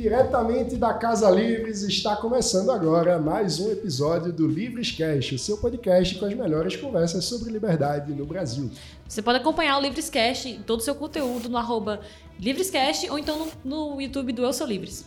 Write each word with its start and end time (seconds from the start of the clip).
diretamente 0.00 0.76
da 0.76 0.94
Casa 0.94 1.30
Livres, 1.30 1.82
está 1.82 2.16
começando 2.16 2.70
agora 2.70 3.18
mais 3.18 3.60
um 3.60 3.70
episódio 3.70 4.32
do 4.32 4.48
Livres 4.48 4.90
Cast, 4.90 5.34
o 5.34 5.38
seu 5.38 5.58
podcast 5.58 6.14
com 6.14 6.24
as 6.24 6.32
melhores 6.32 6.74
conversas 6.74 7.26
sobre 7.26 7.52
liberdade 7.52 8.10
no 8.14 8.24
Brasil. 8.24 8.70
Você 9.06 9.20
pode 9.20 9.40
acompanhar 9.40 9.76
o 9.76 9.82
Livres 9.82 10.08
Cast, 10.08 10.58
todo 10.66 10.80
o 10.80 10.82
seu 10.82 10.94
conteúdo 10.94 11.50
no 11.50 11.58
arroba 11.58 12.00
Livrescast 12.40 13.10
ou 13.10 13.18
então 13.18 13.46
no, 13.62 13.92
no 13.92 14.00
YouTube 14.00 14.32
do 14.32 14.42
Eu 14.42 14.54
Sou 14.54 14.66
Livres. 14.66 15.04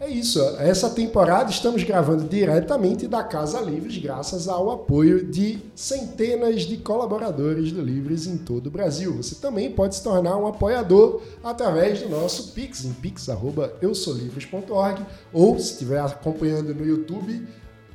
É 0.00 0.08
isso. 0.08 0.40
Essa 0.60 0.90
temporada 0.90 1.50
estamos 1.50 1.82
gravando 1.82 2.22
diretamente 2.22 3.08
da 3.08 3.24
Casa 3.24 3.60
Livres, 3.60 3.98
graças 3.98 4.46
ao 4.46 4.70
apoio 4.70 5.26
de 5.26 5.58
centenas 5.74 6.62
de 6.62 6.76
colaboradores 6.76 7.72
do 7.72 7.82
Livres 7.82 8.24
em 8.24 8.38
todo 8.38 8.68
o 8.68 8.70
Brasil. 8.70 9.16
Você 9.16 9.34
também 9.34 9.72
pode 9.72 9.96
se 9.96 10.04
tornar 10.04 10.36
um 10.36 10.46
apoiador 10.46 11.20
através 11.42 12.00
do 12.00 12.08
nosso 12.08 12.52
Pix, 12.52 12.84
em 12.84 12.92
pix.eusolivres.org, 12.92 15.04
ou 15.32 15.58
se 15.58 15.72
estiver 15.72 16.00
acompanhando 16.00 16.72
no 16.72 16.86
YouTube, 16.86 17.44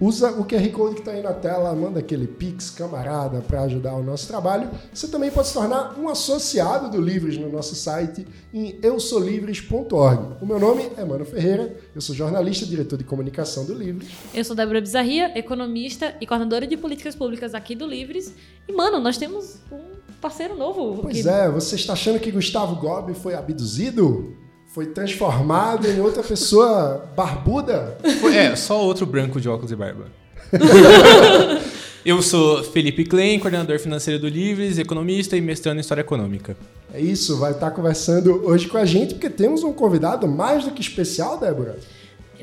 Usa 0.04 0.32
o 0.32 0.44
QR 0.44 0.70
Code 0.74 0.96
que 0.96 1.00
está 1.00 1.12
aí 1.12 1.24
na 1.24 1.32
tela, 1.32 1.74
manda 1.74 2.02
aquele 2.02 2.28
Pix 2.28 2.70
camarada 2.70 3.40
para 3.40 3.62
ajudar 3.62 3.94
o 3.94 4.04
nosso 4.04 4.28
trabalho. 4.28 4.70
Você 4.94 5.08
também 5.08 5.32
pode 5.32 5.48
se 5.48 5.54
tornar 5.54 5.98
um 5.98 6.10
associado 6.10 6.92
do 6.92 7.02
Livres 7.02 7.38
no 7.38 7.50
nosso 7.50 7.74
site 7.74 8.28
em 8.54 8.78
eusolivres.org. 8.84 10.36
O 10.42 10.46
meu 10.46 10.60
nome 10.60 10.92
é 10.98 11.06
Mano 11.06 11.24
Ferreira, 11.24 11.78
eu 11.96 12.02
sou 12.02 12.14
jornalista, 12.14 12.66
diretor 12.66 12.98
de 12.98 13.06
comunicação 13.06 13.64
do 13.64 13.74
Livres. 13.74 14.10
Eu 14.34 14.44
sou 14.44 14.54
Débora 14.54 14.82
Bizarria, 14.82 15.40
economista 15.40 16.14
e 16.20 16.28
coordenadora 16.28 16.68
de 16.68 16.76
políticas 16.76 17.16
públicas 17.16 17.56
aqui 17.56 17.74
do 17.74 17.88
Livres. 17.88 18.34
E, 18.68 18.74
mano, 18.74 19.00
nós 19.00 19.18
temos 19.18 19.62
um 19.72 19.80
parceiro 20.20 20.58
novo. 20.58 21.02
Pois 21.02 21.26
é, 21.26 21.50
você 21.50 21.76
está 21.76 21.94
achando 21.94 22.20
que 22.20 22.30
Gustavo 22.30 22.76
Gobi 22.76 23.14
foi 23.14 23.36
abduzido? 23.36 24.43
Foi 24.74 24.88
transformado 24.88 25.88
em 25.88 26.00
outra 26.00 26.24
pessoa 26.24 27.08
barbuda? 27.16 27.96
É, 28.34 28.56
só 28.56 28.84
outro 28.84 29.06
branco 29.06 29.40
de 29.40 29.48
óculos 29.48 29.72
e 29.72 29.76
barba. 29.76 30.06
Eu 32.04 32.22
sou 32.24 32.64
Felipe 32.64 33.06
Klein, 33.06 33.40
coordenador 33.40 33.78
financeiro 33.80 34.20
do 34.20 34.28
Livres, 34.28 34.80
economista 34.80 35.38
e 35.38 35.42
mestrando 35.42 35.78
em 35.78 35.82
História 35.82 36.02
Econômica. 36.02 36.58
É 36.92 37.00
isso, 37.00 37.38
vai 37.38 37.52
estar 37.52 37.70
conversando 37.70 38.46
hoje 38.48 38.68
com 38.68 38.78
a 38.78 38.84
gente, 38.84 39.14
porque 39.14 39.30
temos 39.30 39.64
um 39.64 39.72
convidado 39.72 40.28
mais 40.28 40.66
do 40.66 40.72
que 40.72 40.82
especial, 40.82 41.38
Débora. 41.40 41.78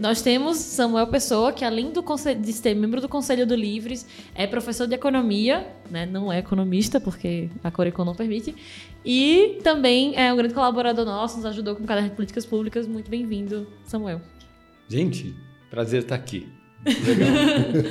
Nós 0.01 0.23
temos 0.23 0.57
Samuel 0.57 1.09
Pessoa, 1.09 1.53
que 1.53 1.63
além 1.63 1.93
do 1.93 2.03
de 2.41 2.53
ser 2.55 2.75
membro 2.75 3.03
do 3.03 3.09
Conselho 3.09 3.47
do 3.47 3.55
Livres, 3.55 4.07
é 4.35 4.47
professor 4.47 4.87
de 4.87 4.95
economia, 4.95 5.67
né? 5.91 6.07
não 6.07 6.33
é 6.33 6.39
economista, 6.39 6.99
porque 6.99 7.51
a 7.63 7.71
Corecon 7.71 8.07
não 8.07 8.15
permite, 8.15 8.57
e 9.05 9.59
também 9.63 10.17
é 10.17 10.33
um 10.33 10.37
grande 10.39 10.55
colaborador 10.55 11.05
nosso, 11.05 11.37
nos 11.37 11.45
ajudou 11.45 11.77
com 11.77 11.85
o 11.85 11.87
caderno 11.87 12.09
de 12.09 12.17
políticas 12.17 12.47
públicas. 12.47 12.87
Muito 12.87 13.11
bem-vindo, 13.11 13.67
Samuel. 13.85 14.23
Gente, 14.89 15.37
prazer 15.69 16.05
estar 16.05 16.15
aqui. 16.15 16.49
Legal. 16.87 17.29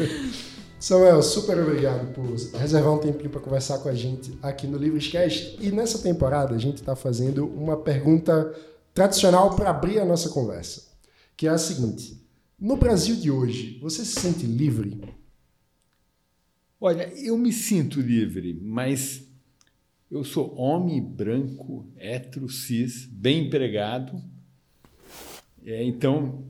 Samuel, 0.81 1.21
super 1.21 1.59
obrigado 1.59 2.11
por 2.11 2.25
reservar 2.59 2.91
um 2.91 2.97
tempinho 2.97 3.29
para 3.29 3.39
conversar 3.39 3.77
com 3.77 3.89
a 3.89 3.93
gente 3.93 4.35
aqui 4.41 4.65
no 4.65 4.79
Livrescast. 4.79 5.59
E 5.61 5.69
nessa 5.71 5.99
temporada 5.99 6.55
a 6.55 6.57
gente 6.57 6.77
está 6.77 6.95
fazendo 6.95 7.45
uma 7.45 7.77
pergunta 7.77 8.51
tradicional 8.95 9.55
para 9.55 9.69
abrir 9.69 9.99
a 9.99 10.05
nossa 10.05 10.29
conversa 10.29 10.88
que 11.39 11.47
é 11.47 11.51
a 11.51 11.57
seguinte: 11.57 12.21
no 12.59 12.75
Brasil 12.75 13.15
de 13.15 13.31
hoje, 13.31 13.79
você 13.79 14.03
se 14.03 14.19
sente 14.19 14.45
livre? 14.45 15.01
Olha, 16.81 17.09
eu 17.15 17.37
me 17.37 17.53
sinto 17.53 18.01
livre, 18.01 18.59
mas 18.61 19.25
eu 20.11 20.25
sou 20.25 20.53
homem 20.55 21.01
branco, 21.01 21.89
hétero, 21.95 22.49
cis, 22.49 23.05
bem 23.05 23.47
empregado. 23.47 24.21
É, 25.65 25.81
então, 25.81 26.43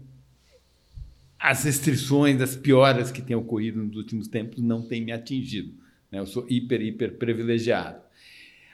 as 1.38 1.66
restrições, 1.66 2.42
as 2.42 2.56
pioras 2.56 3.12
que 3.12 3.22
têm 3.22 3.36
ocorrido 3.36 3.84
nos 3.84 3.96
últimos 3.96 4.28
tempos 4.28 4.60
não 4.64 4.88
têm 4.88 5.06
me 5.06 5.12
atingido. 5.12 5.72
Né? 6.12 6.18
Eu 6.18 6.26
sou 6.26 6.48
hiper, 6.50 6.82
hiper 6.82 7.16
privilegiado. 7.20 8.02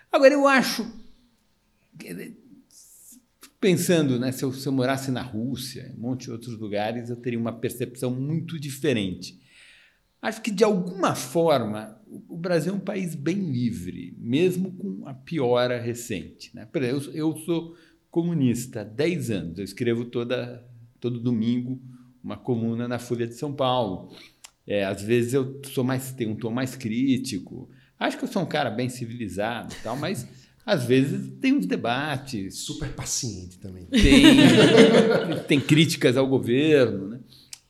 Agora, 0.09 0.33
eu 0.33 0.47
acho 0.47 0.89
pensando, 3.65 4.19
né, 4.19 4.31
se 4.31 4.45
eu, 4.45 4.53
se 4.53 4.67
eu 4.67 4.71
morasse 4.71 5.09
na 5.09 5.23
Rússia, 5.23 5.91
em 5.91 5.97
um 5.97 6.01
monte 6.01 6.25
de 6.25 6.31
outros 6.31 6.55
lugares, 6.55 7.09
eu 7.09 7.15
teria 7.15 7.39
uma 7.39 7.51
percepção 7.51 8.11
muito 8.11 8.59
diferente. 8.59 9.39
Acho 10.21 10.39
que, 10.39 10.51
de 10.51 10.63
alguma 10.63 11.15
forma, 11.15 11.99
o 12.29 12.37
Brasil 12.37 12.73
é 12.73 12.75
um 12.75 12.79
país 12.79 13.15
bem 13.15 13.39
livre, 13.51 14.15
mesmo 14.19 14.71
com 14.73 15.07
a 15.07 15.15
piora 15.15 15.81
recente. 15.81 16.55
Né? 16.55 16.67
Por 16.67 16.83
exemplo, 16.83 17.11
eu, 17.11 17.31
eu 17.31 17.37
sou 17.37 17.75
comunista 18.11 18.81
há 18.81 18.83
10 18.83 19.31
anos, 19.31 19.57
eu 19.57 19.65
escrevo 19.65 20.05
toda, 20.05 20.63
todo 20.99 21.19
domingo 21.19 21.81
uma 22.23 22.37
coluna 22.37 22.87
na 22.87 22.99
Folha 22.99 23.25
de 23.25 23.33
São 23.33 23.51
Paulo. 23.51 24.15
É, 24.67 24.85
às 24.85 25.01
vezes 25.01 25.33
eu 25.33 25.59
sou 25.73 25.83
mais, 25.83 26.11
tenho 26.11 26.33
um 26.33 26.35
tom 26.35 26.51
mais 26.51 26.75
crítico. 26.75 27.67
Acho 27.97 28.15
que 28.15 28.25
eu 28.25 28.29
sou 28.29 28.43
um 28.43 28.47
cara 28.47 28.69
bem 28.69 28.89
civilizado 28.89 29.73
tal, 29.81 29.97
mas 29.97 30.44
às 30.65 30.85
vezes 30.85 31.31
tem 31.39 31.53
uns 31.53 31.65
debates. 31.65 32.55
Super 32.59 32.91
paciente 32.93 33.59
também. 33.59 33.85
Tem, 33.85 35.43
tem 35.47 35.61
críticas 35.61 36.17
ao 36.17 36.27
governo. 36.27 37.09
Né? 37.09 37.19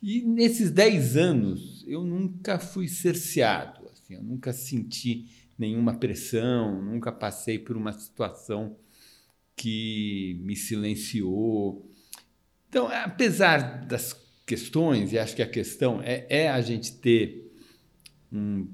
E 0.01 0.21
nesses 0.21 0.71
10 0.71 1.17
anos 1.17 1.83
eu 1.87 2.03
nunca 2.03 2.57
fui 2.57 2.87
cerceado. 2.87 3.85
Assim, 3.91 4.13
eu 4.13 4.23
nunca 4.23 4.53
senti 4.53 5.27
nenhuma 5.57 5.95
pressão, 5.95 6.81
nunca 6.81 7.11
passei 7.11 7.59
por 7.59 7.75
uma 7.75 7.91
situação 7.91 8.77
que 9.55 10.39
me 10.41 10.55
silenciou. 10.55 11.91
Então, 12.69 12.87
apesar 12.87 13.85
das 13.85 14.15
questões, 14.45 15.11
e 15.11 15.19
acho 15.19 15.35
que 15.35 15.41
a 15.41 15.49
questão 15.49 16.01
é, 16.01 16.25
é 16.29 16.49
a 16.49 16.61
gente 16.61 16.93
ter 16.93 17.51
um 18.31 18.67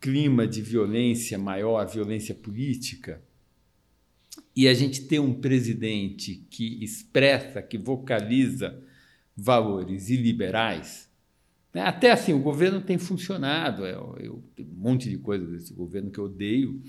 clima 0.00 0.46
de 0.46 0.60
violência 0.60 1.38
maior, 1.38 1.86
violência 1.86 2.34
política, 2.34 3.20
e 4.56 4.66
a 4.66 4.72
gente 4.72 5.02
ter 5.02 5.20
um 5.20 5.34
presidente 5.34 6.46
que 6.48 6.82
expressa, 6.82 7.60
que 7.60 7.76
vocaliza 7.76 8.82
valores 9.36 10.08
iliberais, 10.08 11.10
né? 11.74 11.82
até 11.82 12.10
assim, 12.10 12.32
o 12.32 12.38
governo 12.38 12.80
tem 12.80 12.96
funcionado. 12.96 13.84
Eu, 13.84 14.16
eu 14.18 14.44
tenho 14.56 14.70
um 14.70 14.80
monte 14.80 15.10
de 15.10 15.18
coisas 15.18 15.50
desse 15.50 15.74
governo 15.74 16.10
que 16.10 16.18
eu 16.18 16.24
odeio, 16.24 16.82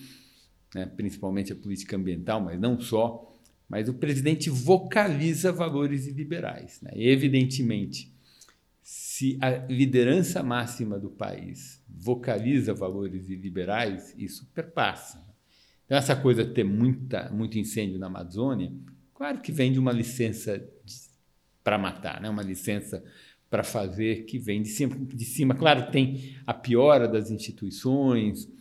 né? 0.74 0.86
principalmente 0.86 1.52
a 1.52 1.58
política 1.58 1.98
ambiental, 1.98 2.40
mas 2.40 2.58
não 2.58 2.80
só. 2.80 3.30
Mas 3.68 3.90
o 3.90 3.94
presidente 3.94 4.50
vocaliza 4.50 5.52
valores 5.52 6.08
iliberais. 6.08 6.80
Né? 6.82 6.92
E, 6.96 7.10
evidentemente, 7.10 8.16
se 8.82 9.38
a 9.42 9.50
liderança 9.66 10.42
máxima 10.42 10.98
do 10.98 11.10
país 11.10 11.84
vocaliza 11.86 12.74
valores 12.74 13.30
iliberais, 13.30 14.16
isso 14.18 14.50
perpassa. 14.56 15.27
Então, 15.88 15.98
essa 15.98 16.18
coisa 16.18 16.44
de 16.44 16.54
ter 16.54 16.66
muita, 16.66 17.30
muito 17.32 17.58
incêndio 17.58 17.98
na 17.98 18.08
Amazônia, 18.08 18.74
claro 19.16 19.40
que 19.40 19.54
vem 19.54 19.72
de 19.72 19.80
uma 19.80 19.94
licença 19.94 20.62
para 21.64 21.78
matar, 21.78 22.22
né? 22.22 22.30
uma 22.30 22.44
licença 22.44 23.02
para 23.50 23.64
fazer 23.64 24.26
que 24.26 24.38
vem 24.38 24.62
de 24.62 24.68
cima, 24.68 24.96
de 24.98 25.24
cima. 25.24 25.56
Claro, 25.56 25.90
tem 25.90 26.36
a 26.46 26.54
piora 26.54 27.08
das 27.08 27.32
instituições, 27.32 28.52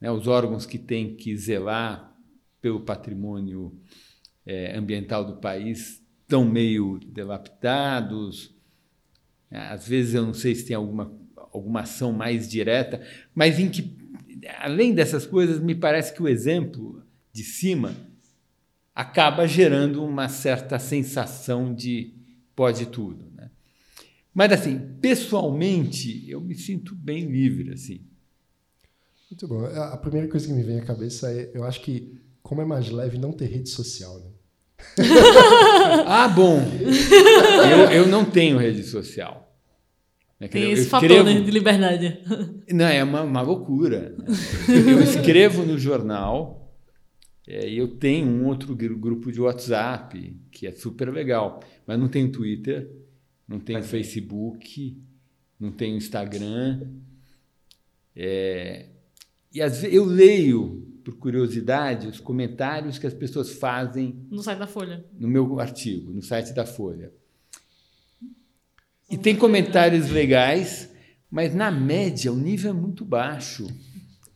né? 0.00 0.10
os 0.10 0.26
órgãos 0.26 0.66
que 0.66 0.78
têm 0.78 1.14
que 1.14 1.36
zelar 1.36 2.12
pelo 2.60 2.80
patrimônio 2.80 3.80
é, 4.44 4.76
ambiental 4.76 5.24
do 5.24 5.36
país 5.36 6.02
estão 6.22 6.44
meio 6.44 6.98
dilapidados. 6.98 8.52
Às 9.48 9.86
vezes 9.86 10.14
eu 10.14 10.26
não 10.26 10.34
sei 10.34 10.56
se 10.56 10.66
tem 10.66 10.74
alguma, 10.74 11.16
alguma 11.36 11.82
ação 11.82 12.12
mais 12.12 12.48
direta, 12.48 13.00
mas 13.32 13.60
em 13.60 13.70
que 13.70 13.97
além 14.58 14.94
dessas 14.94 15.26
coisas, 15.26 15.60
me 15.60 15.74
parece 15.74 16.12
que 16.14 16.22
o 16.22 16.28
exemplo 16.28 17.02
de 17.32 17.42
cima 17.42 17.94
acaba 18.94 19.46
gerando 19.46 20.04
uma 20.04 20.28
certa 20.28 20.78
sensação 20.78 21.74
de 21.74 22.14
pode 22.54 22.86
tudo. 22.86 23.30
Né? 23.34 23.50
Mas, 24.34 24.52
assim, 24.52 24.78
pessoalmente, 25.00 26.28
eu 26.28 26.40
me 26.40 26.54
sinto 26.54 26.94
bem 26.94 27.26
livre. 27.26 27.72
assim. 27.72 28.00
Muito 29.30 29.46
bom. 29.46 29.64
A 29.64 29.96
primeira 29.96 30.26
coisa 30.28 30.46
que 30.46 30.52
me 30.52 30.62
vem 30.62 30.80
à 30.80 30.84
cabeça 30.84 31.30
é, 31.32 31.50
eu 31.54 31.64
acho 31.64 31.80
que 31.80 32.18
como 32.42 32.62
é 32.62 32.64
mais 32.64 32.90
leve 32.90 33.18
não 33.18 33.32
ter 33.32 33.46
rede 33.46 33.68
social, 33.68 34.18
né? 34.18 34.30
ah, 36.06 36.28
bom. 36.28 36.60
Eu, 37.70 37.90
eu 37.90 38.06
não 38.06 38.24
tenho 38.24 38.58
rede 38.58 38.82
social. 38.84 39.47
Né? 40.38 40.48
Tem 40.48 40.70
esse 40.70 40.82
escrevo... 40.82 41.14
fator 41.14 41.24
né, 41.24 41.40
de 41.40 41.50
liberdade. 41.50 42.18
Não, 42.72 42.86
é 42.86 43.02
uma, 43.02 43.22
uma 43.22 43.42
loucura. 43.42 44.14
Né? 44.18 44.26
Eu 44.92 45.00
escrevo 45.00 45.64
no 45.64 45.78
jornal 45.78 46.58
é, 47.50 47.66
e 47.66 47.78
eu 47.78 47.88
tenho 47.96 48.28
um 48.28 48.46
outro 48.46 48.76
grupo 48.76 49.32
de 49.32 49.40
WhatsApp 49.40 50.36
que 50.50 50.66
é 50.66 50.70
super 50.70 51.10
legal, 51.10 51.60
mas 51.86 51.98
não 51.98 52.06
tenho 52.06 52.30
Twitter, 52.30 52.90
não 53.48 53.58
tenho 53.58 53.78
mas... 53.78 53.90
Facebook, 53.90 55.02
não 55.58 55.72
tenho 55.72 55.96
Instagram. 55.96 56.82
É, 58.14 58.90
e 59.50 59.62
às 59.62 59.80
vezes 59.80 59.96
eu 59.96 60.04
leio, 60.04 60.86
por 61.02 61.16
curiosidade, 61.16 62.06
os 62.06 62.20
comentários 62.20 62.98
que 62.98 63.06
as 63.06 63.14
pessoas 63.14 63.50
fazem. 63.50 64.26
No 64.30 64.42
site 64.42 64.58
da 64.58 64.66
Folha. 64.66 65.06
No 65.18 65.26
meu 65.26 65.58
artigo, 65.58 66.12
no 66.12 66.20
site 66.20 66.52
da 66.52 66.66
Folha. 66.66 67.10
E 69.10 69.16
tem 69.16 69.34
comentários 69.34 70.10
legais, 70.10 70.90
mas 71.30 71.54
na 71.54 71.70
média 71.70 72.32
o 72.32 72.36
nível 72.36 72.70
é 72.70 72.74
muito 72.74 73.04
baixo. 73.04 73.66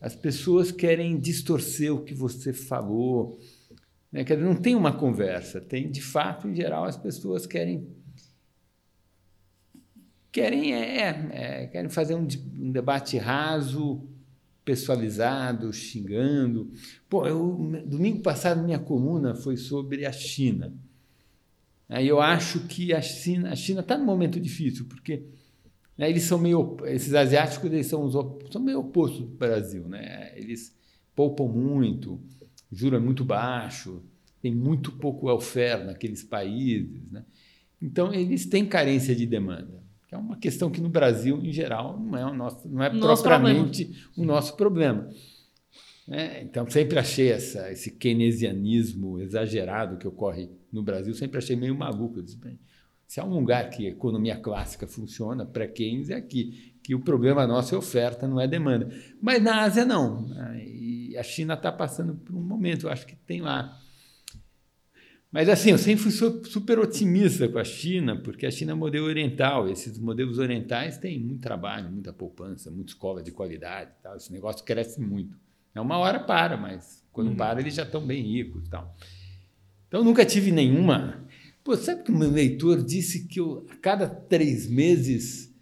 As 0.00 0.16
pessoas 0.16 0.72
querem 0.72 1.18
distorcer 1.18 1.94
o 1.94 2.02
que 2.02 2.14
você 2.14 2.52
falou. 2.52 3.38
Né? 4.10 4.24
Não 4.36 4.56
tem 4.56 4.74
uma 4.74 4.92
conversa. 4.92 5.60
Tem, 5.60 5.90
de 5.90 6.00
fato, 6.00 6.48
em 6.48 6.54
geral, 6.54 6.84
as 6.84 6.96
pessoas 6.96 7.46
querem 7.46 7.86
querem 10.32 10.74
é, 10.74 11.08
é, 11.30 11.66
querem 11.66 11.90
fazer 11.90 12.14
um, 12.14 12.26
um, 12.58 12.72
debate 12.72 13.18
raso, 13.18 14.08
pessoalizado, 14.64 15.70
xingando. 15.72 16.72
Pô, 17.08 17.26
eu, 17.26 17.82
domingo 17.86 18.22
passado 18.22 18.64
minha 18.64 18.78
coluna 18.78 19.34
foi 19.34 19.58
sobre 19.58 20.06
a 20.06 20.12
China. 20.12 20.72
Aí 21.92 22.08
eu 22.08 22.20
acho 22.20 22.60
que 22.66 22.92
a 22.92 23.02
China 23.02 23.50
a 23.50 23.56
China 23.56 23.80
está 23.80 23.98
num 23.98 24.04
momento 24.04 24.40
difícil 24.40 24.86
porque 24.86 25.24
né, 25.96 26.08
eles 26.08 26.22
são 26.22 26.38
meio 26.38 26.76
esses 26.84 27.12
asiáticos 27.14 27.70
eles 27.70 27.86
são, 27.86 28.02
os, 28.02 28.14
são 28.50 28.62
meio 28.62 28.80
opostos 28.80 29.20
do 29.20 29.36
Brasil, 29.36 29.86
né? 29.88 30.32
Eles 30.36 30.74
poupam 31.14 31.46
muito, 31.46 32.20
juro 32.70 32.96
é 32.96 32.98
muito 32.98 33.24
baixo, 33.24 34.02
tem 34.40 34.54
muito 34.54 34.92
pouco 34.92 35.26
welfare 35.26 35.84
naqueles 35.84 36.22
países, 36.22 37.10
né? 37.10 37.24
Então 37.80 38.12
eles 38.12 38.46
têm 38.46 38.64
carência 38.64 39.14
de 39.14 39.26
demanda 39.26 39.82
que 40.12 40.14
é 40.14 40.18
uma 40.18 40.36
questão 40.36 40.70
que 40.70 40.78
no 40.78 40.90
Brasil, 40.90 41.40
em 41.42 41.50
geral, 41.50 41.98
não 41.98 42.18
é, 42.18 42.26
o 42.26 42.34
nosso, 42.34 42.68
não 42.68 42.82
é 42.84 42.92
nosso 42.92 43.22
propriamente 43.22 43.86
problema. 43.86 44.12
o 44.14 44.24
nosso 44.26 44.56
problema. 44.58 45.08
É, 46.06 46.42
então, 46.42 46.68
sempre 46.68 46.98
achei 46.98 47.32
essa, 47.32 47.72
esse 47.72 47.92
keynesianismo 47.92 49.18
exagerado 49.18 49.96
que 49.96 50.06
ocorre 50.06 50.50
no 50.72 50.82
Brasil, 50.82 51.12
sempre 51.14 51.38
achei 51.38 51.54
meio 51.54 51.76
maluco. 51.76 52.22
disse, 52.22 52.38
se 53.06 53.20
há 53.20 53.24
um 53.24 53.34
lugar 53.34 53.68
que 53.70 53.86
a 53.86 53.90
economia 53.90 54.36
clássica 54.36 54.86
funciona, 54.86 55.44
pré-Keynes, 55.44 56.10
é 56.10 56.14
aqui, 56.14 56.74
que 56.82 56.94
o 56.94 57.00
problema 57.00 57.46
nosso 57.46 57.74
é 57.74 57.78
oferta, 57.78 58.26
não 58.26 58.40
é 58.40 58.48
demanda. 58.48 58.88
Mas 59.20 59.42
na 59.42 59.62
Ásia, 59.62 59.84
não. 59.84 60.26
E 60.56 61.16
a 61.16 61.22
China 61.22 61.54
está 61.54 61.70
passando 61.70 62.14
por 62.14 62.34
um 62.34 62.42
momento, 62.42 62.86
eu 62.86 62.90
acho 62.90 63.06
que 63.06 63.14
tem 63.14 63.40
lá 63.40 63.78
mas 65.32 65.48
assim, 65.48 65.70
eu 65.70 65.78
sempre 65.78 66.02
fui 66.02 66.10
super 66.44 66.78
otimista 66.78 67.48
com 67.48 67.58
a 67.58 67.64
China, 67.64 68.20
porque 68.20 68.44
a 68.44 68.50
China 68.50 68.72
é 68.72 68.74
um 68.74 68.78
modelo 68.78 69.06
oriental. 69.06 69.66
Esses 69.66 69.98
modelos 69.98 70.38
orientais 70.38 70.98
têm 70.98 71.18
muito 71.18 71.40
trabalho, 71.40 71.90
muita 71.90 72.12
poupança, 72.12 72.70
muita 72.70 72.90
escola 72.90 73.22
de 73.22 73.32
qualidade. 73.32 73.92
Tal. 74.02 74.14
Esse 74.14 74.30
negócio 74.30 74.62
cresce 74.62 75.00
muito. 75.00 75.34
É 75.74 75.80
uma 75.80 75.96
hora 75.96 76.20
para, 76.20 76.58
mas 76.58 77.02
quando 77.10 77.28
uhum. 77.28 77.36
para 77.36 77.60
eles 77.60 77.74
já 77.74 77.82
estão 77.82 78.06
bem 78.06 78.22
ricos. 78.22 78.68
Tal. 78.68 78.94
Então 79.92 80.00
eu 80.00 80.04
nunca 80.06 80.24
tive 80.24 80.50
nenhuma. 80.50 81.22
Pô, 81.62 81.76
sabe 81.76 82.02
que 82.02 82.10
o 82.10 82.16
meu 82.16 82.30
leitor 82.30 82.82
disse 82.82 83.28
que 83.28 83.38
eu, 83.38 83.66
a 83.68 83.76
cada 83.76 84.08
três 84.08 84.66
meses 84.66 85.52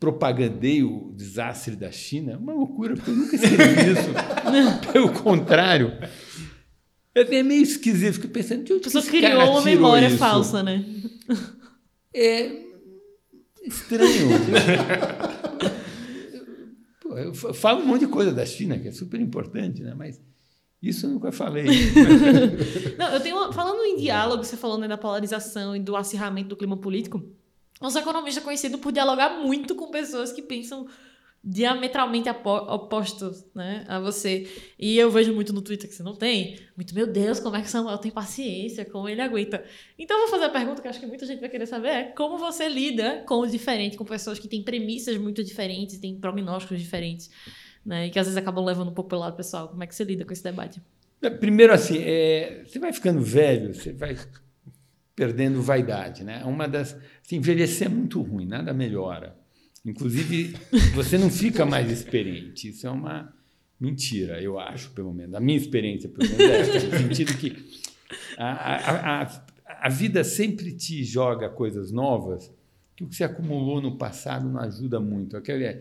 propagandeio 0.00 1.10
o 1.10 1.12
desastre 1.12 1.76
da 1.76 1.92
China? 1.92 2.36
Uma 2.38 2.54
loucura, 2.54 2.96
porque 2.96 3.08
eu 3.08 3.14
nunca 3.14 3.36
escrevi 3.36 3.92
isso. 3.92 4.10
Pelo 4.92 5.12
contrário. 5.12 5.92
É 7.14 7.40
meio 7.44 7.62
esquisito, 7.62 8.14
fico 8.14 8.26
pensando 8.30 8.64
de 8.64 8.72
onde 8.72 8.80
a 8.80 8.84
pessoa 8.84 9.04
criou 9.04 9.52
uma 9.52 9.62
memória 9.62 10.08
isso? 10.08 10.18
falsa, 10.18 10.60
né? 10.60 10.84
É 12.12 12.50
estranho. 13.64 14.28
Pô, 17.00 17.16
eu 17.16 17.32
falo 17.32 17.82
um 17.82 17.86
monte 17.86 18.00
de 18.00 18.08
coisa 18.08 18.32
da 18.32 18.44
China, 18.44 18.76
que 18.76 18.88
é 18.88 18.92
super 18.92 19.20
importante, 19.20 19.84
né? 19.84 19.94
Mas 19.94 20.20
isso 20.82 21.06
eu 21.06 21.10
nunca 21.10 21.30
falei. 21.30 21.66
Não, 22.98 23.14
eu 23.14 23.20
tenho 23.20 23.52
falando 23.52 23.84
em 23.84 23.96
diálogo, 23.96 24.42
você 24.42 24.56
falou 24.56 24.76
né, 24.76 24.88
da 24.88 24.98
polarização 24.98 25.76
e 25.76 25.80
do 25.80 25.94
acirramento 25.94 26.48
do 26.48 26.56
clima 26.56 26.76
político. 26.76 27.22
Um 27.80 27.88
economista 27.88 28.40
conhecido 28.40 28.78
por 28.78 28.90
dialogar 28.90 29.40
muito 29.40 29.74
com 29.74 29.90
pessoas 29.90 30.32
que 30.32 30.42
pensam 30.42 30.86
diametralmente 31.44 32.28
opostos 32.30 33.44
né, 33.54 33.84
a 33.88 33.98
você. 33.98 34.48
E 34.78 34.96
eu 34.96 35.10
vejo 35.10 35.34
muito 35.34 35.52
no 35.52 35.60
Twitter 35.60 35.88
que 35.88 35.94
você 35.94 36.02
não 36.02 36.14
tem. 36.14 36.58
Muito, 36.76 36.94
meu 36.94 37.06
Deus, 37.06 37.40
como 37.40 37.56
é 37.56 37.62
que 37.62 37.68
Samuel 37.68 37.98
tem 37.98 38.12
paciência, 38.12 38.84
como 38.84 39.08
ele 39.08 39.20
aguenta. 39.20 39.64
Então, 39.98 40.16
eu 40.16 40.22
vou 40.22 40.30
fazer 40.30 40.44
a 40.44 40.50
pergunta 40.50 40.80
que 40.80 40.86
acho 40.86 41.00
que 41.00 41.06
muita 41.06 41.26
gente 41.26 41.40
vai 41.40 41.48
querer 41.48 41.66
saber: 41.66 41.88
é 41.88 42.02
como 42.04 42.38
você 42.38 42.68
lida 42.68 43.24
com 43.26 43.40
o 43.40 43.46
diferente, 43.46 43.96
com 43.96 44.04
pessoas 44.04 44.38
que 44.38 44.46
têm 44.46 44.62
premissas 44.62 45.16
muito 45.16 45.42
diferentes, 45.42 45.98
têm 45.98 46.16
prognósticos 46.16 46.78
diferentes, 46.78 47.28
né, 47.84 48.06
e 48.06 48.10
que 48.10 48.18
às 48.18 48.26
vezes 48.26 48.36
acabam 48.36 48.64
levando 48.64 48.90
um 48.90 48.94
pouco 48.94 49.10
pelo 49.10 49.22
lado 49.22 49.36
pessoal. 49.36 49.68
Como 49.68 49.82
é 49.82 49.86
que 49.86 49.94
você 49.94 50.04
lida 50.04 50.24
com 50.24 50.32
esse 50.32 50.42
debate? 50.42 50.80
É, 51.20 51.30
primeiro, 51.30 51.72
assim, 51.72 51.98
é, 51.98 52.64
você 52.66 52.78
vai 52.78 52.92
ficando 52.92 53.20
velho, 53.20 53.74
você 53.74 53.92
vai 53.92 54.16
perdendo 55.14 55.62
vaidade. 55.62 56.24
Né? 56.24 56.44
Uma 56.44 56.66
das. 56.66 56.96
Assim, 57.24 57.36
envelhecer 57.36 57.86
é 57.86 57.90
muito 57.90 58.20
ruim, 58.20 58.46
nada 58.46 58.72
melhora. 58.72 59.36
Inclusive, 59.84 60.56
você 60.94 61.18
não 61.18 61.30
fica 61.30 61.66
mais 61.66 61.90
experiente. 61.90 62.68
Isso 62.68 62.86
é 62.86 62.90
uma 62.90 63.32
mentira, 63.78 64.40
eu 64.40 64.58
acho, 64.58 64.90
pelo 64.90 65.12
menos. 65.12 65.34
A 65.34 65.40
minha 65.40 65.58
experiência, 65.58 66.08
pelo 66.08 66.28
menos, 66.30 66.44
é 66.44 66.60
essa, 66.60 66.86
no 66.86 66.98
sentido 66.98 67.36
que 67.36 67.56
a, 68.38 68.52
a, 68.52 69.22
a, 69.22 69.44
a 69.66 69.88
vida 69.88 70.22
sempre 70.22 70.72
te 70.72 71.02
joga 71.02 71.48
coisas 71.48 71.90
novas 71.90 72.52
que 72.94 73.02
o 73.02 73.08
que 73.08 73.16
se 73.16 73.24
acumulou 73.24 73.80
no 73.80 73.96
passado 73.96 74.48
não 74.48 74.60
ajuda 74.60 75.00
muito. 75.00 75.36
Aquela, 75.36 75.80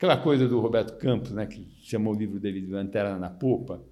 aquela 0.00 0.16
coisa 0.16 0.48
do 0.48 0.58
Roberto 0.58 0.96
Campos, 0.96 1.30
né, 1.30 1.44
que 1.44 1.68
chamou 1.82 2.14
o 2.14 2.18
livro 2.18 2.40
dele 2.40 2.62
de 2.62 2.72
Lanterna 2.72 3.18
na 3.18 3.28
Popa, 3.28 3.84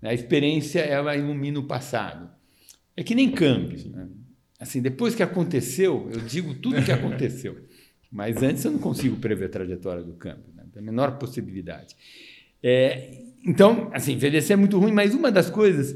a 0.00 0.14
experiência 0.14 0.80
ela 0.80 1.14
ilumina 1.14 1.60
o 1.60 1.64
passado. 1.64 2.30
É 2.96 3.02
que 3.02 3.14
nem 3.14 3.30
câmbio. 3.30 3.90
Né? 3.90 4.08
Assim, 4.58 4.80
depois 4.80 5.14
que 5.14 5.22
aconteceu, 5.22 6.08
eu 6.10 6.20
digo 6.20 6.54
tudo 6.54 6.78
o 6.78 6.84
que 6.84 6.90
aconteceu. 6.90 7.58
Mas 8.10 8.42
antes 8.42 8.64
eu 8.64 8.72
não 8.72 8.78
consigo 8.78 9.16
prever 9.16 9.44
a 9.44 9.48
trajetória 9.50 10.02
do 10.02 10.14
câmbio, 10.14 10.46
né? 10.56 10.64
a 10.74 10.80
menor 10.80 11.18
possibilidade. 11.18 11.94
É, 12.62 13.22
então, 13.44 13.90
assim, 13.92 14.14
envelhecer 14.14 14.54
é 14.54 14.56
muito 14.56 14.78
ruim, 14.78 14.92
mas 14.92 15.14
uma 15.14 15.30
das 15.30 15.50
coisas 15.50 15.94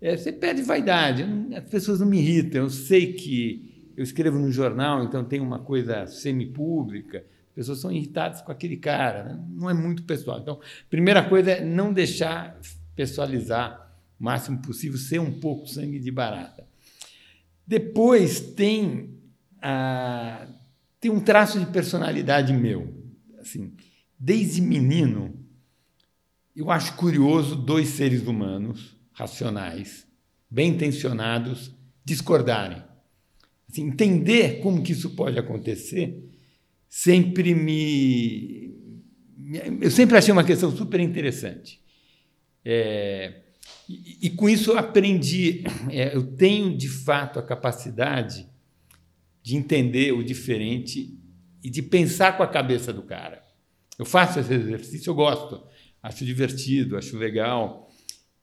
é 0.00 0.16
você 0.16 0.32
perde 0.32 0.62
vaidade. 0.62 1.24
As 1.54 1.70
pessoas 1.70 2.00
não 2.00 2.08
me 2.08 2.18
irritam. 2.18 2.62
Eu 2.62 2.70
sei 2.70 3.12
que 3.12 3.92
eu 3.96 4.02
escrevo 4.02 4.36
no 4.36 4.50
jornal, 4.50 5.04
então 5.04 5.24
tem 5.24 5.38
uma 5.38 5.60
coisa 5.60 6.08
semi-pública. 6.08 7.24
As 7.54 7.56
pessoas 7.56 7.78
são 7.78 7.92
irritadas 7.92 8.42
com 8.42 8.50
aquele 8.50 8.76
cara, 8.76 9.22
né? 9.22 9.44
não 9.48 9.70
é 9.70 9.74
muito 9.74 10.02
pessoal. 10.02 10.40
Então, 10.40 10.58
primeira 10.90 11.22
coisa 11.22 11.52
é 11.52 11.64
não 11.64 11.92
deixar 11.92 12.58
pessoalizar 12.96 13.96
o 14.18 14.24
máximo 14.24 14.60
possível, 14.60 14.98
ser 14.98 15.20
um 15.20 15.38
pouco 15.38 15.68
sangue 15.68 16.00
de 16.00 16.10
barata. 16.10 16.66
Depois 17.64 18.40
tem 18.40 19.20
a 19.62 20.48
tem 20.98 21.10
um 21.10 21.20
traço 21.20 21.60
de 21.60 21.66
personalidade 21.66 22.52
meu. 22.52 22.92
Assim, 23.38 23.74
desde 24.18 24.60
menino, 24.60 25.34
eu 26.56 26.70
acho 26.70 26.96
curioso 26.96 27.54
dois 27.54 27.90
seres 27.90 28.26
humanos 28.26 28.96
racionais, 29.12 30.06
bem 30.50 30.70
intencionados, 30.70 31.70
discordarem. 32.04 32.82
Assim, 33.70 33.86
entender 33.86 34.60
como 34.60 34.82
que 34.82 34.92
isso 34.92 35.10
pode 35.10 35.38
acontecer 35.38 36.23
sempre 36.96 37.56
me, 37.56 38.72
eu 39.80 39.90
sempre 39.90 40.16
achei 40.16 40.30
uma 40.30 40.44
questão 40.44 40.70
super 40.70 41.00
interessante. 41.00 41.80
É, 42.64 43.40
e, 43.88 44.28
e, 44.28 44.30
com 44.30 44.48
isso 44.48 44.70
eu 44.70 44.78
aprendi, 44.78 45.64
é, 45.90 46.14
eu 46.14 46.24
tenho 46.24 46.76
de 46.78 46.88
fato 46.88 47.40
a 47.40 47.42
capacidade 47.42 48.48
de 49.42 49.56
entender 49.56 50.12
o 50.12 50.22
diferente 50.22 51.18
e 51.64 51.68
de 51.68 51.82
pensar 51.82 52.36
com 52.36 52.44
a 52.44 52.48
cabeça 52.48 52.92
do 52.92 53.02
cara. 53.02 53.42
Eu 53.98 54.04
faço 54.04 54.38
esse 54.38 54.54
exercício, 54.54 55.10
eu 55.10 55.16
gosto, 55.16 55.66
acho 56.00 56.24
divertido, 56.24 56.96
acho 56.96 57.18
legal. 57.18 57.90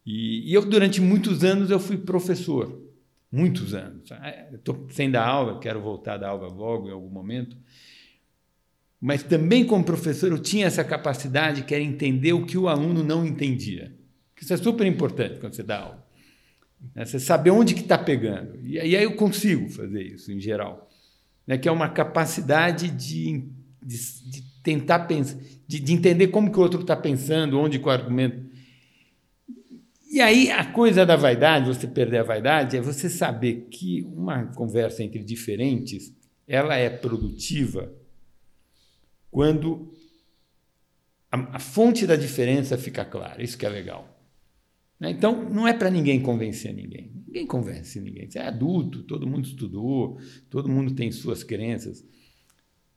E, 0.05 0.51
e 0.51 0.53
eu, 0.53 0.65
durante 0.65 0.99
muitos 0.99 1.45
anos, 1.45 1.71
eu 1.71 1.79
fui 1.79 1.97
professor. 1.97 2.83
Muitos 3.31 3.73
anos. 3.73 4.11
Ah, 4.11 4.49
Estou 4.51 4.87
sem 4.89 5.09
dar 5.09 5.25
aula, 5.25 5.57
quero 5.57 5.79
voltar 5.79 6.15
a 6.15 6.17
dar 6.17 6.29
aula 6.31 6.49
logo, 6.49 6.89
em 6.89 6.91
algum 6.91 7.09
momento. 7.09 7.55
Mas 9.01 9.23
também, 9.23 9.65
como 9.65 9.83
professor, 9.83 10.31
eu 10.31 10.37
tinha 10.39 10.67
essa 10.67 10.83
capacidade 10.83 11.63
que 11.63 11.73
era 11.73 11.83
entender 11.83 12.33
o 12.33 12.45
que 12.45 12.57
o 12.57 12.67
aluno 12.67 13.03
não 13.03 13.25
entendia. 13.25 13.91
Isso 14.39 14.53
é 14.53 14.57
super 14.57 14.85
importante 14.85 15.39
quando 15.39 15.53
você 15.53 15.63
dá 15.63 15.79
aula. 15.79 16.07
Né? 16.95 17.03
Você 17.05 17.19
saber 17.19 17.49
onde 17.49 17.73
que 17.73 17.81
está 17.81 17.97
pegando. 17.97 18.59
E 18.63 18.79
aí 18.79 18.93
eu 18.93 19.15
consigo 19.15 19.69
fazer 19.69 20.03
isso, 20.03 20.31
em 20.31 20.39
geral 20.39 20.87
né, 21.45 21.57
que 21.57 21.67
é 21.67 21.71
uma 21.71 21.89
capacidade 21.89 22.89
de, 22.89 23.45
de, 23.83 24.29
de 24.29 24.41
tentar 24.63 24.99
pensar, 24.99 25.37
de, 25.67 25.79
de, 25.79 25.93
entender 25.93 26.27
como 26.27 26.51
que 26.51 26.57
o 26.57 26.61
outro 26.61 26.81
está 26.81 26.95
pensando, 26.95 27.59
onde 27.59 27.79
que 27.79 27.87
o 27.87 27.91
argumento. 27.91 28.49
E 30.09 30.19
aí 30.19 30.51
a 30.51 30.65
coisa 30.65 31.05
da 31.05 31.15
vaidade, 31.15 31.67
você 31.67 31.87
perder 31.87 32.19
a 32.19 32.23
vaidade, 32.23 32.77
é 32.77 32.81
você 32.81 33.09
saber 33.09 33.67
que 33.69 34.03
uma 34.15 34.45
conversa 34.47 35.03
entre 35.03 35.23
diferentes 35.23 36.13
ela 36.47 36.75
é 36.75 36.89
produtiva 36.89 37.91
quando 39.31 39.91
a, 41.31 41.55
a 41.55 41.59
fonte 41.59 42.05
da 42.05 42.15
diferença 42.15 42.77
fica 42.77 43.05
clara. 43.05 43.41
Isso 43.41 43.57
que 43.57 43.65
é 43.65 43.69
legal. 43.69 44.21
Né? 44.99 45.09
Então, 45.09 45.49
não 45.49 45.67
é 45.67 45.73
para 45.73 45.89
ninguém 45.89 46.21
convencer 46.21 46.73
ninguém. 46.73 47.11
Ninguém 47.25 47.47
convence 47.47 47.99
ninguém. 47.99 48.29
Você 48.29 48.37
é 48.37 48.47
adulto, 48.47 49.03
todo 49.03 49.25
mundo 49.25 49.45
estudou, 49.45 50.19
todo 50.49 50.69
mundo 50.69 50.93
tem 50.93 51.11
suas 51.11 51.43
crenças. 51.43 52.05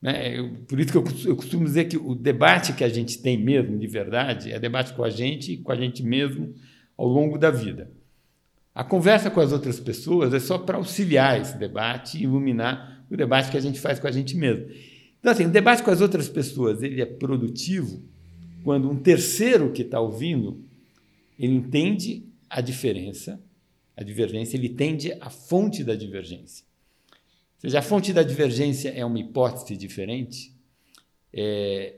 Né? 0.03 0.39
Eu, 0.39 0.55
por 0.69 0.79
isso 0.81 0.91
que 0.91 0.99
eu, 0.99 1.05
eu 1.25 1.37
costumo 1.37 1.65
dizer 1.65 1.85
que 1.85 1.97
o 1.97 2.15
debate 2.15 2.75
que 2.75 2.85
a 2.85 2.89
gente 2.89 3.23
tem 3.23 3.39
mesmo, 3.39 3.79
de 3.79 3.87
verdade, 3.87 4.53
é 4.53 4.59
debate 4.59 4.93
com 4.93 5.05
a 5.05 5.09
gente 5.09 5.53
e 5.53 5.57
com 5.57 5.71
a 5.71 5.77
gente 5.77 6.03
mesmo 6.03 6.53
ao 6.99 7.07
longo 7.07 7.39
da 7.39 7.51
vida. 7.51 7.91
A 8.75 8.83
conversa 8.83 9.31
com 9.31 9.41
as 9.41 9.53
outras 9.53 9.79
pessoas 9.79 10.35
é 10.35 10.41
só 10.41 10.59
para 10.59 10.79
auxiliar 10.79 11.41
esse 11.41 11.57
debate 11.57 12.19
e 12.19 12.25
iluminar 12.25 13.07
o 13.09 13.17
debate 13.17 13.51
que 13.51 13.57
a 13.57 13.61
gente 13.61 13.79
faz 13.79 14.01
com 14.01 14.09
a 14.09 14.11
gente 14.11 14.37
mesmo. 14.37 14.67
Então, 15.25 15.33
assim, 15.33 15.47
o 15.47 15.51
debate 15.51 15.83
com 15.83 15.91
as 15.91 16.03
outras 16.03 16.29
pessoas 16.29 16.83
ele 16.83 17.01
é 17.01 17.07
produtivo 17.07 18.03
quando 18.63 18.91
um 18.91 18.97
terceiro 18.97 19.73
que 19.73 19.81
está 19.81 19.99
ouvindo 19.99 20.63
ele 21.39 21.55
entende 21.55 22.27
a 22.51 22.61
diferença, 22.61 23.43
a 23.97 24.03
divergência, 24.03 24.59
ele 24.59 24.67
entende 24.67 25.17
a 25.23 25.31
fonte 25.31 25.83
da 25.83 25.95
divergência. 25.95 26.67
Ou 27.55 27.61
seja, 27.63 27.79
a 27.79 27.83
fonte 27.83 28.13
da 28.13 28.23
divergência 28.23 28.91
é 28.91 29.03
uma 29.03 29.19
hipótese 29.19 29.79
diferente, 29.79 30.55
é, 31.33 31.95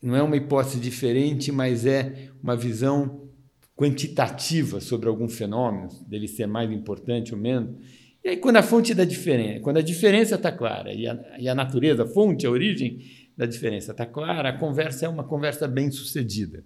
não 0.00 0.16
é 0.16 0.22
uma 0.22 0.38
hipótese 0.38 0.80
diferente, 0.80 1.52
mas 1.52 1.84
é 1.84 2.30
uma 2.42 2.56
visão 2.56 3.28
quantitativa 3.76 4.80
sobre 4.80 5.10
algum 5.10 5.28
fenômeno, 5.28 5.90
dele 6.06 6.26
ser 6.26 6.46
mais 6.46 6.72
importante 6.72 7.34
ou 7.34 7.38
menos. 7.38 7.76
E 8.24 8.30
aí, 8.30 8.36
quando 8.38 8.56
a 8.56 8.62
fonte 8.62 8.94
da 8.94 9.04
diferença, 9.04 9.60
quando 9.60 9.76
a 9.76 9.82
diferença 9.82 10.36
está 10.36 10.50
clara 10.50 10.94
e 10.94 11.06
a, 11.06 11.36
e 11.38 11.46
a 11.46 11.54
natureza, 11.54 12.04
a 12.04 12.06
fonte, 12.06 12.46
a 12.46 12.50
origem 12.50 13.00
da 13.36 13.44
diferença 13.44 13.92
está 13.92 14.06
clara, 14.06 14.48
a 14.48 14.58
conversa 14.58 15.04
é 15.04 15.08
uma 15.08 15.24
conversa 15.24 15.68
bem 15.68 15.90
sucedida. 15.90 16.64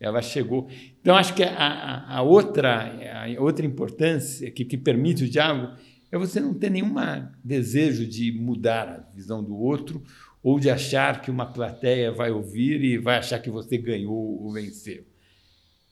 Ela 0.00 0.20
chegou. 0.20 0.68
Então, 1.00 1.14
acho 1.14 1.32
que 1.34 1.44
a, 1.44 2.04
a 2.08 2.22
outra, 2.22 2.92
a 3.36 3.40
outra 3.40 3.64
importância 3.64 4.50
que, 4.50 4.64
que 4.64 4.76
permite 4.76 5.24
o 5.24 5.28
diálogo 5.28 5.74
é 6.10 6.18
você 6.18 6.40
não 6.40 6.52
ter 6.52 6.70
nenhum 6.70 6.94
desejo 7.42 8.04
de 8.04 8.32
mudar 8.32 8.88
a 8.88 9.14
visão 9.14 9.42
do 9.42 9.56
outro 9.56 10.02
ou 10.42 10.58
de 10.58 10.68
achar 10.68 11.20
que 11.22 11.30
uma 11.30 11.46
plateia 11.46 12.12
vai 12.12 12.30
ouvir 12.30 12.82
e 12.82 12.98
vai 12.98 13.18
achar 13.18 13.38
que 13.38 13.50
você 13.50 13.78
ganhou 13.78 14.42
ou 14.42 14.52
venceu. 14.52 15.04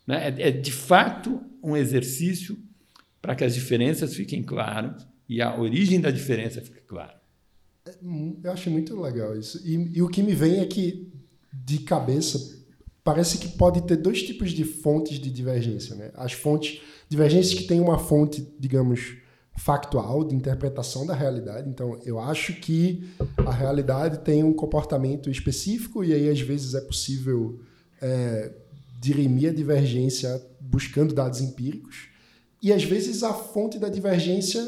Né? 0.06 0.28
É, 0.28 0.49
é, 0.49 0.50
de 0.50 0.73
fato 0.73 1.40
um 1.62 1.76
exercício 1.76 2.59
para 3.25 3.35
que 3.35 3.43
as 3.43 3.54
diferenças 3.54 4.14
fiquem 4.14 4.43
claras 4.43 5.07
e 5.26 5.40
a 5.40 5.59
origem 5.59 5.99
da 5.99 6.11
diferença 6.11 6.61
fique 6.61 6.83
clara. 6.83 7.19
É, 7.87 7.95
eu 8.45 8.52
acho 8.52 8.69
muito 8.69 9.00
legal 9.00 9.35
isso. 9.35 9.66
E, 9.66 9.97
e 9.97 10.02
o 10.02 10.09
que 10.09 10.23
me 10.23 10.35
vem 10.35 10.61
é 10.61 10.66
que, 10.66 11.11
de 11.50 11.78
cabeça, 11.78 12.38
parece 13.02 13.38
que 13.38 13.49
pode 13.49 13.81
ter 13.87 13.97
dois 13.97 14.23
tipos 14.23 14.50
de 14.50 14.62
fontes 14.62 15.19
de 15.19 15.31
divergência. 15.31 15.97
Né? 15.97 16.11
As 16.16 16.35
fontes, 16.35 16.83
divergências 17.09 17.59
que 17.59 17.66
têm 17.66 17.81
uma 17.81 17.99
fonte, 17.99 18.47
digamos, 18.61 19.16
factual 19.57 20.23
de 20.23 20.35
interpretação 20.35 21.07
da 21.07 21.14
realidade. 21.14 21.66
Então, 21.66 21.99
eu 22.04 22.21
acho 22.21 22.52
que 22.61 23.09
a 23.38 23.52
realidade 23.54 24.19
tem 24.19 24.45
um 24.45 24.52
comportamento 24.52 25.31
específico 25.31 26.04
e 26.04 26.12
aí 26.12 26.28
às 26.28 26.43
vezes 26.43 26.75
é 26.75 26.81
possível 26.83 27.59
é, 28.02 28.52
dirimir 29.00 29.49
a 29.49 29.54
divergência 29.54 30.47
buscando 30.61 31.14
dados 31.14 31.40
empíricos. 31.40 32.12
E 32.64 32.73
às 32.73 32.83
vezes 32.83 33.23
a 33.23 33.35
fonte 33.35 33.78
da 33.78 33.90
divergência 33.90 34.66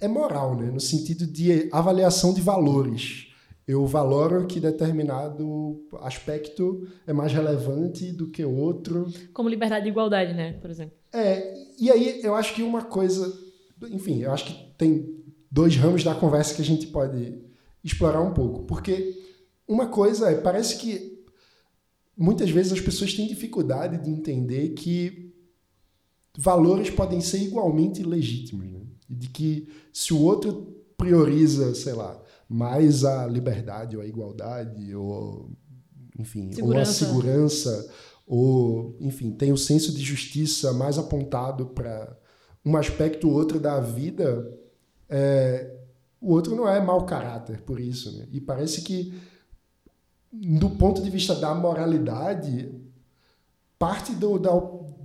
é 0.00 0.08
moral, 0.08 0.56
né? 0.56 0.72
no 0.72 0.80
sentido 0.80 1.24
de 1.24 1.68
avaliação 1.70 2.34
de 2.34 2.40
valores. 2.40 3.28
Eu 3.64 3.86
valoro 3.86 4.44
que 4.48 4.58
determinado 4.58 5.86
aspecto 6.00 6.84
é 7.06 7.12
mais 7.12 7.32
relevante 7.32 8.10
do 8.10 8.26
que 8.26 8.44
outro. 8.44 9.06
Como 9.32 9.48
liberdade 9.48 9.86
e 9.86 9.90
igualdade, 9.90 10.34
né? 10.34 10.54
Por 10.54 10.68
exemplo. 10.68 10.96
É, 11.12 11.54
e 11.78 11.92
aí 11.92 12.20
eu 12.24 12.34
acho 12.34 12.56
que 12.56 12.62
uma 12.64 12.82
coisa. 12.82 13.32
Enfim, 13.92 14.20
eu 14.20 14.32
acho 14.32 14.46
que 14.46 14.74
tem 14.76 15.22
dois 15.48 15.76
ramos 15.76 16.02
da 16.02 16.16
conversa 16.16 16.56
que 16.56 16.62
a 16.62 16.64
gente 16.64 16.88
pode 16.88 17.40
explorar 17.84 18.20
um 18.20 18.34
pouco. 18.34 18.64
Porque 18.64 19.16
uma 19.68 19.86
coisa 19.86 20.28
é, 20.28 20.40
parece 20.40 20.76
que 20.76 21.22
muitas 22.16 22.50
vezes 22.50 22.72
as 22.72 22.80
pessoas 22.80 23.14
têm 23.14 23.28
dificuldade 23.28 24.02
de 24.02 24.10
entender 24.10 24.70
que 24.70 25.31
valores 26.36 26.90
podem 26.90 27.20
ser 27.20 27.38
igualmente 27.38 28.02
legítimos. 28.02 28.70
Né? 28.70 28.80
De 29.08 29.28
que 29.28 29.68
se 29.92 30.14
o 30.14 30.20
outro 30.20 30.74
prioriza, 30.96 31.74
sei 31.74 31.92
lá, 31.92 32.20
mais 32.48 33.04
a 33.04 33.26
liberdade 33.26 33.96
ou 33.96 34.02
a 34.02 34.06
igualdade 34.06 34.94
ou 34.94 35.50
enfim, 36.18 36.52
segurança. 36.52 36.76
ou 36.76 36.80
a 36.80 36.84
segurança 36.84 37.90
ou 38.26 38.96
enfim, 39.00 39.32
tem 39.32 39.52
o 39.52 39.58
senso 39.58 39.92
de 39.92 40.02
justiça 40.02 40.72
mais 40.72 40.98
apontado 40.98 41.66
para 41.66 42.16
um 42.64 42.76
aspecto 42.76 43.28
ou 43.28 43.34
outro 43.34 43.58
da 43.58 43.80
vida, 43.80 44.48
é, 45.08 45.74
o 46.20 46.32
outro 46.32 46.54
não 46.54 46.68
é 46.68 46.80
mau 46.80 47.04
caráter 47.04 47.60
por 47.62 47.80
isso. 47.80 48.16
Né? 48.16 48.28
E 48.30 48.40
parece 48.40 48.82
que, 48.82 49.12
do 50.32 50.70
ponto 50.70 51.02
de 51.02 51.10
vista 51.10 51.34
da 51.34 51.54
moralidade, 51.54 52.72
parte 53.78 54.14
do, 54.14 54.38
da, 54.38 54.52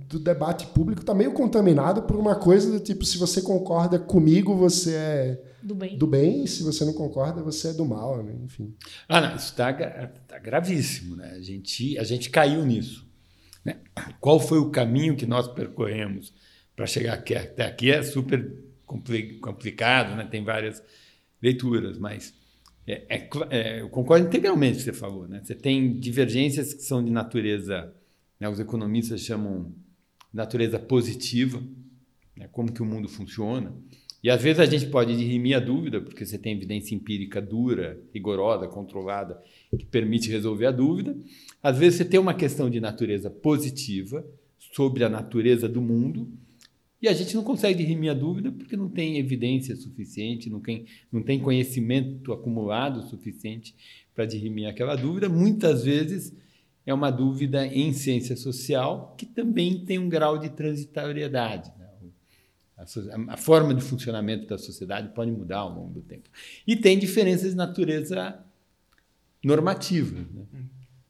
do 0.08 0.18
debate 0.18 0.66
público 0.68 1.02
está 1.02 1.12
meio 1.12 1.32
contaminado 1.32 2.02
por 2.02 2.16
uma 2.16 2.34
coisa 2.34 2.70
do 2.70 2.80
tipo: 2.80 3.04
se 3.04 3.18
você 3.18 3.42
concorda 3.42 3.98
comigo, 3.98 4.56
você 4.56 4.94
é 4.94 5.42
do 5.62 5.74
bem. 5.74 5.98
Do 5.98 6.06
bem, 6.06 6.44
e 6.44 6.48
se 6.48 6.62
você 6.62 6.84
não 6.84 6.94
concorda, 6.94 7.42
você 7.42 7.68
é 7.68 7.72
do 7.74 7.84
mal, 7.84 8.22
né? 8.22 8.34
enfim. 8.42 8.74
Ah, 9.06 9.20
não, 9.20 9.36
isso 9.36 9.50
está 9.50 9.72
tá 10.26 10.38
gravíssimo, 10.38 11.14
né? 11.14 11.32
A 11.32 11.42
gente, 11.42 11.98
a 11.98 12.04
gente 12.04 12.30
caiu 12.30 12.64
nisso. 12.64 13.06
Né? 13.62 13.76
Qual 14.18 14.40
foi 14.40 14.58
o 14.58 14.70
caminho 14.70 15.14
que 15.14 15.26
nós 15.26 15.46
percorremos 15.46 16.32
para 16.74 16.86
chegar 16.86 17.12
aqui? 17.14 17.34
Até 17.34 17.66
aqui 17.66 17.90
é 17.90 18.02
super 18.02 18.50
complicado, 18.86 20.16
né? 20.16 20.24
tem 20.24 20.42
várias 20.42 20.82
leituras, 21.42 21.98
mas 21.98 22.32
é, 22.86 23.04
é, 23.10 23.28
é, 23.50 23.80
eu 23.82 23.90
concordo 23.90 24.26
integralmente 24.26 24.76
com 24.76 24.80
o 24.80 24.84
que 24.84 24.90
você 24.90 24.98
falou. 24.98 25.28
Né? 25.28 25.42
Você 25.44 25.54
tem 25.54 25.98
divergências 25.98 26.72
que 26.72 26.82
são 26.82 27.04
de 27.04 27.10
natureza, 27.10 27.92
né? 28.40 28.48
os 28.48 28.58
economistas 28.58 29.20
chamam 29.20 29.74
natureza 30.32 30.78
positiva, 30.78 31.62
né? 32.36 32.48
como 32.52 32.72
que 32.72 32.82
o 32.82 32.86
mundo 32.86 33.08
funciona. 33.08 33.74
E 34.22 34.30
às 34.30 34.42
vezes 34.42 34.60
a 34.60 34.66
gente 34.66 34.86
pode 34.86 35.16
dirimir 35.16 35.56
a 35.56 35.60
dúvida, 35.60 36.00
porque 36.00 36.26
você 36.26 36.36
tem 36.36 36.52
evidência 36.52 36.94
empírica 36.94 37.40
dura, 37.40 38.00
rigorosa, 38.12 38.66
controlada, 38.66 39.40
que 39.70 39.86
permite 39.86 40.28
resolver 40.30 40.66
a 40.66 40.72
dúvida. 40.72 41.16
Às 41.62 41.78
vezes 41.78 41.98
você 41.98 42.04
tem 42.04 42.18
uma 42.18 42.34
questão 42.34 42.68
de 42.68 42.80
natureza 42.80 43.30
positiva 43.30 44.26
sobre 44.58 45.04
a 45.04 45.08
natureza 45.08 45.68
do 45.68 45.80
mundo, 45.80 46.28
e 47.00 47.08
a 47.08 47.12
gente 47.12 47.34
não 47.36 47.44
consegue 47.44 47.78
dirimir 47.78 48.10
a 48.10 48.14
dúvida 48.14 48.50
porque 48.50 48.76
não 48.76 48.88
tem 48.88 49.18
evidência 49.18 49.76
suficiente, 49.76 50.50
não 50.50 50.60
tem, 50.60 50.84
não 51.12 51.22
tem 51.22 51.38
conhecimento 51.38 52.32
acumulado 52.32 53.08
suficiente 53.08 53.74
para 54.14 54.26
dirimir 54.26 54.68
aquela 54.68 54.96
dúvida. 54.96 55.28
Muitas 55.28 55.84
vezes 55.84 56.34
é 56.88 56.94
uma 56.94 57.10
dúvida 57.10 57.66
em 57.66 57.92
ciência 57.92 58.34
social 58.34 59.14
que 59.18 59.26
também 59.26 59.84
tem 59.84 59.98
um 59.98 60.08
grau 60.08 60.38
de 60.38 60.48
transitoriedade. 60.48 61.70
A, 62.78 62.84
a, 63.34 63.36
forma 63.36 63.74
de 63.74 63.82
funcionamento 63.82 64.46
da 64.46 64.56
sociedade 64.56 65.10
pode 65.14 65.30
mudar 65.30 65.58
ao 65.58 65.74
longo 65.74 65.92
do 65.92 66.00
tempo. 66.00 66.30
E 66.66 66.74
tem 66.74 66.98
diferenças 66.98 67.50
de 67.50 67.56
natureza 67.56 68.42
normativa, 69.44 70.16
né? 70.32 70.46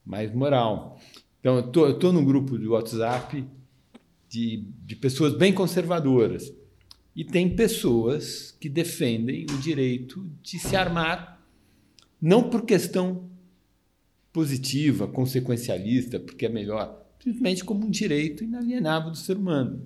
mais 0.05 0.35
moral. 0.35 0.99
Então, 1.39 1.59
eu 1.77 1.93
estou 1.93 2.13
num 2.13 2.25
grupo 2.25 2.59
de 2.59 2.67
WhatsApp 2.67 3.47
de, 4.29 4.65
de 4.85 4.97
pessoas 4.97 5.33
bem 5.33 5.53
conservadoras. 5.53 6.53
E 7.15 7.25
tem 7.25 7.55
pessoas 7.55 8.51
que 8.59 8.69
defendem 8.69 9.47
o 9.49 9.59
direito 9.59 10.29
de 10.43 10.59
se 10.59 10.75
armar, 10.75 11.41
não 12.21 12.51
por 12.51 12.63
questão 12.63 13.31
positiva, 14.39 15.09
consequencialista, 15.09 16.21
porque 16.21 16.47
é 16.47 16.49
melhor, 16.49 17.05
simplesmente 17.21 17.65
como 17.65 17.85
um 17.85 17.91
direito 17.91 18.45
inalienável 18.45 19.11
do 19.11 19.17
ser 19.17 19.37
humano 19.37 19.85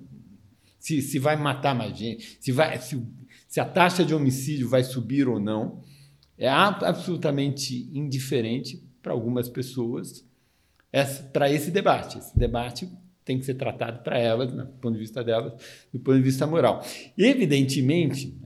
se, 0.77 1.01
se 1.01 1.17
vai 1.17 1.35
matar 1.35 1.73
mais 1.73 1.97
gente, 1.97 2.37
se, 2.39 2.51
vai, 2.51 2.79
se, 2.79 3.01
se 3.47 3.59
a 3.59 3.65
taxa 3.65 4.05
de 4.05 4.13
homicídio 4.13 4.69
vai 4.69 4.83
subir 4.83 5.27
ou 5.27 5.39
não, 5.39 5.81
é 6.37 6.47
absolutamente 6.47 7.89
indiferente 7.97 8.87
para 9.01 9.11
algumas 9.11 9.49
pessoas 9.49 10.23
para 11.31 11.51
esse 11.51 11.71
debate. 11.71 12.19
Esse 12.19 12.37
debate 12.37 12.87
tem 13.25 13.39
que 13.39 13.45
ser 13.45 13.55
tratado 13.55 14.03
para 14.03 14.19
elas, 14.19 14.53
né, 14.53 14.65
do 14.65 14.73
ponto 14.73 14.93
de 14.93 14.99
vista 14.99 15.23
delas, 15.23 15.53
do 15.91 15.99
ponto 15.99 16.17
de 16.17 16.23
vista 16.23 16.45
moral. 16.45 16.85
Evidentemente, 17.17 18.37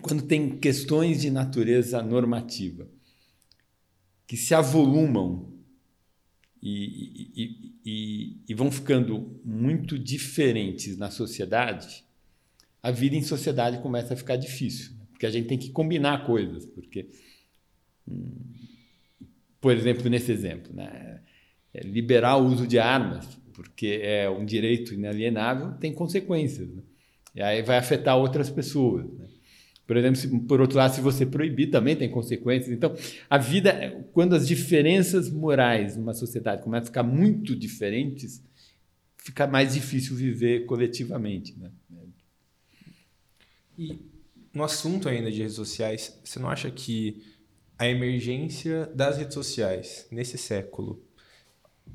quando 0.00 0.22
tem 0.22 0.56
questões 0.56 1.20
de 1.20 1.30
natureza 1.30 2.00
normativa 2.00 2.86
que 4.26 4.36
se 4.36 4.54
avolumam 4.54 5.52
e, 6.62 7.32
e, 7.36 7.74
e, 7.84 8.36
e, 8.48 8.54
vão 8.54 8.70
ficando 8.70 9.38
muito 9.44 9.98
diferentes 9.98 10.96
na 10.96 11.10
sociedade, 11.10 12.04
a 12.82 12.90
vida 12.90 13.16
em 13.16 13.22
sociedade 13.22 13.82
começa 13.82 14.14
a 14.14 14.16
ficar 14.16 14.36
difícil, 14.36 14.92
né? 14.96 15.06
porque 15.10 15.26
a 15.26 15.30
gente 15.30 15.46
tem 15.46 15.58
que 15.58 15.70
combinar 15.70 16.24
coisas, 16.24 16.64
porque, 16.64 17.10
hum, 18.08 18.32
por 19.60 19.76
exemplo, 19.76 20.08
nesse 20.08 20.32
exemplo, 20.32 20.74
né? 20.74 21.20
É 21.74 21.80
liberar 21.80 22.36
o 22.36 22.46
uso 22.46 22.68
de 22.68 22.78
armas, 22.78 23.26
porque 23.52 24.00
é 24.00 24.30
um 24.30 24.44
direito 24.44 24.94
inalienável, 24.94 25.72
tem 25.72 25.92
consequências. 25.92 26.68
Né? 26.68 26.82
E 27.34 27.42
aí 27.42 27.62
vai 27.62 27.78
afetar 27.78 28.16
outras 28.16 28.48
pessoas. 28.48 29.06
Né? 29.12 29.26
Por 29.86 29.96
exemplo, 29.96 30.16
se, 30.16 30.28
por 30.40 30.60
outro 30.60 30.78
lado, 30.78 30.94
se 30.94 31.00
você 31.00 31.26
proibir, 31.26 31.70
também 31.70 31.94
tem 31.94 32.10
consequências. 32.10 32.72
Então, 32.72 32.96
a 33.28 33.36
vida, 33.36 34.04
quando 34.12 34.34
as 34.34 34.48
diferenças 34.48 35.30
morais 35.30 35.96
numa 35.96 36.14
sociedade 36.14 36.62
começam 36.62 36.84
a 36.84 36.86
ficar 36.86 37.02
muito 37.02 37.54
diferentes, 37.54 38.42
fica 39.16 39.46
mais 39.46 39.74
difícil 39.74 40.16
viver 40.16 40.64
coletivamente. 40.66 41.54
Né? 41.58 41.70
E 43.78 43.98
no 44.52 44.62
assunto 44.62 45.08
ainda 45.08 45.30
de 45.30 45.38
redes 45.38 45.56
sociais, 45.56 46.18
você 46.24 46.38
não 46.38 46.48
acha 46.48 46.70
que 46.70 47.22
a 47.78 47.88
emergência 47.88 48.86
das 48.94 49.18
redes 49.18 49.34
sociais 49.34 50.06
nesse 50.10 50.38
século 50.38 51.02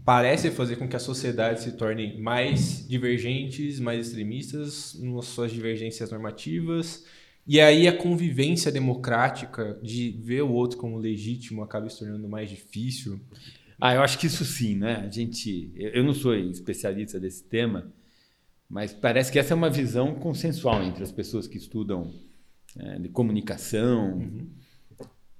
parece 0.04 0.52
fazer 0.52 0.76
com 0.76 0.88
que 0.88 0.96
a 0.96 1.00
sociedade 1.00 1.62
se 1.64 1.72
torne 1.74 2.20
mais 2.20 2.88
divergentes, 2.88 3.80
mais 3.80 4.08
extremistas 4.08 4.96
nas 5.00 5.26
suas 5.26 5.52
divergências 5.52 6.12
normativas? 6.12 7.06
E 7.50 7.60
aí 7.60 7.88
a 7.88 7.98
convivência 7.98 8.72
democrática 8.72 9.80
de 9.82 10.12
ver 10.22 10.44
o 10.44 10.52
outro 10.52 10.78
como 10.78 11.00
legítimo 11.00 11.64
acaba 11.64 11.90
se 11.90 11.98
tornando 11.98 12.30
mais 12.30 12.48
difícil? 12.48 13.20
Ah, 13.82 13.96
eu 13.96 14.04
acho 14.04 14.20
que 14.20 14.28
isso 14.28 14.46
sim, 14.46 14.76
né? 14.76 14.98
A 14.98 15.10
gente, 15.10 15.72
eu 15.76 16.04
não 16.04 16.14
sou 16.14 16.36
especialista 16.36 17.20
desse 17.20 17.44
tema, 17.44 17.92
mas 18.70 18.94
parece 18.94 19.32
que 19.32 19.40
essa 19.40 19.52
é 19.52 19.56
uma 19.56 19.70
visão 19.72 20.14
consensual 20.14 20.84
entre 20.84 21.02
as 21.02 21.12
pessoas 21.12 21.48
que 21.48 21.58
estudam 21.58 22.14
é, 22.78 23.00
de 23.00 23.10
comunicação. 23.10 24.20
Uhum. 24.20 24.48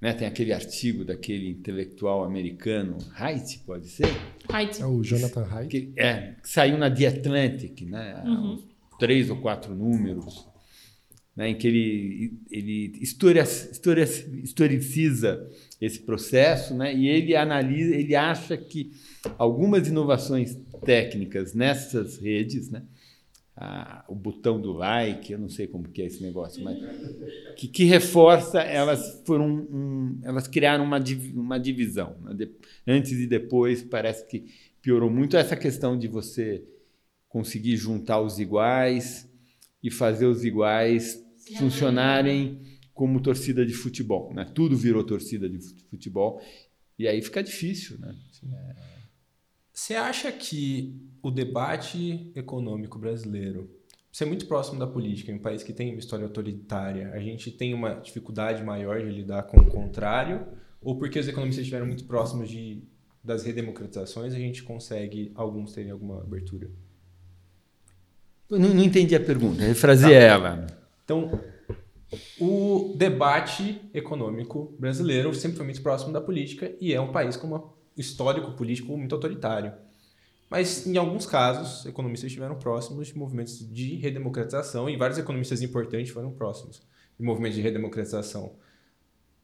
Né? 0.00 0.12
Tem 0.12 0.26
aquele 0.26 0.52
artigo 0.52 1.04
daquele 1.04 1.48
intelectual 1.48 2.24
americano, 2.24 2.98
Haidt, 3.14 3.60
pode 3.60 3.86
ser? 3.86 4.08
Haidt. 4.48 4.82
É 4.82 4.86
o 4.86 5.00
Jonathan 5.04 5.46
Haidt. 5.48 5.68
Que, 5.68 5.92
é, 5.94 6.34
que 6.42 6.48
saiu 6.48 6.76
na 6.76 6.90
The 6.90 7.06
Atlantic, 7.06 7.82
né? 7.82 8.20
Uhum. 8.26 8.64
Três 8.98 9.30
ou 9.30 9.36
quatro 9.36 9.72
números 9.76 10.50
né, 11.40 11.48
em 11.48 11.54
que 11.54 11.66
ele, 11.66 12.38
ele 12.50 12.98
historia, 13.00 13.40
historia, 13.40 14.04
historiciza 14.04 15.48
esse 15.80 16.00
processo 16.00 16.74
né, 16.74 16.94
e 16.94 17.08
ele 17.08 17.34
analisa, 17.34 17.94
ele 17.94 18.14
acha 18.14 18.58
que 18.58 18.92
algumas 19.38 19.88
inovações 19.88 20.60
técnicas 20.84 21.54
nessas 21.54 22.18
redes, 22.18 22.68
né, 22.68 22.82
a, 23.56 24.04
o 24.06 24.14
botão 24.14 24.60
do 24.60 24.74
like, 24.74 25.32
eu 25.32 25.38
não 25.38 25.48
sei 25.48 25.66
como 25.66 25.88
que 25.88 26.02
é 26.02 26.04
esse 26.04 26.22
negócio, 26.22 26.62
mas 26.62 26.78
que, 27.56 27.68
que 27.68 27.84
reforça, 27.84 28.60
elas 28.60 29.22
foram 29.24 29.48
um, 29.48 30.20
elas 30.22 30.46
criaram 30.46 30.84
uma, 30.84 31.02
uma 31.34 31.58
divisão. 31.58 32.16
Né, 32.20 32.34
de, 32.34 32.50
antes 32.86 33.12
e 33.12 33.26
depois 33.26 33.82
parece 33.82 34.26
que 34.26 34.44
piorou 34.82 35.08
muito 35.08 35.38
essa 35.38 35.56
questão 35.56 35.96
de 35.96 36.06
você 36.06 36.62
conseguir 37.30 37.78
juntar 37.78 38.20
os 38.20 38.38
iguais 38.38 39.26
e 39.82 39.90
fazer 39.90 40.26
os 40.26 40.44
iguais 40.44 41.24
funcionarem 41.58 42.60
como 42.92 43.20
torcida 43.20 43.64
de 43.64 43.72
futebol. 43.72 44.32
Né? 44.34 44.44
Tudo 44.54 44.76
virou 44.76 45.02
torcida 45.02 45.48
de 45.48 45.58
futebol 45.90 46.42
e 46.98 47.08
aí 47.08 47.22
fica 47.22 47.42
difícil. 47.42 47.98
Né? 47.98 48.14
Você 49.72 49.94
acha 49.94 50.30
que 50.30 51.00
o 51.22 51.30
debate 51.30 52.30
econômico 52.34 52.98
brasileiro, 52.98 53.70
você 54.12 54.24
é 54.24 54.26
muito 54.26 54.46
próximo 54.46 54.78
da 54.78 54.86
política, 54.86 55.32
em 55.32 55.36
um 55.36 55.38
país 55.38 55.62
que 55.62 55.72
tem 55.72 55.90
uma 55.90 55.98
história 55.98 56.26
autoritária, 56.26 57.10
a 57.14 57.20
gente 57.20 57.50
tem 57.50 57.72
uma 57.72 57.94
dificuldade 57.94 58.62
maior 58.62 59.00
de 59.00 59.10
lidar 59.10 59.44
com 59.44 59.58
o 59.58 59.66
contrário, 59.66 60.46
ou 60.82 60.98
porque 60.98 61.18
os 61.18 61.28
economistas 61.28 61.62
estiveram 61.62 61.86
muito 61.86 62.04
próximos 62.04 62.50
de, 62.50 62.82
das 63.24 63.44
redemocratizações, 63.44 64.34
a 64.34 64.38
gente 64.38 64.62
consegue, 64.62 65.32
alguns 65.34 65.72
terem 65.72 65.90
alguma 65.90 66.20
abertura? 66.20 66.70
Não, 68.50 68.58
não 68.58 68.82
entendi 68.82 69.14
a 69.14 69.20
pergunta, 69.20 69.62
refraseia 69.62 70.20
tá. 70.20 70.26
ela. 70.26 70.79
Então, 71.10 71.28
o 72.38 72.94
debate 72.96 73.80
econômico 73.92 74.76
brasileiro 74.78 75.34
sempre 75.34 75.56
foi 75.56 75.66
muito 75.66 75.82
próximo 75.82 76.12
da 76.12 76.20
política 76.20 76.72
e 76.80 76.94
é 76.94 77.00
um 77.00 77.10
país 77.10 77.36
com 77.36 77.48
um 77.48 77.70
histórico 77.96 78.52
político 78.52 78.96
muito 78.96 79.16
autoritário. 79.16 79.72
Mas, 80.48 80.86
em 80.86 80.96
alguns 80.96 81.26
casos, 81.26 81.84
economistas 81.84 82.28
estiveram 82.28 82.56
próximos 82.56 83.08
de 83.08 83.18
movimentos 83.18 83.58
de 83.58 83.96
redemocratização 83.96 84.88
e 84.88 84.96
vários 84.96 85.18
economistas 85.18 85.62
importantes 85.62 86.12
foram 86.12 86.30
próximos 86.30 86.80
de 87.18 87.24
movimentos 87.24 87.56
de 87.56 87.62
redemocratização. 87.62 88.52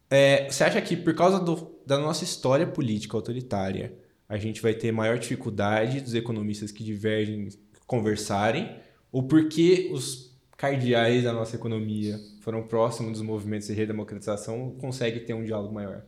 É, 0.08 0.48
você 0.48 0.62
acha 0.62 0.80
que, 0.80 0.96
por 0.96 1.16
causa 1.16 1.40
do, 1.40 1.80
da 1.84 1.98
nossa 1.98 2.22
história 2.22 2.66
política 2.66 3.16
autoritária, 3.16 3.98
a 4.28 4.36
gente 4.36 4.62
vai 4.62 4.72
ter 4.72 4.92
maior 4.92 5.18
dificuldade 5.18 6.00
dos 6.00 6.14
economistas 6.14 6.70
que 6.70 6.84
divergem 6.84 7.48
conversarem? 7.88 8.76
Ou 9.10 9.24
porque 9.24 9.90
os 9.92 10.35
cardeais 10.56 11.24
da 11.24 11.32
nossa 11.32 11.56
economia 11.56 12.18
foram 12.40 12.66
próximos 12.66 13.12
dos 13.12 13.22
movimentos 13.22 13.66
de 13.66 13.74
redemocratização, 13.74 14.70
consegue 14.78 15.20
ter 15.20 15.34
um 15.34 15.44
diálogo 15.44 15.74
maior? 15.74 16.02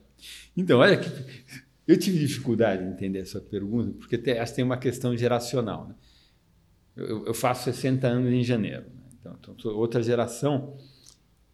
Então, 0.56 0.78
olha 0.78 0.96
que 0.96 1.08
eu 1.86 1.98
tive 1.98 2.18
dificuldade 2.18 2.82
em 2.82 2.90
entender 2.90 3.20
essa 3.20 3.40
pergunta, 3.40 3.92
porque 3.98 4.18
tem, 4.18 4.38
acho 4.38 4.52
que 4.52 4.56
tem 4.56 4.64
uma 4.64 4.76
questão 4.76 5.16
geracional. 5.16 5.88
Né? 5.88 5.94
Eu, 6.96 7.26
eu, 7.26 7.34
faço 7.34 7.64
60 7.64 8.06
anos 8.06 8.32
em 8.32 8.42
janeiro, 8.42 8.86
né? 8.94 9.02
então, 9.20 9.36
então 9.40 9.58
sou 9.58 9.76
outra 9.76 10.02
geração. 10.02 10.76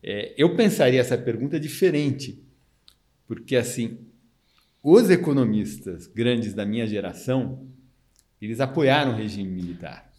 É, 0.02 0.34
eu 0.36 0.56
pensaria 0.56 1.00
essa 1.00 1.16
pergunta 1.18 1.58
diferente, 1.58 2.42
porque 3.26 3.56
assim, 3.56 3.98
os 4.82 5.08
economistas 5.10 6.06
grandes 6.06 6.52
da 6.52 6.64
minha 6.64 6.86
geração, 6.86 7.66
eles 8.40 8.60
apoiaram 8.60 9.12
o 9.12 9.16
regime 9.16 9.50
militar. 9.50 10.13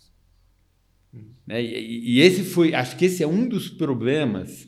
Né? 1.46 1.64
E, 1.64 2.18
e 2.18 2.22
esse 2.22 2.44
foi, 2.44 2.74
acho 2.74 2.98
que 2.98 3.06
esse 3.06 3.24
é 3.24 3.28
um 3.28 3.48
dos 3.48 3.70
problemas, 3.70 4.68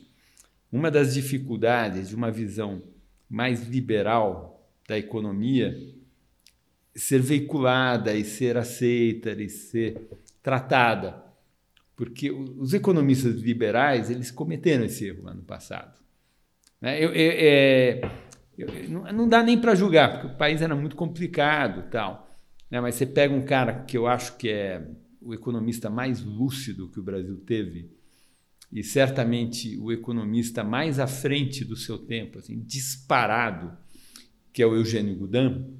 uma 0.70 0.90
das 0.90 1.14
dificuldades 1.14 2.08
de 2.08 2.14
uma 2.14 2.30
visão 2.30 2.82
mais 3.28 3.66
liberal 3.68 4.70
da 4.88 4.98
economia 4.98 5.76
ser 6.94 7.20
veiculada 7.20 8.14
e 8.14 8.24
ser 8.24 8.56
aceita 8.56 9.30
e 9.30 9.48
ser 9.48 10.08
tratada. 10.42 11.22
Porque 11.94 12.30
os 12.30 12.74
economistas 12.74 13.40
liberais 13.40 14.10
eles 14.10 14.30
cometeram 14.30 14.84
esse 14.84 15.06
erro 15.06 15.28
ano 15.28 15.42
passado. 15.42 15.98
Né? 16.80 17.02
Eu, 17.02 17.10
eu, 17.10 17.32
é, 17.36 18.00
eu, 18.56 19.12
não 19.12 19.28
dá 19.28 19.42
nem 19.42 19.60
para 19.60 19.74
julgar, 19.74 20.12
porque 20.12 20.26
o 20.28 20.36
país 20.36 20.62
era 20.62 20.74
muito 20.74 20.96
complicado 20.96 21.90
tal. 21.90 22.28
Né? 22.70 22.80
Mas 22.80 22.94
você 22.94 23.06
pega 23.06 23.34
um 23.34 23.42
cara 23.42 23.84
que 23.84 23.96
eu 23.96 24.06
acho 24.06 24.36
que 24.36 24.48
é 24.48 24.86
o 25.20 25.34
economista 25.34 25.90
mais 25.90 26.22
lúcido 26.22 26.88
que 26.88 27.00
o 27.00 27.02
Brasil 27.02 27.36
teve 27.38 27.90
e 28.70 28.84
certamente 28.84 29.78
o 29.78 29.90
economista 29.90 30.62
mais 30.62 30.98
à 30.98 31.06
frente 31.06 31.64
do 31.64 31.76
seu 31.76 31.98
tempo, 31.98 32.38
assim, 32.38 32.60
disparado, 32.60 33.76
que 34.52 34.62
é 34.62 34.66
o 34.66 34.76
Eugênio 34.76 35.16
Goudin. 35.16 35.78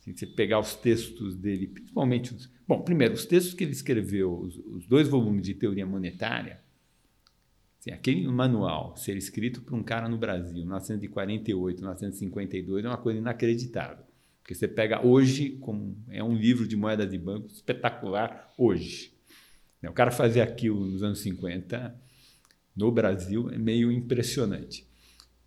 Se 0.00 0.12
você 0.12 0.26
pegar 0.26 0.58
os 0.58 0.74
textos 0.74 1.34
dele, 1.34 1.66
principalmente 1.66 2.32
os, 2.32 2.50
bom, 2.66 2.80
primeiro 2.80 3.14
os 3.14 3.26
textos 3.26 3.52
que 3.52 3.64
ele 3.64 3.72
escreveu, 3.72 4.38
os, 4.38 4.56
os 4.56 4.86
dois 4.86 5.08
volumes 5.08 5.42
de 5.42 5.52
teoria 5.52 5.84
monetária, 5.84 6.60
assim, 7.78 7.90
aquele 7.90 8.26
manual 8.28 8.96
ser 8.96 9.16
escrito 9.16 9.60
por 9.60 9.74
um 9.74 9.82
cara 9.82 10.08
no 10.08 10.16
Brasil, 10.16 10.54
1948, 10.54 11.78
1952, 11.78 12.84
é 12.84 12.88
uma 12.88 12.96
coisa 12.96 13.18
inacreditável. 13.18 14.05
Porque 14.46 14.54
você 14.54 14.68
pega 14.68 15.04
hoje, 15.04 15.58
como 15.60 16.00
é 16.08 16.22
um 16.22 16.36
livro 16.36 16.68
de 16.68 16.76
moeda 16.76 17.04
de 17.04 17.18
banco 17.18 17.48
espetacular 17.48 18.52
hoje. 18.56 19.12
O 19.82 19.92
cara 19.92 20.12
fazer 20.12 20.40
aquilo 20.40 20.86
nos 20.86 21.02
anos 21.02 21.18
50 21.18 22.00
no 22.76 22.92
Brasil 22.92 23.50
é 23.50 23.58
meio 23.58 23.90
impressionante. 23.90 24.86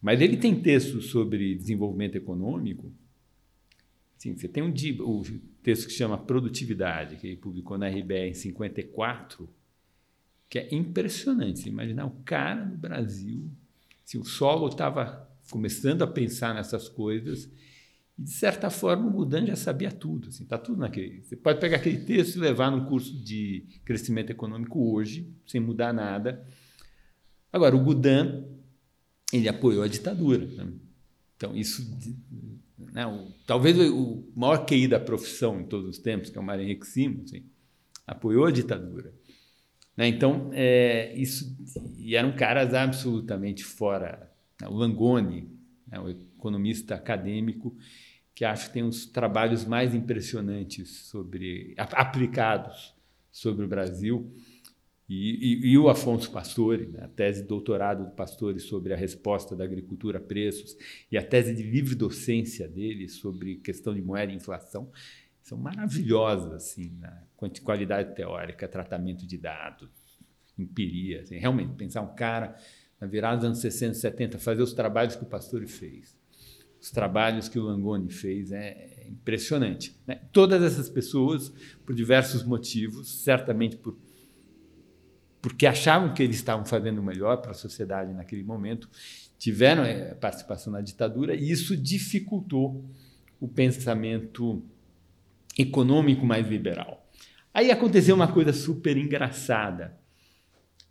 Mas 0.01 0.19
ele 0.19 0.35
tem 0.35 0.53
textos 0.53 1.05
sobre 1.05 1.55
desenvolvimento 1.55 2.17
econômico. 2.17 2.91
Sim, 4.17 4.35
você 4.35 4.49
tem 4.49 4.63
um 4.63 4.73
o 4.99 5.23
texto 5.63 5.87
que 5.87 5.93
chama 5.93 6.17
Produtividade, 6.17 7.15
que 7.15 7.27
ele 7.27 7.37
publicou 7.37 7.77
na 7.77 7.87
RBE 7.87 8.27
em 8.27 8.33
54, 8.33 9.49
que 10.49 10.59
é 10.59 10.75
impressionante. 10.75 11.59
Você 11.59 11.69
imaginar 11.69 12.05
o 12.05 12.21
cara 12.25 12.65
no 12.65 12.77
Brasil, 12.77 13.49
se 14.03 14.17
o 14.17 14.25
solo 14.25 14.67
estava 14.67 15.25
começando 15.49 16.01
a 16.01 16.07
pensar 16.07 16.53
nessas 16.53 16.89
coisas 16.89 17.49
e, 18.19 18.21
de 18.21 18.31
certa 18.31 18.69
forma, 18.69 19.07
o 19.07 19.11
Gudan 19.11 19.45
já 19.45 19.55
sabia 19.55 19.89
tudo. 19.89 20.27
Está 20.27 20.29
assim, 20.29 20.45
tá 20.45 20.57
tudo 20.57 20.79
naquele. 20.79 21.21
Você 21.21 21.37
pode 21.37 21.59
pegar 21.61 21.77
aquele 21.77 21.99
texto 21.99 22.35
e 22.35 22.39
levar 22.39 22.69
num 22.69 22.83
curso 22.83 23.17
de 23.17 23.65
crescimento 23.85 24.29
econômico 24.29 24.93
hoje, 24.93 25.33
sem 25.47 25.61
mudar 25.61 25.93
nada. 25.93 26.45
Agora, 27.51 27.73
o 27.73 27.79
Gudan, 27.79 28.43
ele 29.31 29.47
apoiou 29.47 29.83
a 29.83 29.87
ditadura. 29.87 30.45
Né? 30.45 30.67
Então, 31.37 31.55
isso. 31.55 31.89
Né, 32.91 33.07
o, 33.07 33.31
talvez 33.47 33.79
o 33.79 34.25
maior 34.35 34.65
QI 34.65 34.89
da 34.89 34.99
profissão 34.99 35.61
em 35.61 35.65
todos 35.65 35.87
os 35.87 35.97
tempos, 35.97 36.29
que 36.29 36.37
é 36.37 36.41
o 36.41 36.43
Marinho 36.43 36.77
Simo, 36.83 37.23
assim, 37.23 37.45
apoiou 38.05 38.45
a 38.45 38.51
ditadura. 38.51 39.13
Né? 39.95 40.09
Então, 40.09 40.49
é, 40.51 41.13
isso. 41.15 41.55
E 41.97 42.17
eram 42.17 42.35
caras 42.35 42.73
absolutamente 42.73 43.63
fora. 43.63 44.29
Né? 44.59 44.67
O 44.67 44.73
Langoni, 44.73 45.49
né, 45.87 45.97
o 46.01 46.09
economista 46.09 46.95
acadêmico, 46.95 47.75
que 48.39 48.45
acho 48.45 48.67
que 48.67 48.73
tem 48.75 48.83
uns 48.83 49.05
trabalhos 49.05 49.65
mais 49.65 49.93
impressionantes 49.93 50.89
sobre 51.07 51.75
aplicados 51.77 52.95
sobre 53.29 53.65
o 53.65 53.67
Brasil. 53.67 54.33
E, 55.09 55.65
e, 55.65 55.71
e, 55.71 55.77
o 55.77 55.89
Afonso 55.89 56.31
Pastore, 56.31 56.87
né, 56.87 57.01
a 57.03 57.09
tese 57.09 57.41
de 57.41 57.49
doutorado 57.49 58.05
do 58.05 58.11
Pastore 58.11 58.61
sobre 58.61 58.93
a 58.93 58.95
resposta 58.95 59.57
da 59.57 59.65
agricultura 59.65 60.19
a 60.19 60.21
preços 60.21 60.77
e 61.11 61.17
a 61.17 61.21
tese 61.21 61.53
de 61.53 61.63
livre 61.63 61.95
docência 61.95 62.65
dele 62.65 63.09
sobre 63.09 63.57
questão 63.57 63.93
de 63.93 64.01
moeda 64.01 64.31
e 64.31 64.37
inflação, 64.37 64.89
são 65.43 65.57
maravilhosas 65.57 66.53
assim, 66.53 66.97
na 66.97 67.21
qualidade 67.61 68.15
teórica, 68.15 68.69
tratamento 68.69 69.27
de 69.27 69.37
dados, 69.37 69.89
empiria. 70.57 71.23
Assim, 71.23 71.35
realmente, 71.35 71.73
pensar 71.73 72.03
um 72.03 72.15
cara 72.15 72.55
na 73.01 73.05
virada 73.05 73.35
dos 73.35 73.45
anos 73.47 73.59
60, 73.59 73.95
70, 73.95 74.39
fazer 74.39 74.61
os 74.61 74.71
trabalhos 74.71 75.17
que 75.17 75.23
o 75.23 75.27
Pastore 75.27 75.67
fez, 75.67 76.17
os 76.81 76.91
trabalhos 76.91 77.49
que 77.49 77.59
o 77.59 77.63
Langoni 77.63 78.11
fez, 78.11 78.51
é, 78.51 78.69
é 79.01 79.07
impressionante. 79.07 79.95
Né? 80.07 80.21
Todas 80.31 80.63
essas 80.63 80.89
pessoas, 80.89 81.51
por 81.85 81.93
diversos 81.93 82.43
motivos, 82.43 83.23
certamente 83.23 83.75
por 83.75 83.97
porque 85.41 85.65
achavam 85.65 86.13
que 86.13 86.21
eles 86.21 86.35
estavam 86.35 86.65
fazendo 86.65 86.99
o 86.99 87.03
melhor 87.03 87.37
para 87.37 87.51
a 87.51 87.53
sociedade 87.53 88.13
naquele 88.13 88.43
momento, 88.43 88.89
tiveram 89.37 89.83
é, 89.83 90.13
participação 90.13 90.73
na 90.73 90.81
ditadura 90.81 91.33
e 91.33 91.49
isso 91.49 91.77
dificultou 91.77 92.83
o 93.39 93.47
pensamento 93.47 94.61
econômico 95.57 96.25
mais 96.25 96.47
liberal. 96.47 97.09
Aí 97.53 97.71
aconteceu 97.71 98.15
uma 98.15 98.31
coisa 98.31 98.53
super 98.53 98.97
engraçada, 98.97 99.97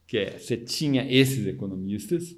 que 0.07 0.16
é, 0.16 0.38
você 0.38 0.57
tinha 0.57 1.07
esses 1.11 1.46
economistas, 1.46 2.35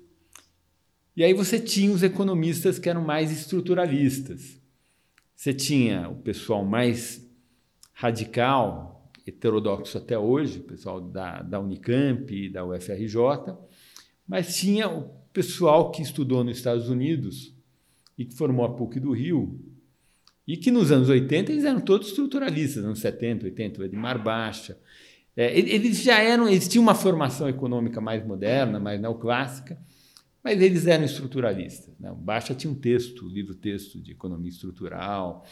e 1.16 1.24
aí 1.24 1.34
você 1.34 1.58
tinha 1.58 1.92
os 1.92 2.02
economistas 2.02 2.78
que 2.78 2.88
eram 2.88 3.02
mais 3.02 3.30
estruturalistas. 3.32 4.58
Você 5.34 5.52
tinha 5.52 6.08
o 6.08 6.16
pessoal 6.16 6.64
mais 6.64 7.26
radical, 7.92 9.10
heterodoxo 9.26 9.98
até 9.98 10.18
hoje, 10.18 10.58
o 10.60 10.64
pessoal 10.64 11.00
da, 11.00 11.42
da 11.42 11.60
Unicamp 11.60 12.48
da 12.48 12.64
UFRJ, 12.64 13.18
mas 14.26 14.56
tinha 14.56 14.88
o 14.88 15.08
pessoal 15.32 15.90
que 15.90 16.02
estudou 16.02 16.44
nos 16.44 16.56
Estados 16.56 16.88
Unidos 16.88 17.54
e 18.16 18.24
que 18.24 18.34
formou 18.34 18.64
a 18.64 18.74
PUC 18.74 19.00
do 19.00 19.12
Rio, 19.12 19.58
e 20.46 20.56
que 20.56 20.70
nos 20.70 20.90
anos 20.90 21.08
80 21.08 21.52
eles 21.52 21.64
eram 21.64 21.80
todos 21.80 22.08
estruturalistas, 22.08 22.84
anos 22.84 22.98
70, 23.00 23.46
80, 23.46 23.80
o 23.80 23.84
Edmar 23.84 24.22
Baixa. 24.22 24.78
É, 25.36 25.56
eles 25.56 26.02
já 26.02 26.20
eram, 26.20 26.48
eles 26.48 26.66
tinham 26.66 26.82
uma 26.82 26.94
formação 26.94 27.48
econômica 27.48 28.00
mais 28.00 28.26
moderna, 28.26 28.80
mais 28.80 29.00
neoclássica, 29.00 29.78
mas 30.42 30.60
eles 30.60 30.86
eram 30.86 31.04
estruturalistas. 31.04 31.98
Né? 31.98 32.10
O 32.10 32.16
Baixa 32.16 32.54
tinha 32.54 32.70
um 32.70 32.74
texto, 32.74 33.26
um 33.26 33.28
livro-texto 33.28 34.00
de 34.00 34.12
economia 34.12 34.50
estrutural, 34.50 35.44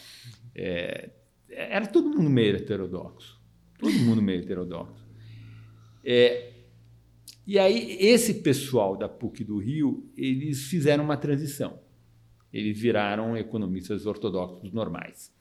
é, 0.55 1.11
era 1.49 1.85
todo 1.87 2.09
mundo 2.09 2.29
meio 2.29 2.55
heterodoxo. 2.55 3.39
Todo 3.77 3.93
mundo 3.99 4.21
meio 4.21 4.41
heterodoxo. 4.41 5.07
É, 6.03 6.53
e 7.45 7.57
aí, 7.57 7.97
esse 7.99 8.35
pessoal 8.35 8.95
da 8.95 9.09
PUC 9.09 9.43
do 9.43 9.57
Rio, 9.57 10.07
eles 10.15 10.65
fizeram 10.65 11.03
uma 11.03 11.17
transição. 11.17 11.79
Eles 12.53 12.79
viraram 12.79 13.35
economistas 13.37 14.05
ortodoxos 14.05 14.71
normais. 14.71 15.33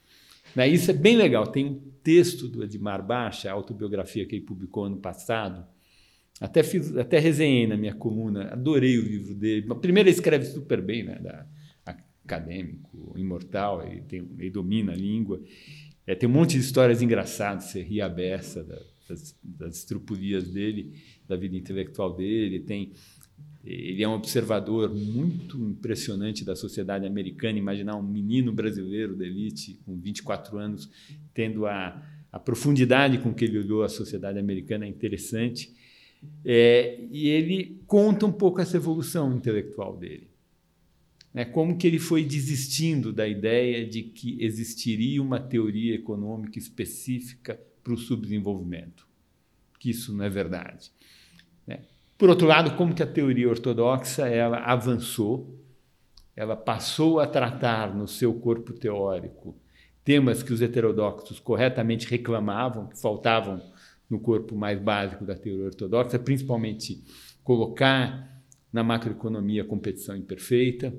Né? 0.55 0.69
Isso 0.69 0.91
é 0.91 0.95
bem 0.95 1.17
legal. 1.17 1.47
Tem 1.47 1.67
um 1.67 1.81
texto 2.03 2.49
do 2.49 2.63
Edmar 2.65 3.05
Baixa, 3.07 3.51
a 3.51 3.53
autobiografia 3.53 4.25
que 4.27 4.37
ele 4.37 4.45
publicou 4.45 4.85
ano 4.85 4.99
passado. 4.99 5.67
Até, 6.41 6.63
fiz, 6.63 6.97
até 6.97 7.19
resenhei 7.19 7.67
na 7.67 7.77
minha 7.77 7.95
coluna, 7.95 8.53
adorei 8.53 8.99
o 8.99 9.03
livro 9.03 9.35
dele. 9.35 9.67
Primeiro, 9.81 10.09
ele 10.09 10.15
escreve 10.15 10.45
super 10.45 10.81
bem, 10.81 11.03
né? 11.03 11.19
Da, 11.21 11.47
acadêmico, 12.29 13.15
imortal, 13.17 13.87
ele, 13.87 14.03
tem, 14.03 14.29
ele 14.39 14.51
domina 14.51 14.93
a 14.93 14.97
língua. 14.97 15.43
É, 16.07 16.15
tem 16.15 16.29
um 16.29 16.33
monte 16.33 16.53
de 16.53 16.59
histórias 16.59 17.01
engraçadas, 17.01 17.65
você 17.65 17.83
ri 17.83 18.03
a 18.03 18.09
beça 18.09 18.63
das, 19.09 19.35
das 19.43 19.77
estrupulias 19.79 20.49
dele, 20.51 20.93
da 21.27 21.37
vida 21.37 21.57
intelectual 21.57 22.15
dele. 22.15 22.61
Tem, 22.61 22.93
ele 23.65 24.03
é 24.03 24.09
um 24.09 24.13
observador 24.13 24.95
muito 24.95 25.59
impressionante 25.59 26.45
da 26.45 26.55
sociedade 26.55 27.07
americana. 27.07 27.59
Imaginar 27.59 27.97
um 27.97 28.03
menino 28.03 28.53
brasileiro 28.53 29.17
da 29.17 29.25
elite, 29.25 29.81
com 29.87 29.99
24 29.99 30.59
anos, 30.59 30.91
tendo 31.33 31.67
a, 31.67 32.03
a 32.31 32.39
profundidade 32.39 33.19
com 33.19 33.33
que 33.33 33.45
ele 33.47 33.59
olhou 33.59 33.83
a 33.83 33.89
sociedade 33.89 34.39
americana 34.39 34.85
é 34.85 34.89
interessante. 34.89 35.75
É, 36.45 37.01
e 37.11 37.29
ele 37.29 37.81
conta 37.87 38.27
um 38.27 38.33
pouco 38.33 38.61
essa 38.61 38.77
evolução 38.77 39.33
intelectual 39.35 39.97
dele 39.97 40.29
né, 41.33 41.45
como 41.45 41.77
que 41.77 41.87
ele 41.87 41.99
foi 41.99 42.25
desistindo 42.25 43.13
da 43.13 43.27
ideia 43.27 43.87
de 43.87 44.03
que 44.03 44.43
existiria 44.43 45.23
uma 45.23 45.39
teoria 45.39 45.95
econômica 45.95 46.59
específica 46.59 47.61
para 47.83 47.93
o 47.93 47.97
subdesenvolvimento, 47.97 49.07
que 49.79 49.91
isso 49.91 50.13
não 50.13 50.25
é 50.25 50.29
verdade. 50.29 50.91
Né? 51.67 51.81
Por 52.17 52.29
outro 52.29 52.47
lado, 52.47 52.77
como 52.77 52.95
que 52.95 53.03
a 53.03 53.07
teoria 53.07 53.49
ortodoxa 53.49 54.27
ela 54.29 54.59
avançou, 54.59 55.57
ela 56.35 56.57
passou 56.57 57.21
a 57.21 57.27
tratar 57.27 57.95
no 57.95 58.09
seu 58.09 58.35
corpo 58.35 58.73
teórico 58.73 59.57
temas 60.05 60.43
que 60.43 60.53
os 60.53 60.63
heterodoxos 60.63 61.39
corretamente 61.39 62.09
reclamavam, 62.09 62.89
que 62.89 62.99
faltavam 62.99 63.63
no 64.09 64.19
corpo 64.19 64.57
mais 64.57 64.81
básico 64.81 65.25
da 65.25 65.35
teoria 65.35 65.67
ortodoxa, 65.67 66.19
principalmente 66.19 67.03
colocar 67.43 68.43
na 68.73 68.83
macroeconomia 68.83 69.65
competição 69.65 70.17
imperfeita, 70.17 70.95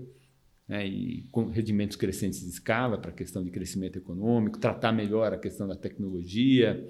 né, 0.67 0.87
e 0.87 1.27
com 1.31 1.45
rendimentos 1.47 1.97
crescentes 1.97 2.41
de 2.41 2.49
escala 2.49 2.97
para 2.97 3.09
a 3.09 3.13
questão 3.13 3.43
de 3.43 3.49
crescimento 3.49 3.97
econômico, 3.97 4.59
tratar 4.59 4.91
melhor 4.91 5.33
a 5.33 5.37
questão 5.37 5.67
da 5.67 5.75
tecnologia, 5.75 6.87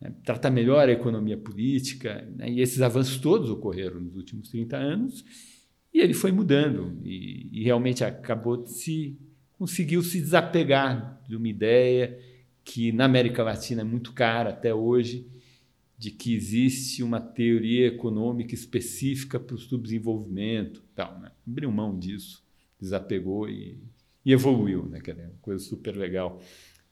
né, 0.00 0.12
tratar 0.24 0.50
melhor 0.50 0.88
a 0.88 0.92
economia 0.92 1.36
política. 1.36 2.28
Né, 2.34 2.50
e 2.50 2.60
esses 2.60 2.80
avanços 2.82 3.18
todos 3.18 3.50
ocorreram 3.50 4.00
nos 4.00 4.16
últimos 4.16 4.48
30 4.48 4.76
anos 4.76 5.24
e 5.94 6.00
ele 6.00 6.12
foi 6.12 6.32
mudando 6.32 7.00
e, 7.04 7.48
e 7.52 7.62
realmente 7.62 8.04
acabou 8.04 8.56
de 8.56 8.72
se 8.72 9.18
conseguiu 9.52 10.02
se 10.02 10.20
desapegar 10.20 11.22
de 11.26 11.34
uma 11.34 11.48
ideia 11.48 12.18
que 12.66 12.92
na 12.92 13.06
América 13.06 13.42
Latina 13.42 13.80
é 13.80 13.84
muito 13.84 14.12
cara 14.12 14.50
até 14.50 14.74
hoje, 14.74 15.26
de 15.96 16.10
que 16.10 16.34
existe 16.34 17.02
uma 17.02 17.20
teoria 17.20 17.86
econômica 17.86 18.54
específica 18.54 19.40
para 19.40 19.54
o 19.54 19.58
subdesenvolvimento, 19.58 20.84
tal, 20.94 21.18
né? 21.18 21.30
abriu 21.46 21.72
mão 21.72 21.98
disso 21.98 22.44
desapegou 22.80 23.48
e, 23.48 23.78
e 24.24 24.32
evoluiu, 24.32 24.86
né? 24.86 25.00
Que 25.00 25.10
é 25.10 25.14
uma 25.14 25.32
coisa 25.40 25.62
super 25.64 25.96
legal 25.96 26.40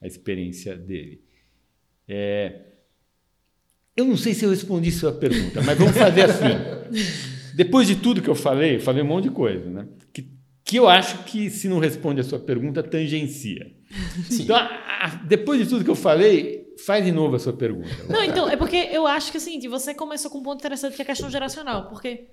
a 0.01 0.07
experiência 0.07 0.75
dele. 0.75 1.21
É, 2.07 2.61
eu 3.95 4.05
não 4.05 4.17
sei 4.17 4.33
se 4.33 4.45
eu 4.45 4.49
respondi 4.49 4.91
sua 4.91 5.13
pergunta, 5.13 5.61
mas 5.61 5.77
vamos 5.77 5.95
fazer 5.95 6.23
assim. 6.23 7.05
Depois 7.55 7.87
de 7.87 7.95
tudo 7.95 8.21
que 8.21 8.29
eu 8.29 8.35
falei, 8.35 8.75
eu 8.75 8.81
falei 8.81 9.01
um 9.01 9.07
monte 9.07 9.25
de 9.25 9.31
coisa, 9.31 9.69
né? 9.69 9.87
Que, 10.11 10.27
que 10.63 10.75
eu 10.75 10.89
acho 10.89 11.23
que, 11.23 11.49
se 11.49 11.69
não 11.69 11.79
responde 11.79 12.19
a 12.19 12.23
sua 12.23 12.39
pergunta, 12.39 12.83
tangencia. 12.83 13.74
Sim. 14.29 14.43
Então, 14.43 14.55
a, 14.55 15.05
a, 15.05 15.07
depois 15.25 15.59
de 15.59 15.67
tudo 15.67 15.83
que 15.83 15.89
eu 15.89 15.95
falei, 15.95 16.73
faz 16.85 17.03
de 17.03 17.11
novo 17.11 17.35
a 17.35 17.39
sua 17.39 17.53
pergunta. 17.53 17.89
Não, 18.09 18.23
então, 18.23 18.49
é 18.49 18.55
porque 18.55 18.89
eu 18.91 19.07
acho 19.07 19.31
que 19.31 19.37
assim, 19.37 19.59
você 19.67 19.93
começou 19.93 20.29
com 20.31 20.39
um 20.39 20.43
ponto 20.43 20.59
interessante 20.59 20.95
que 20.95 21.01
é 21.01 21.03
a 21.03 21.05
questão 21.05 21.29
geracional. 21.29 21.87
Porque 21.87 22.27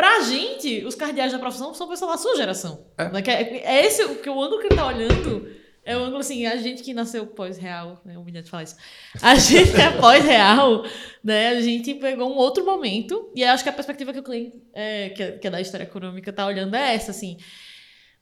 Pra 0.00 0.20
gente, 0.20 0.82
os 0.86 0.94
cardeais 0.94 1.30
da 1.30 1.38
profissão 1.38 1.74
são 1.74 1.86
pessoas 1.86 2.12
da 2.12 2.16
sua 2.16 2.34
geração. 2.34 2.86
É, 2.96 3.10
né? 3.10 3.22
é, 3.26 3.76
é 3.80 3.86
esse 3.86 4.02
o 4.04 4.16
que 4.16 4.30
o 4.30 4.42
ângulo 4.42 4.58
que 4.58 4.68
ele 4.68 4.76
tá 4.76 4.86
olhando. 4.86 5.60
É 5.84 5.96
o 5.96 6.00
ângulo 6.00 6.18
assim, 6.18 6.46
a 6.46 6.56
gente 6.56 6.82
que 6.82 6.94
nasceu 6.94 7.26
pós-real, 7.26 8.00
é 8.06 8.16
humilhante 8.16 8.48
falar 8.48 8.62
isso. 8.62 8.76
A 9.20 9.34
gente 9.34 9.72
que 9.72 9.80
é 9.80 9.90
pós-real, 9.90 10.84
né? 11.22 11.48
A 11.48 11.60
gente 11.60 11.94
pegou 11.94 12.30
um 12.30 12.36
outro 12.36 12.64
momento. 12.64 13.30
E 13.34 13.44
acho 13.44 13.62
que 13.62 13.68
a 13.68 13.72
perspectiva 13.72 14.12
que 14.12 14.20
o 14.20 14.22
cliente, 14.22 14.62
é, 14.72 15.10
que, 15.10 15.22
é, 15.22 15.32
que 15.32 15.46
é 15.46 15.50
da 15.50 15.60
história 15.60 15.84
econômica, 15.84 16.32
tá 16.32 16.46
olhando 16.46 16.74
é 16.76 16.94
essa, 16.94 17.10
assim. 17.10 17.36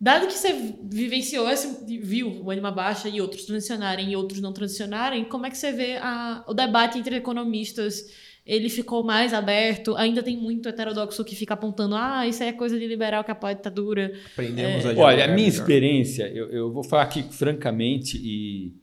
Dado 0.00 0.28
que 0.28 0.34
você 0.34 0.76
vivenciou, 0.84 1.50
esse, 1.50 1.84
viu 1.98 2.42
o 2.44 2.50
Anima 2.50 2.70
Baixa 2.70 3.08
e 3.08 3.20
outros 3.20 3.44
transicionarem 3.44 4.12
e 4.12 4.16
outros 4.16 4.40
não 4.40 4.52
transicionarem, 4.52 5.24
como 5.24 5.46
é 5.46 5.50
que 5.50 5.58
você 5.58 5.72
vê 5.72 5.96
a, 5.96 6.44
o 6.46 6.54
debate 6.54 6.98
entre 6.98 7.16
economistas 7.16 8.04
ele 8.48 8.70
ficou 8.70 9.04
mais 9.04 9.34
aberto. 9.34 9.94
Ainda 9.94 10.22
tem 10.22 10.34
muito 10.34 10.68
heterodoxo 10.70 11.22
que 11.22 11.36
fica 11.36 11.52
apontando, 11.52 11.94
ah, 11.94 12.26
isso 12.26 12.42
aí 12.42 12.48
é 12.48 12.52
coisa 12.52 12.78
de 12.78 12.86
liberal 12.86 13.22
que 13.22 13.30
apoia 13.30 13.52
a 13.52 13.56
ditadura. 13.56 14.10
Aprendemos 14.32 14.86
é... 14.86 14.94
a 14.94 14.98
Olha, 14.98 15.24
a 15.24 15.26
minha 15.26 15.36
melhor. 15.36 15.48
experiência, 15.48 16.26
eu, 16.28 16.48
eu, 16.48 16.72
vou 16.72 16.82
falar 16.82 17.02
aqui 17.02 17.22
francamente 17.24 18.16
e, 18.16 18.74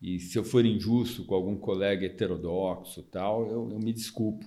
e 0.00 0.18
se 0.18 0.38
eu 0.38 0.42
for 0.42 0.64
injusto 0.64 1.22
com 1.24 1.34
algum 1.34 1.54
colega 1.54 2.06
heterodoxo 2.06 3.02
tal, 3.02 3.46
eu, 3.46 3.70
eu 3.70 3.78
me 3.78 3.92
desculpo. 3.92 4.46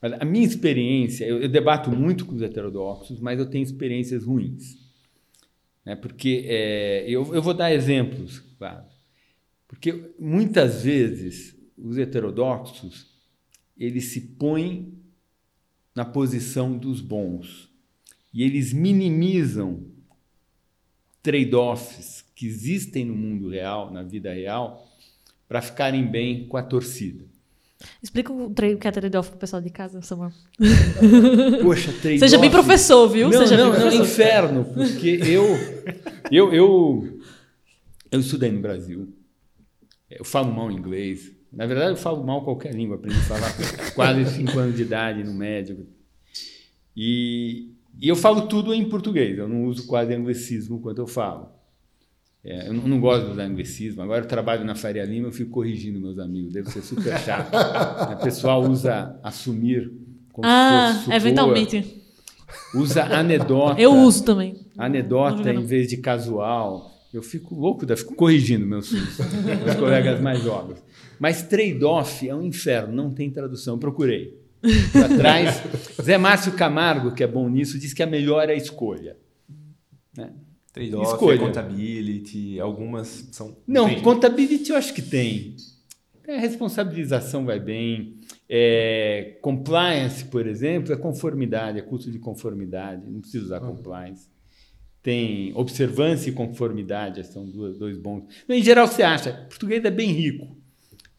A 0.00 0.24
minha 0.24 0.46
experiência, 0.46 1.24
eu, 1.24 1.40
eu, 1.40 1.48
debato 1.48 1.90
muito 1.90 2.24
com 2.24 2.34
os 2.34 2.42
heterodoxos, 2.42 3.20
mas 3.20 3.38
eu 3.38 3.46
tenho 3.46 3.64
experiências 3.64 4.24
ruins. 4.24 4.78
Né? 5.84 5.96
Porque 5.96 6.44
é, 6.46 7.04
eu, 7.08 7.34
eu 7.34 7.42
vou 7.42 7.54
dar 7.54 7.72
exemplos, 7.72 8.40
claro. 8.58 8.84
Porque 9.68 10.12
muitas 10.18 10.82
vezes 10.82 11.56
os 11.76 11.98
heterodoxos, 11.98 13.14
eles 13.76 14.06
se 14.06 14.20
põem 14.20 14.94
na 15.94 16.04
posição 16.04 16.76
dos 16.76 17.00
bons 17.00 17.70
e 18.32 18.42
eles 18.42 18.72
minimizam 18.72 19.86
trade-offs 21.22 22.24
que 22.34 22.46
existem 22.46 23.04
no 23.04 23.14
mundo 23.14 23.48
real, 23.48 23.90
na 23.90 24.02
vida 24.02 24.32
real, 24.32 24.86
para 25.48 25.62
ficarem 25.62 26.06
bem 26.06 26.46
com 26.46 26.56
a 26.56 26.62
torcida. 26.62 27.24
Explica 28.02 28.32
o 28.32 28.50
tre- 28.50 28.76
que 28.76 28.88
é 28.88 28.90
trade-off 28.90 29.30
pro 29.30 29.38
pessoal 29.38 29.60
de 29.60 29.70
casa, 29.70 30.00
Samuel. 30.02 30.32
Poxa, 31.62 31.92
trade 32.00 32.18
Seja 32.18 32.38
bem 32.38 32.50
professor, 32.50 33.06
viu? 33.08 33.28
Não, 33.28 33.38
Seja 33.38 33.56
não, 33.56 33.70
bem 33.70 33.72
não, 33.80 33.80
professor. 33.90 34.04
inferno, 34.04 34.64
porque 34.64 35.20
eu, 35.22 35.44
eu, 36.30 36.52
eu, 36.54 37.18
eu 38.10 38.20
estudei 38.20 38.50
no 38.50 38.60
Brasil, 38.60 39.12
eu 40.10 40.24
falo 40.24 40.52
mal 40.52 40.70
inglês, 40.70 41.30
na 41.52 41.66
verdade 41.66 41.90
eu 41.90 41.96
falo 41.96 42.24
mal 42.24 42.42
qualquer 42.44 42.74
língua, 42.74 42.96
aprendi 42.96 43.18
a 43.18 43.22
falar 43.22 43.52
quase 43.94 44.24
cinco 44.36 44.58
anos 44.58 44.74
de 44.76 44.82
idade 44.82 45.22
no 45.22 45.34
médio, 45.34 45.86
e, 46.96 47.72
e 48.00 48.08
eu 48.08 48.16
falo 48.16 48.46
tudo 48.48 48.72
em 48.72 48.88
português, 48.88 49.36
eu 49.36 49.48
não 49.48 49.64
uso 49.64 49.86
quase 49.86 50.14
anglicismo 50.14 50.80
quando 50.80 51.02
eu 51.02 51.06
falo. 51.06 51.50
É, 52.48 52.68
eu 52.68 52.74
não, 52.74 52.86
não 52.86 53.00
gosto 53.00 53.26
de 53.26 53.32
usar 53.32 53.42
anglicismo, 53.42 54.00
agora 54.02 54.22
eu 54.24 54.28
trabalho 54.28 54.64
na 54.64 54.76
Faria 54.76 55.04
Lima, 55.04 55.26
eu 55.26 55.32
fico 55.32 55.50
corrigindo 55.50 56.00
meus 56.00 56.16
amigos, 56.18 56.52
deve 56.52 56.70
ser 56.70 56.80
super 56.80 57.18
chato. 57.18 57.50
o 58.14 58.16
pessoal 58.22 58.62
usa 58.62 59.18
assumir 59.20 59.90
como 60.32 60.46
Ah, 60.46 60.86
se 60.86 60.92
fosse 60.92 61.00
supor, 61.06 61.14
eventualmente. 61.16 62.02
usa 62.74 63.02
anedota. 63.04 63.80
Eu 63.80 63.92
uso 63.94 64.22
também. 64.24 64.54
Anedota 64.78 65.52
em 65.52 65.64
vez 65.64 65.88
de 65.88 65.96
casual. 65.96 66.92
Eu 67.12 67.20
fico 67.22 67.54
louco, 67.54 67.84
da- 67.84 67.96
fico 67.96 68.14
corrigindo 68.14 68.64
meus 68.66 68.92
meus 68.92 69.74
colegas 69.76 70.20
mais 70.20 70.40
jovens. 70.42 70.78
Mas 71.18 71.42
trade-off 71.42 72.28
é 72.28 72.34
um 72.34 72.42
inferno, 72.42 72.94
não 72.94 73.10
tem 73.12 73.28
tradução. 73.30 73.76
Procurei. 73.78 74.38
Para 74.92 75.08
trás, 75.08 75.62
Zé 76.00 76.16
Márcio 76.18 76.52
Camargo, 76.52 77.12
que 77.12 77.24
é 77.24 77.26
bom 77.26 77.48
nisso, 77.48 77.78
diz 77.78 77.92
que 77.92 78.02
a 78.02 78.06
melhor 78.06 78.48
é 78.48 78.52
a 78.52 78.56
escolha. 78.56 79.16
Né? 80.16 80.30
Trade-off, 80.76 81.12
Escolha. 81.12 81.38
contability, 81.38 82.60
algumas 82.60 83.28
são. 83.32 83.56
Não, 83.66 83.98
contability 84.02 84.70
eu 84.70 84.76
acho 84.76 84.92
que 84.92 85.00
tem. 85.00 85.56
É, 86.28 86.36
responsabilização 86.36 87.46
vai 87.46 87.58
bem. 87.58 88.18
É, 88.46 89.38
compliance, 89.40 90.26
por 90.26 90.46
exemplo, 90.46 90.92
é 90.92 90.96
conformidade, 90.96 91.78
é 91.78 91.82
custo 91.82 92.10
de 92.10 92.18
conformidade. 92.18 93.10
Não 93.10 93.20
precisa 93.20 93.44
usar 93.44 93.60
compliance. 93.60 94.28
Tem 95.02 95.50
observância 95.54 96.28
e 96.28 96.32
conformidade, 96.32 97.24
são 97.26 97.46
duas, 97.46 97.78
dois 97.78 97.96
bons. 97.96 98.24
Em 98.46 98.62
geral, 98.62 98.86
você 98.86 99.02
acha. 99.02 99.32
Português 99.48 99.82
é 99.82 99.90
bem 99.90 100.12
rico. 100.12 100.56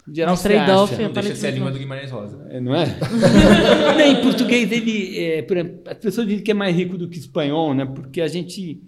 Em 0.07 0.13
geral, 0.13 0.33
Mas 0.33 0.39
você 0.41 0.53
acha. 0.55 0.61
é 0.93 1.03
Não 1.03 1.11
deixa 1.13 1.33
de 1.33 1.39
ser 1.39 1.47
a 1.47 1.51
língua 1.51 1.71
do 1.71 1.79
Guimarães 1.79 2.11
Rosa. 2.11 2.45
É, 2.51 2.59
não 2.61 2.75
é? 2.75 2.85
Não, 3.97 4.01
em 4.01 4.21
português, 4.21 4.71
ele, 4.71 5.19
é, 5.19 5.41
por 5.41 5.57
exemplo, 5.57 5.81
as 5.87 5.97
pessoas 5.97 6.27
dizem 6.27 6.43
que 6.43 6.51
é 6.51 6.53
mais 6.53 6.75
rico 6.75 6.95
do 6.95 7.09
que 7.09 7.17
espanhol, 7.17 7.73
né? 7.73 7.85
Porque 7.85 8.21
a 8.21 8.27
gente, 8.27 8.83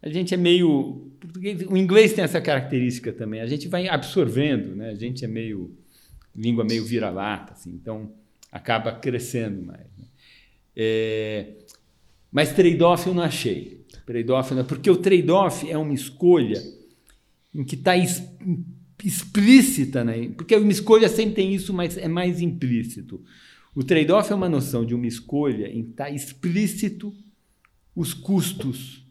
a 0.00 0.08
gente 0.08 0.32
é 0.32 0.36
meio. 0.36 1.10
O 1.68 1.76
inglês 1.76 2.12
tem 2.12 2.22
essa 2.22 2.40
característica 2.40 3.12
também. 3.12 3.40
A 3.40 3.46
gente 3.46 3.66
vai 3.68 3.88
absorvendo, 3.88 4.74
né? 4.76 4.90
A 4.90 4.94
gente 4.94 5.24
é 5.24 5.28
meio. 5.28 5.76
língua 6.34 6.64
meio 6.64 6.84
vira-lata, 6.84 7.52
assim. 7.52 7.70
Então, 7.70 8.12
acaba 8.50 8.92
crescendo 8.92 9.60
mais. 9.62 9.86
né? 9.98 10.04
É, 10.76 11.46
mas 12.30 12.52
trade-off 12.52 13.06
eu 13.06 13.14
não 13.14 13.22
achei. 13.22 13.84
Trade-off 14.06 14.54
não, 14.54 14.64
porque 14.64 14.88
o 14.90 14.96
trade-off 14.96 15.68
é 15.68 15.76
uma 15.76 15.92
escolha 15.92 16.62
em 17.54 17.64
que 17.64 17.74
está 17.74 17.94
explícita, 19.04 20.04
né? 20.04 20.28
porque 20.36 20.54
uma 20.54 20.70
escolha 20.70 21.08
sempre 21.08 21.34
tem 21.34 21.54
isso, 21.54 21.74
mas 21.74 21.98
é 21.98 22.06
mais 22.06 22.40
implícito. 22.40 23.20
O 23.74 23.82
trade-off 23.82 24.30
é 24.30 24.34
uma 24.34 24.48
noção 24.48 24.84
de 24.84 24.94
uma 24.94 25.06
escolha 25.06 25.66
em 25.68 25.82
que 25.82 25.90
está 25.90 26.08
explícito 26.10 27.12
os 27.94 28.14
custos 28.14 29.07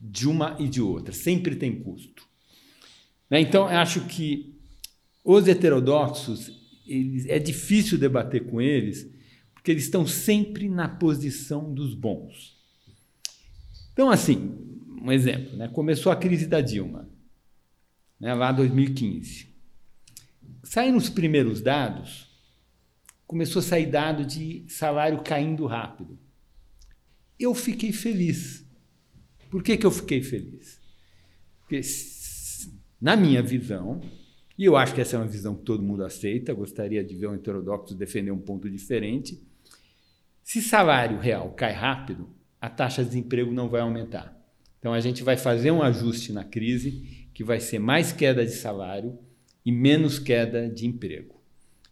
de 0.00 0.28
uma 0.28 0.56
e 0.58 0.68
de 0.68 0.80
outra. 0.80 1.12
Sempre 1.12 1.56
tem 1.56 1.80
custo. 1.80 2.26
Né? 3.30 3.40
Então, 3.40 3.70
eu 3.70 3.78
acho 3.78 4.06
que 4.06 4.54
os 5.24 5.48
heterodoxos, 5.48 6.50
eles, 6.86 7.26
é 7.26 7.38
difícil 7.38 7.98
debater 7.98 8.46
com 8.46 8.60
eles, 8.60 9.10
porque 9.54 9.70
eles 9.70 9.84
estão 9.84 10.06
sempre 10.06 10.68
na 10.68 10.88
posição 10.88 11.72
dos 11.72 11.94
bons. 11.94 12.56
Então, 13.92 14.10
assim, 14.10 14.54
um 15.00 15.10
exemplo, 15.10 15.56
né? 15.56 15.68
começou 15.68 16.12
a 16.12 16.16
crise 16.16 16.46
da 16.46 16.60
Dilma, 16.60 17.08
né? 18.20 18.34
lá 18.34 18.52
em 18.52 18.56
2015. 18.56 19.48
Saíram 20.62 20.98
os 20.98 21.08
primeiros 21.08 21.60
dados, 21.60 22.28
começou 23.26 23.60
a 23.60 23.62
sair 23.62 23.86
dado 23.86 24.24
de 24.24 24.64
salário 24.68 25.22
caindo 25.22 25.64
rápido. 25.66 26.18
Eu 27.38 27.54
fiquei 27.54 27.92
feliz. 27.92 28.65
Por 29.50 29.62
que, 29.62 29.76
que 29.76 29.86
eu 29.86 29.90
fiquei 29.90 30.22
feliz? 30.22 30.80
Porque, 31.60 31.80
na 33.00 33.16
minha 33.16 33.42
visão, 33.42 34.00
e 34.58 34.64
eu 34.64 34.76
acho 34.76 34.94
que 34.94 35.00
essa 35.00 35.16
é 35.16 35.18
uma 35.18 35.26
visão 35.26 35.54
que 35.54 35.62
todo 35.62 35.82
mundo 35.82 36.04
aceita, 36.04 36.54
gostaria 36.54 37.04
de 37.04 37.14
ver 37.14 37.28
um 37.28 37.34
heterodoxo 37.34 37.94
defender 37.94 38.30
um 38.30 38.38
ponto 38.38 38.70
diferente. 38.70 39.42
Se 40.42 40.62
salário 40.62 41.18
real 41.18 41.50
cai 41.52 41.72
rápido, 41.72 42.28
a 42.60 42.70
taxa 42.70 43.02
de 43.02 43.10
desemprego 43.10 43.52
não 43.52 43.68
vai 43.68 43.80
aumentar. 43.80 44.34
Então 44.78 44.92
a 44.92 45.00
gente 45.00 45.22
vai 45.22 45.36
fazer 45.36 45.70
um 45.70 45.82
ajuste 45.82 46.32
na 46.32 46.44
crise 46.44 47.28
que 47.34 47.44
vai 47.44 47.60
ser 47.60 47.78
mais 47.78 48.12
queda 48.12 48.44
de 48.46 48.52
salário 48.52 49.18
e 49.64 49.70
menos 49.70 50.18
queda 50.18 50.68
de 50.68 50.86
emprego. 50.86 51.34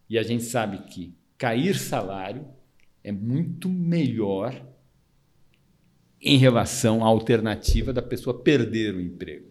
E 0.09 0.19
a 0.19 0.23
gente 0.23 0.45
sabe 0.45 0.79
que 0.89 1.15
cair 1.37 1.77
salário 1.77 2.47
é 3.03 3.13
muito 3.13 3.69
melhor 3.69 4.55
em 6.25 6.39
relação 6.39 7.05
à 7.05 7.07
alternativa 7.07 7.93
da 7.93 8.01
pessoa 8.01 8.43
perder 8.43 8.95
o 8.95 9.01
emprego. 9.01 9.47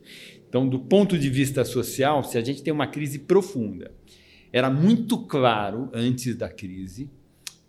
Então, 0.50 0.68
do 0.68 0.80
ponto 0.80 1.18
de 1.18 1.30
vista 1.30 1.64
social, 1.64 2.24
se 2.24 2.38
a 2.38 2.42
gente 2.42 2.64
tem 2.64 2.74
uma 2.74 2.88
crise 2.88 3.20
profunda, 3.20 3.92
era 4.52 4.70
muito 4.70 5.18
claro 5.20 5.90
antes 5.94 6.36
da 6.36 6.50
crise 6.50 7.10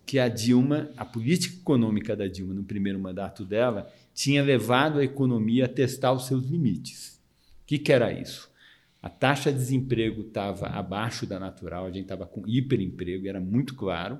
que 0.07 0.19
a 0.19 0.29
Dilma, 0.29 0.90
a 0.97 1.05
política 1.05 1.57
econômica 1.57 2.14
da 2.14 2.27
Dilma 2.27 2.55
no 2.55 2.64
primeiro 2.64 2.99
mandato 2.99 3.45
dela, 3.45 3.90
tinha 4.14 4.43
levado 4.43 4.99
a 4.99 5.05
economia 5.05 5.64
a 5.64 5.69
testar 5.69 6.12
os 6.12 6.27
seus 6.27 6.45
limites. 6.45 7.21
O 7.62 7.67
que, 7.67 7.79
que 7.79 7.93
era 7.93 8.12
isso? 8.12 8.51
A 9.03 9.09
taxa 9.09 9.51
de 9.51 9.59
desemprego 9.59 10.23
estava 10.23 10.67
abaixo 10.67 11.27
da 11.27 11.38
natural, 11.38 11.87
a 11.87 11.90
gente 11.90 12.03
estava 12.03 12.27
com 12.27 12.47
hiperemprego, 12.47 13.27
era 13.27 13.40
muito 13.40 13.75
claro. 13.75 14.19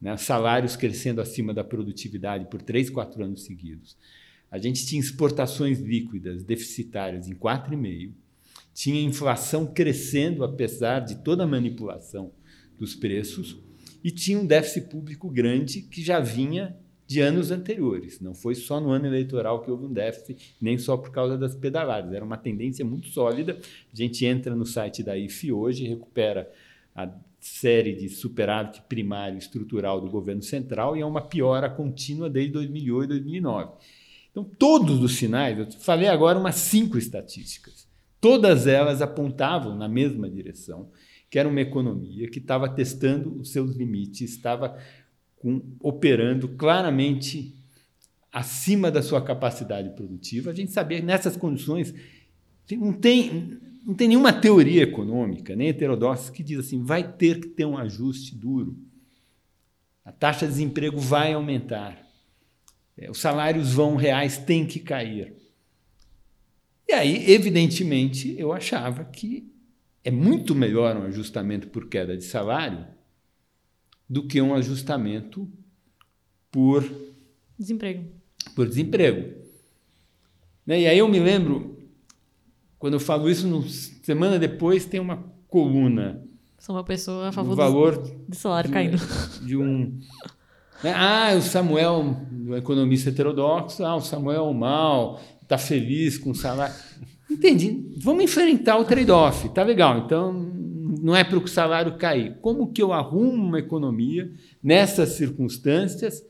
Né? 0.00 0.16
Salários 0.16 0.76
crescendo 0.76 1.20
acima 1.20 1.52
da 1.52 1.62
produtividade 1.62 2.46
por 2.50 2.62
três, 2.62 2.88
quatro 2.88 3.22
anos 3.22 3.44
seguidos. 3.44 3.96
A 4.50 4.58
gente 4.58 4.84
tinha 4.86 5.00
exportações 5.00 5.78
líquidas 5.78 6.42
deficitárias 6.42 7.28
em 7.28 7.34
4,5%, 7.34 8.12
tinha 8.72 9.02
inflação 9.02 9.66
crescendo 9.66 10.42
apesar 10.42 11.00
de 11.00 11.16
toda 11.16 11.44
a 11.44 11.46
manipulação 11.46 12.32
dos 12.78 12.94
preços 12.94 13.58
e 14.02 14.10
tinha 14.10 14.38
um 14.38 14.46
déficit 14.46 14.88
público 14.88 15.28
grande 15.28 15.82
que 15.82 16.02
já 16.02 16.18
vinha 16.18 16.76
de 17.06 17.20
anos 17.20 17.50
anteriores. 17.50 18.20
Não 18.20 18.34
foi 18.34 18.54
só 18.54 18.80
no 18.80 18.90
ano 18.90 19.06
eleitoral 19.06 19.62
que 19.62 19.70
houve 19.70 19.84
um 19.84 19.92
déficit, 19.92 20.54
nem 20.60 20.78
só 20.78 20.96
por 20.96 21.10
causa 21.10 21.36
das 21.36 21.54
pedaladas. 21.54 22.12
Era 22.12 22.24
uma 22.24 22.36
tendência 22.36 22.84
muito 22.84 23.08
sólida. 23.08 23.58
A 23.92 23.96
gente 23.96 24.24
entra 24.24 24.54
no 24.54 24.64
site 24.64 25.02
da 25.02 25.18
IFE 25.18 25.52
hoje, 25.52 25.88
recupera 25.88 26.50
a 26.94 27.12
série 27.40 27.94
de 27.94 28.08
superávit 28.08 28.82
primário 28.82 29.38
estrutural 29.38 30.00
do 30.00 30.10
governo 30.10 30.42
central 30.42 30.96
e 30.96 31.00
é 31.00 31.06
uma 31.06 31.22
piora 31.22 31.70
contínua 31.70 32.28
desde 32.28 32.52
2008 32.52 33.04
e 33.04 33.20
2009. 33.20 33.72
Então, 34.30 34.44
todos 34.44 35.02
os 35.02 35.16
sinais, 35.16 35.58
eu 35.58 35.66
falei 35.80 36.08
agora 36.08 36.38
umas 36.38 36.56
cinco 36.56 36.98
estatísticas, 36.98 37.88
todas 38.20 38.66
elas 38.66 39.02
apontavam 39.02 39.76
na 39.76 39.88
mesma 39.88 40.28
direção, 40.28 40.90
que 41.28 41.38
era 41.38 41.48
uma 41.48 41.60
economia 41.60 42.28
que 42.28 42.38
estava 42.38 42.68
testando 42.68 43.40
os 43.40 43.50
seus 43.50 43.74
limites, 43.74 44.30
estava 44.30 44.78
com, 45.36 45.62
operando 45.80 46.48
claramente 46.48 47.54
acima 48.32 48.90
da 48.90 49.02
sua 49.02 49.22
capacidade 49.22 49.90
produtiva. 49.90 50.50
A 50.50 50.54
gente 50.54 50.70
sabia 50.70 51.00
que 51.00 51.06
nessas 51.06 51.36
condições 51.36 51.94
não 52.70 52.92
tem, 52.92 53.58
não 53.84 53.94
tem 53.94 54.08
nenhuma 54.08 54.32
teoria 54.32 54.82
econômica, 54.82 55.56
nem 55.56 55.68
heterodoxa, 55.68 56.32
que 56.32 56.42
diz 56.42 56.58
assim: 56.58 56.82
vai 56.82 57.12
ter 57.12 57.40
que 57.40 57.48
ter 57.48 57.64
um 57.64 57.78
ajuste 57.78 58.34
duro. 58.34 58.76
A 60.04 60.12
taxa 60.12 60.46
de 60.46 60.52
desemprego 60.52 60.98
vai 60.98 61.32
aumentar. 61.32 62.06
É, 62.96 63.10
Os 63.10 63.18
salários 63.18 63.72
vão 63.72 63.96
reais 63.96 64.38
têm 64.38 64.66
que 64.66 64.80
cair. 64.80 65.34
E 66.88 66.92
aí, 66.92 67.30
evidentemente, 67.30 68.34
eu 68.38 68.52
achava 68.52 69.04
que 69.04 69.48
é 70.02 70.10
muito 70.10 70.54
melhor 70.54 70.96
um 70.96 71.02
ajustamento 71.04 71.68
por 71.68 71.88
queda 71.88 72.16
de 72.16 72.24
salário 72.24 72.86
do 74.08 74.26
que 74.26 74.40
um 74.40 74.54
ajustamento 74.54 75.48
por, 76.50 76.82
Desemprego. 77.56 78.10
por 78.56 78.66
desemprego. 78.66 79.40
Né? 80.66 80.80
E 80.80 80.86
aí 80.88 80.98
eu 80.98 81.08
me 81.08 81.20
lembro, 81.20 81.78
quando 82.80 82.94
eu 82.94 83.00
falo 83.00 83.30
isso, 83.30 83.46
no, 83.46 83.62
semana 83.62 84.40
depois 84.40 84.84
tem 84.84 84.98
uma 84.98 85.22
coluna 85.46 86.20
Sou 86.60 86.76
uma 86.76 86.84
pessoa 86.84 87.28
a 87.28 87.32
favor 87.32 87.50
do, 87.50 87.56
valor 87.56 87.96
do 88.28 88.36
salário 88.36 88.68
de, 88.68 88.74
caindo. 88.74 88.98
de 89.40 89.56
um. 89.56 89.98
né? 90.84 90.92
Ah, 90.94 91.32
o 91.34 91.40
Samuel, 91.40 92.14
um 92.30 92.54
economista 92.54 93.08
heterodoxo, 93.08 93.82
ah, 93.82 93.96
o 93.96 94.02
Samuel 94.02 94.36
é 94.36 94.42
o 94.42 94.52
mal, 94.52 95.18
está 95.40 95.56
feliz 95.56 96.18
com 96.18 96.32
o 96.32 96.34
salário. 96.34 96.74
Entendi. 97.30 97.94
Vamos 97.96 98.24
enfrentar 98.24 98.76
o 98.76 98.84
trade-off. 98.84 99.48
Tá 99.48 99.62
legal. 99.62 100.00
Então, 100.00 100.34
não 101.00 101.16
é 101.16 101.24
para 101.24 101.38
o 101.38 101.48
salário 101.48 101.96
cair. 101.96 102.36
Como 102.42 102.70
que 102.70 102.82
eu 102.82 102.92
arrumo 102.92 103.42
uma 103.42 103.58
economia 103.58 104.30
nessas 104.62 105.10
circunstâncias? 105.10 106.22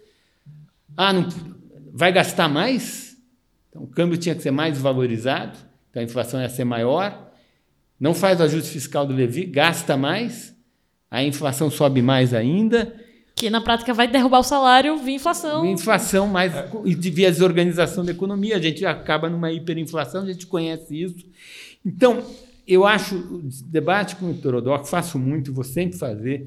Ah, 0.97 1.13
não, 1.13 1.29
vai 1.93 2.13
gastar 2.13 2.49
mais? 2.49 3.17
Então, 3.69 3.83
o 3.83 3.89
câmbio 3.89 4.17
tinha 4.17 4.37
que 4.37 4.43
ser 4.43 4.53
mais 4.53 4.79
valorizado, 4.79 5.59
então 5.91 6.01
a 6.01 6.05
inflação 6.05 6.41
ia 6.41 6.49
ser 6.49 6.65
maior. 6.65 7.31
Não 7.99 8.15
faz 8.15 8.41
o 8.41 8.45
ajuste 8.45 8.71
fiscal 8.71 9.07
do 9.07 9.13
Levi, 9.13 9.45
gasta 9.45 9.97
mais, 9.97 10.57
a 11.11 11.23
inflação 11.23 11.71
sobe 11.71 12.01
mais 12.01 12.33
ainda. 12.33 12.95
Que 13.35 13.51
na 13.51 13.61
prática 13.61 13.93
vai 13.93 14.09
derrubar 14.09 14.41
o 14.41 14.45
salário 14.45 14.97
via 14.99 15.17
inflação. 15.17 15.67
Inflação 15.67 16.27
mais 16.27 16.53
e 16.85 16.95
via 16.95 17.31
desorganização 17.31 18.05
da 18.05 18.13
economia, 18.13 18.57
a 18.57 18.61
gente 18.61 18.85
acaba 18.87 19.29
numa 19.29 19.53
hiperinflação, 19.53 20.23
a 20.23 20.27
gente 20.27 20.47
conhece 20.47 21.03
isso. 21.03 21.27
Então, 21.85 22.25
eu 22.67 22.87
acho 22.87 23.17
o 23.17 23.43
debate 23.67 24.17
com 24.17 24.27
o 24.27 24.31
heterodoxo, 24.31 24.91
faço 24.91 25.19
muito, 25.19 25.53
vou 25.53 25.65
sempre 25.65 25.99
fazer, 25.99 26.47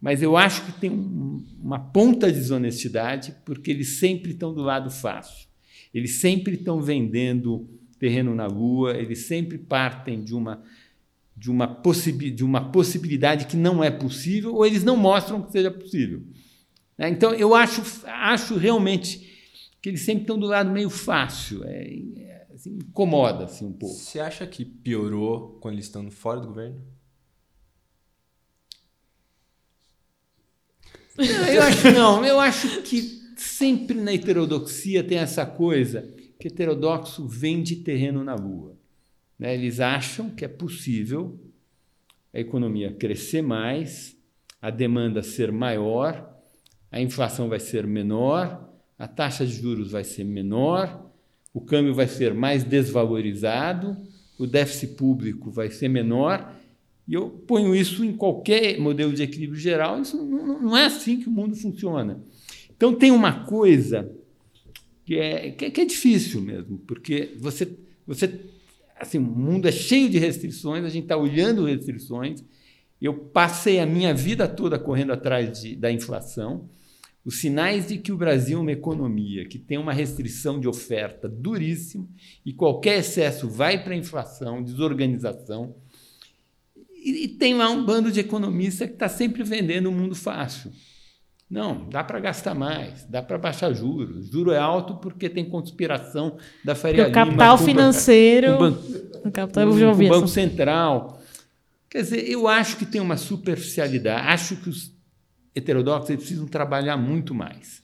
mas 0.00 0.22
eu 0.22 0.36
acho 0.36 0.64
que 0.64 0.72
tem 0.72 0.90
um, 0.90 1.44
uma 1.62 1.78
ponta 1.78 2.30
de 2.30 2.38
desonestidade, 2.38 3.34
porque 3.44 3.70
eles 3.70 3.98
sempre 3.98 4.32
estão 4.32 4.54
do 4.54 4.62
lado 4.62 4.90
fácil. 4.90 5.48
Eles 5.92 6.20
sempre 6.20 6.54
estão 6.54 6.80
vendendo 6.80 7.68
terreno 7.98 8.34
na 8.34 8.46
lua, 8.46 8.96
eles 8.96 9.26
sempre 9.26 9.58
partem 9.58 10.22
de 10.22 10.34
uma, 10.34 10.62
de 11.36 11.50
uma, 11.50 11.66
possi 11.66 12.12
de 12.12 12.44
uma 12.44 12.70
possibilidade 12.70 13.46
que 13.46 13.56
não 13.56 13.82
é 13.82 13.90
possível, 13.90 14.54
ou 14.54 14.64
eles 14.64 14.84
não 14.84 14.96
mostram 14.96 15.42
que 15.42 15.52
seja 15.52 15.70
possível. 15.70 16.22
Né? 16.96 17.08
Então, 17.08 17.34
eu 17.34 17.54
acho, 17.54 17.82
acho 18.06 18.56
realmente 18.56 19.28
que 19.80 19.88
eles 19.88 20.00
sempre 20.02 20.22
estão 20.22 20.38
do 20.38 20.46
lado 20.46 20.70
meio 20.70 20.90
fácil. 20.90 21.64
É, 21.64 21.84
é, 22.16 22.46
assim, 22.54 22.70
incomoda 22.70 23.44
assim, 23.44 23.66
um 23.66 23.72
pouco. 23.72 23.94
Você 23.94 24.20
acha 24.20 24.46
que 24.46 24.64
piorou 24.64 25.58
quando 25.60 25.74
eles 25.74 25.86
estão 25.86 26.10
fora 26.10 26.40
do 26.40 26.48
governo? 26.48 26.80
Eu 31.18 31.62
acho 31.62 31.90
não. 31.90 32.24
Eu 32.24 32.38
acho 32.38 32.82
que 32.82 33.18
sempre 33.36 34.00
na 34.00 34.12
heterodoxia 34.14 35.02
tem 35.02 35.18
essa 35.18 35.44
coisa 35.44 36.14
que 36.38 36.48
heterodoxo 36.48 37.26
vende 37.26 37.76
terreno 37.76 38.22
na 38.22 38.34
lua. 38.34 38.76
Né? 39.38 39.54
Eles 39.54 39.80
acham 39.80 40.30
que 40.30 40.44
é 40.44 40.48
possível 40.48 41.38
a 42.32 42.38
economia 42.38 42.92
crescer 42.92 43.42
mais, 43.42 44.16
a 44.60 44.70
demanda 44.70 45.22
ser 45.22 45.50
maior, 45.50 46.36
a 46.90 47.00
inflação 47.00 47.48
vai 47.48 47.60
ser 47.60 47.86
menor, 47.86 48.68
a 48.98 49.06
taxa 49.06 49.46
de 49.46 49.52
juros 49.52 49.90
vai 49.90 50.04
ser 50.04 50.24
menor, 50.24 51.10
o 51.52 51.60
câmbio 51.60 51.94
vai 51.94 52.06
ser 52.06 52.34
mais 52.34 52.64
desvalorizado, 52.64 53.96
o 54.38 54.46
déficit 54.46 54.94
público 54.94 55.50
vai 55.50 55.70
ser 55.70 55.88
menor 55.88 56.54
e 57.06 57.14
eu 57.14 57.30
ponho 57.30 57.74
isso 57.74 58.04
em 58.04 58.12
qualquer 58.12 58.78
modelo 58.78 59.12
de 59.12 59.22
equilíbrio 59.22 59.58
geral, 59.58 60.00
isso 60.00 60.16
não, 60.16 60.60
não 60.60 60.76
é 60.76 60.84
assim 60.84 61.18
que 61.18 61.28
o 61.28 61.32
mundo 61.32 61.56
funciona. 61.56 62.22
Então 62.76 62.94
tem 62.94 63.10
uma 63.10 63.44
coisa 63.44 64.12
que 65.08 65.16
é, 65.16 65.52
que 65.52 65.64
é, 65.64 65.70
que 65.70 65.80
é 65.80 65.84
difícil 65.86 66.42
mesmo, 66.42 66.76
porque 66.80 67.34
você, 67.38 67.66
você 68.06 68.40
assim, 68.94 69.16
o 69.16 69.22
mundo 69.22 69.66
é 69.66 69.72
cheio 69.72 70.10
de 70.10 70.18
restrições, 70.18 70.84
a 70.84 70.90
gente 70.90 71.04
está 71.04 71.16
olhando 71.16 71.64
restrições. 71.64 72.44
Eu 73.00 73.14
passei 73.14 73.80
a 73.80 73.86
minha 73.86 74.12
vida 74.12 74.46
toda 74.46 74.78
correndo 74.78 75.14
atrás 75.14 75.62
de, 75.62 75.74
da 75.74 75.90
inflação. 75.90 76.68
Os 77.24 77.40
sinais 77.40 77.88
de 77.88 77.96
que 77.96 78.12
o 78.12 78.18
Brasil 78.18 78.58
é 78.58 78.60
uma 78.60 78.70
economia 78.70 79.46
que 79.46 79.58
tem 79.58 79.78
uma 79.78 79.94
restrição 79.94 80.60
de 80.60 80.68
oferta 80.68 81.26
duríssima 81.26 82.06
e 82.44 82.52
qualquer 82.52 82.98
excesso 82.98 83.48
vai 83.48 83.82
para 83.82 83.94
a 83.94 83.96
inflação, 83.96 84.62
desorganização. 84.62 85.74
E, 87.02 87.24
e 87.24 87.28
tem 87.28 87.54
lá 87.54 87.70
um 87.70 87.82
bando 87.82 88.12
de 88.12 88.20
economistas 88.20 88.86
que 88.86 88.92
está 88.92 89.08
sempre 89.08 89.42
vendendo 89.42 89.86
o 89.86 89.88
um 89.90 89.96
mundo 89.96 90.14
fácil. 90.14 90.70
Não, 91.50 91.88
dá 91.88 92.04
para 92.04 92.20
gastar 92.20 92.54
mais, 92.54 93.04
dá 93.04 93.22
para 93.22 93.38
baixar 93.38 93.72
juros. 93.72 94.28
Juro 94.30 94.52
é 94.52 94.58
alto 94.58 94.96
porque 94.96 95.30
tem 95.30 95.48
conspiração 95.48 96.36
da 96.62 96.74
Faria 96.74 97.04
Lima. 97.04 97.10
O 97.10 97.12
capital 97.12 97.58
com, 97.58 97.64
financeiro. 97.64 98.52
Com, 98.52 98.58
banco, 98.58 98.82
o 99.24 99.32
capital, 99.32 99.68
o 99.68 100.08
Banco 100.08 100.28
Central. 100.28 101.22
Quer 101.88 102.02
dizer, 102.02 102.28
eu 102.28 102.46
acho 102.46 102.76
que 102.76 102.84
tem 102.84 103.00
uma 103.00 103.16
superficialidade. 103.16 104.28
Acho 104.28 104.56
que 104.56 104.68
os 104.68 104.92
heterodoxos 105.54 106.16
precisam 106.16 106.46
trabalhar 106.46 106.98
muito 106.98 107.34
mais. 107.34 107.82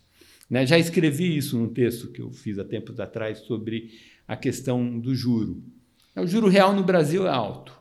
Né? 0.49 0.67
Já 0.67 0.79
escrevi 0.79 1.35
isso 1.35 1.59
num 1.59 1.73
texto 1.73 2.09
que 2.09 2.21
eu 2.21 2.31
fiz 2.31 2.59
há 2.59 2.65
tempos 2.65 3.01
atrás 3.01 3.39
sobre 3.41 3.91
a 4.29 4.37
questão 4.37 4.99
do 4.99 5.15
juro. 5.15 5.63
O 6.15 6.27
juro 6.27 6.49
real 6.49 6.75
no 6.75 6.85
Brasil 6.85 7.27
é 7.27 7.31
alto. 7.31 7.75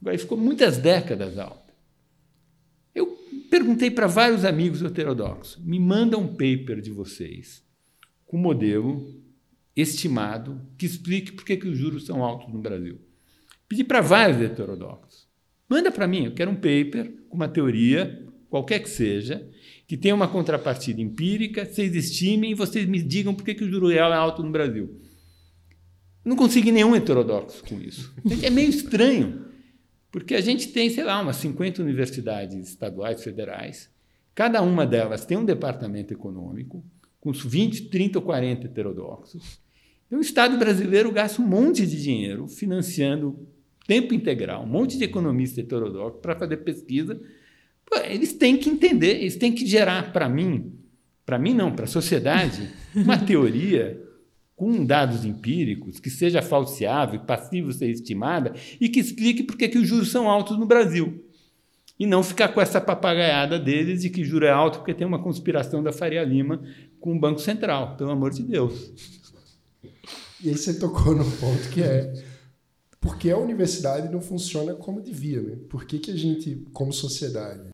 Agora, 0.00 0.18
ficou 0.18 0.36
muitas 0.36 0.78
décadas 0.78 1.38
alto. 1.38 1.63
Perguntei 3.54 3.88
para 3.88 4.08
vários 4.08 4.44
amigos 4.44 4.82
heterodoxos: 4.82 5.64
me 5.64 5.78
manda 5.78 6.18
um 6.18 6.26
paper 6.26 6.80
de 6.80 6.90
vocês 6.90 7.64
com 8.26 8.36
modelo 8.36 9.14
estimado 9.76 10.60
que 10.76 10.84
explique 10.84 11.30
por 11.30 11.44
que, 11.44 11.56
que 11.56 11.68
os 11.68 11.78
juros 11.78 12.04
são 12.04 12.24
altos 12.24 12.52
no 12.52 12.58
Brasil. 12.58 12.98
Pedi 13.68 13.84
para 13.84 14.00
vários 14.00 14.42
heterodoxos: 14.42 15.28
manda 15.68 15.92
para 15.92 16.08
mim, 16.08 16.24
eu 16.24 16.34
quero 16.34 16.50
um 16.50 16.56
paper 16.56 17.14
com 17.28 17.36
uma 17.36 17.46
teoria, 17.46 18.26
qualquer 18.50 18.80
que 18.80 18.90
seja, 18.90 19.48
que 19.86 19.96
tenha 19.96 20.16
uma 20.16 20.26
contrapartida 20.26 21.00
empírica, 21.00 21.64
vocês 21.64 21.94
estimem 21.94 22.50
e 22.50 22.54
vocês 22.56 22.88
me 22.88 23.00
digam 23.00 23.32
por 23.32 23.44
que, 23.44 23.54
que 23.54 23.62
o 23.62 23.70
juro 23.70 23.86
real 23.86 24.12
é 24.12 24.16
alto 24.16 24.42
no 24.42 24.50
Brasil. 24.50 25.00
Não 26.24 26.34
consegui 26.34 26.72
nenhum 26.72 26.96
heterodoxo 26.96 27.62
com 27.68 27.80
isso. 27.80 28.12
É 28.42 28.50
meio 28.50 28.70
estranho. 28.70 29.43
Porque 30.14 30.36
a 30.36 30.40
gente 30.40 30.68
tem, 30.68 30.88
sei 30.90 31.02
lá, 31.02 31.20
umas 31.20 31.34
50 31.38 31.82
universidades 31.82 32.68
estaduais, 32.68 33.24
federais, 33.24 33.90
cada 34.32 34.62
uma 34.62 34.86
delas 34.86 35.26
tem 35.26 35.36
um 35.36 35.44
departamento 35.44 36.14
econômico, 36.14 36.84
com 37.20 37.32
20, 37.32 37.86
30 37.88 38.20
ou 38.20 38.24
40 38.24 38.64
heterodoxos. 38.64 39.58
E 40.08 40.14
o 40.14 40.20
Estado 40.20 40.56
brasileiro 40.56 41.10
gasta 41.10 41.42
um 41.42 41.44
monte 41.44 41.84
de 41.84 42.00
dinheiro 42.00 42.46
financiando 42.46 43.44
tempo 43.88 44.14
integral, 44.14 44.62
um 44.62 44.68
monte 44.68 44.96
de 44.96 45.02
economistas 45.02 45.64
heterodoxos 45.64 46.20
para 46.22 46.38
fazer 46.38 46.58
pesquisa. 46.58 47.20
Eles 48.04 48.34
têm 48.34 48.56
que 48.56 48.70
entender, 48.70 49.16
eles 49.16 49.34
têm 49.34 49.50
que 49.50 49.66
gerar 49.66 50.12
para 50.12 50.28
mim, 50.28 50.78
para 51.26 51.40
mim 51.40 51.52
não, 51.54 51.74
para 51.74 51.86
a 51.86 51.88
sociedade, 51.88 52.70
uma 52.94 53.18
teoria 53.26 54.00
com 54.56 54.84
dados 54.84 55.24
empíricos, 55.24 55.98
que 55.98 56.10
seja 56.10 56.40
falseável, 56.40 57.20
passivo 57.20 57.72
ser 57.72 57.90
estimada 57.90 58.54
e 58.80 58.88
que 58.88 59.00
explique 59.00 59.42
por 59.42 59.56
que 59.56 59.76
os 59.76 59.86
juros 59.86 60.10
são 60.10 60.30
altos 60.30 60.58
no 60.58 60.66
Brasil. 60.66 61.24
E 61.98 62.06
não 62.06 62.22
ficar 62.22 62.48
com 62.48 62.60
essa 62.60 62.80
papagaiada 62.80 63.58
deles 63.58 64.02
de 64.02 64.10
que 64.10 64.24
juro 64.24 64.46
é 64.46 64.50
alto 64.50 64.78
porque 64.78 64.94
tem 64.94 65.06
uma 65.06 65.22
conspiração 65.22 65.82
da 65.82 65.92
Faria 65.92 66.24
Lima 66.24 66.60
com 67.00 67.14
o 67.14 67.20
Banco 67.20 67.40
Central, 67.40 67.96
pelo 67.96 68.10
amor 68.10 68.32
de 68.32 68.42
Deus. 68.42 68.92
E 70.42 70.48
aí 70.48 70.56
você 70.56 70.74
tocou 70.74 71.14
no 71.14 71.24
ponto 71.24 71.68
que 71.70 71.82
é 71.82 72.12
por 73.00 73.16
que 73.16 73.30
a 73.30 73.38
universidade 73.38 74.12
não 74.12 74.20
funciona 74.20 74.74
como 74.74 75.00
devia, 75.00 75.40
né? 75.40 75.56
Por 75.68 75.84
que, 75.84 75.98
que 75.98 76.10
a 76.10 76.16
gente, 76.16 76.66
como 76.72 76.92
sociedade, 76.92 77.68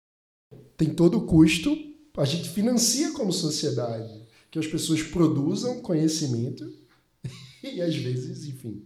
tem 0.76 0.90
todo 0.90 1.18
o 1.18 1.26
custo, 1.26 1.76
a 2.16 2.24
gente 2.24 2.48
financia 2.48 3.12
como 3.12 3.32
sociedade 3.32 4.19
que 4.50 4.58
as 4.58 4.66
pessoas 4.66 5.02
produzam 5.02 5.80
conhecimento 5.80 6.70
e 7.62 7.80
às 7.80 7.94
vezes, 7.94 8.48
enfim. 8.48 8.82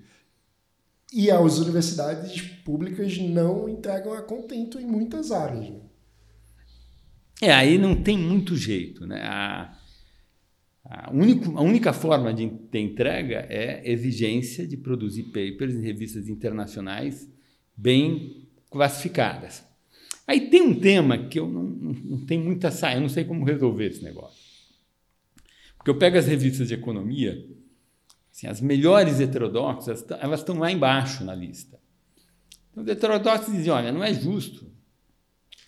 E 1.13 1.31
as 1.31 1.59
universidades 1.59 2.41
públicas 2.65 3.17
não 3.19 3.69
entregam 3.69 4.13
a 4.13 4.23
contento 4.23 4.81
em 4.81 4.87
muitas 4.87 5.31
áreas. 5.31 5.71
Né? 5.71 5.81
É, 7.41 7.53
aí 7.53 7.79
não 7.79 7.95
tem 8.03 8.19
muito 8.19 8.57
jeito. 8.57 9.07
Né? 9.07 9.23
A, 9.23 9.79
a, 10.85 11.11
único, 11.13 11.57
a 11.57 11.63
única 11.63 11.93
forma 11.93 12.35
de 12.35 12.49
ter 12.71 12.81
entrega 12.81 13.47
é 13.49 13.89
exigência 13.89 14.67
de 14.67 14.77
produzir 14.77 15.25
papers 15.25 15.75
em 15.75 15.83
revistas 15.83 16.29
internacionais 16.29 17.31
bem 17.77 18.49
classificadas. 18.71 19.65
Aí 20.27 20.49
tem 20.49 20.63
um 20.63 20.81
tema 20.81 21.29
que 21.29 21.39
eu 21.39 21.49
não, 21.49 21.63
não, 21.63 21.93
não 21.93 22.27
tenho 22.27 22.43
muita 22.45 22.71
saia, 22.71 22.97
eu 22.97 23.03
não 23.03 23.09
sei 23.09 23.25
como 23.25 23.45
resolver 23.45 23.87
esse 23.87 24.03
negócio. 24.03 24.44
Porque 25.85 25.91
eu 25.91 25.99
pego 25.99 26.17
as 26.17 26.27
revistas 26.27 26.69
de 26.69 26.73
economia, 26.73 27.47
assim, 28.33 28.47
as 28.47 28.59
melhores 28.59 29.21
heterodoxas, 29.21 30.03
elas 30.19 30.41
estão 30.41 30.59
lá 30.59 30.73
embaixo 30.73 31.23
na 31.23 31.35
lista. 31.35 31.79
Então, 32.71 32.83
os 32.83 32.89
heterodoxos 32.89 33.53
dizem, 33.53 33.71
olha, 33.71 33.93
não 33.93 34.03
é 34.03 34.15
justo. 34.15 34.73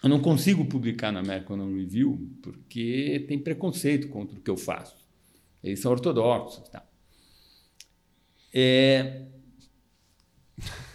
Eu 0.02 0.08
não 0.08 0.18
consigo 0.18 0.64
publicar 0.64 1.12
na 1.12 1.20
American 1.20 1.58
Review 1.70 2.30
porque 2.40 3.26
tem 3.28 3.38
preconceito 3.38 4.08
contra 4.08 4.38
o 4.38 4.40
que 4.40 4.50
eu 4.50 4.56
faço. 4.56 4.96
Eles 5.62 5.80
são 5.80 5.92
ortodoxos. 5.92 6.66
Tá? 6.70 6.82
É... 8.54 9.26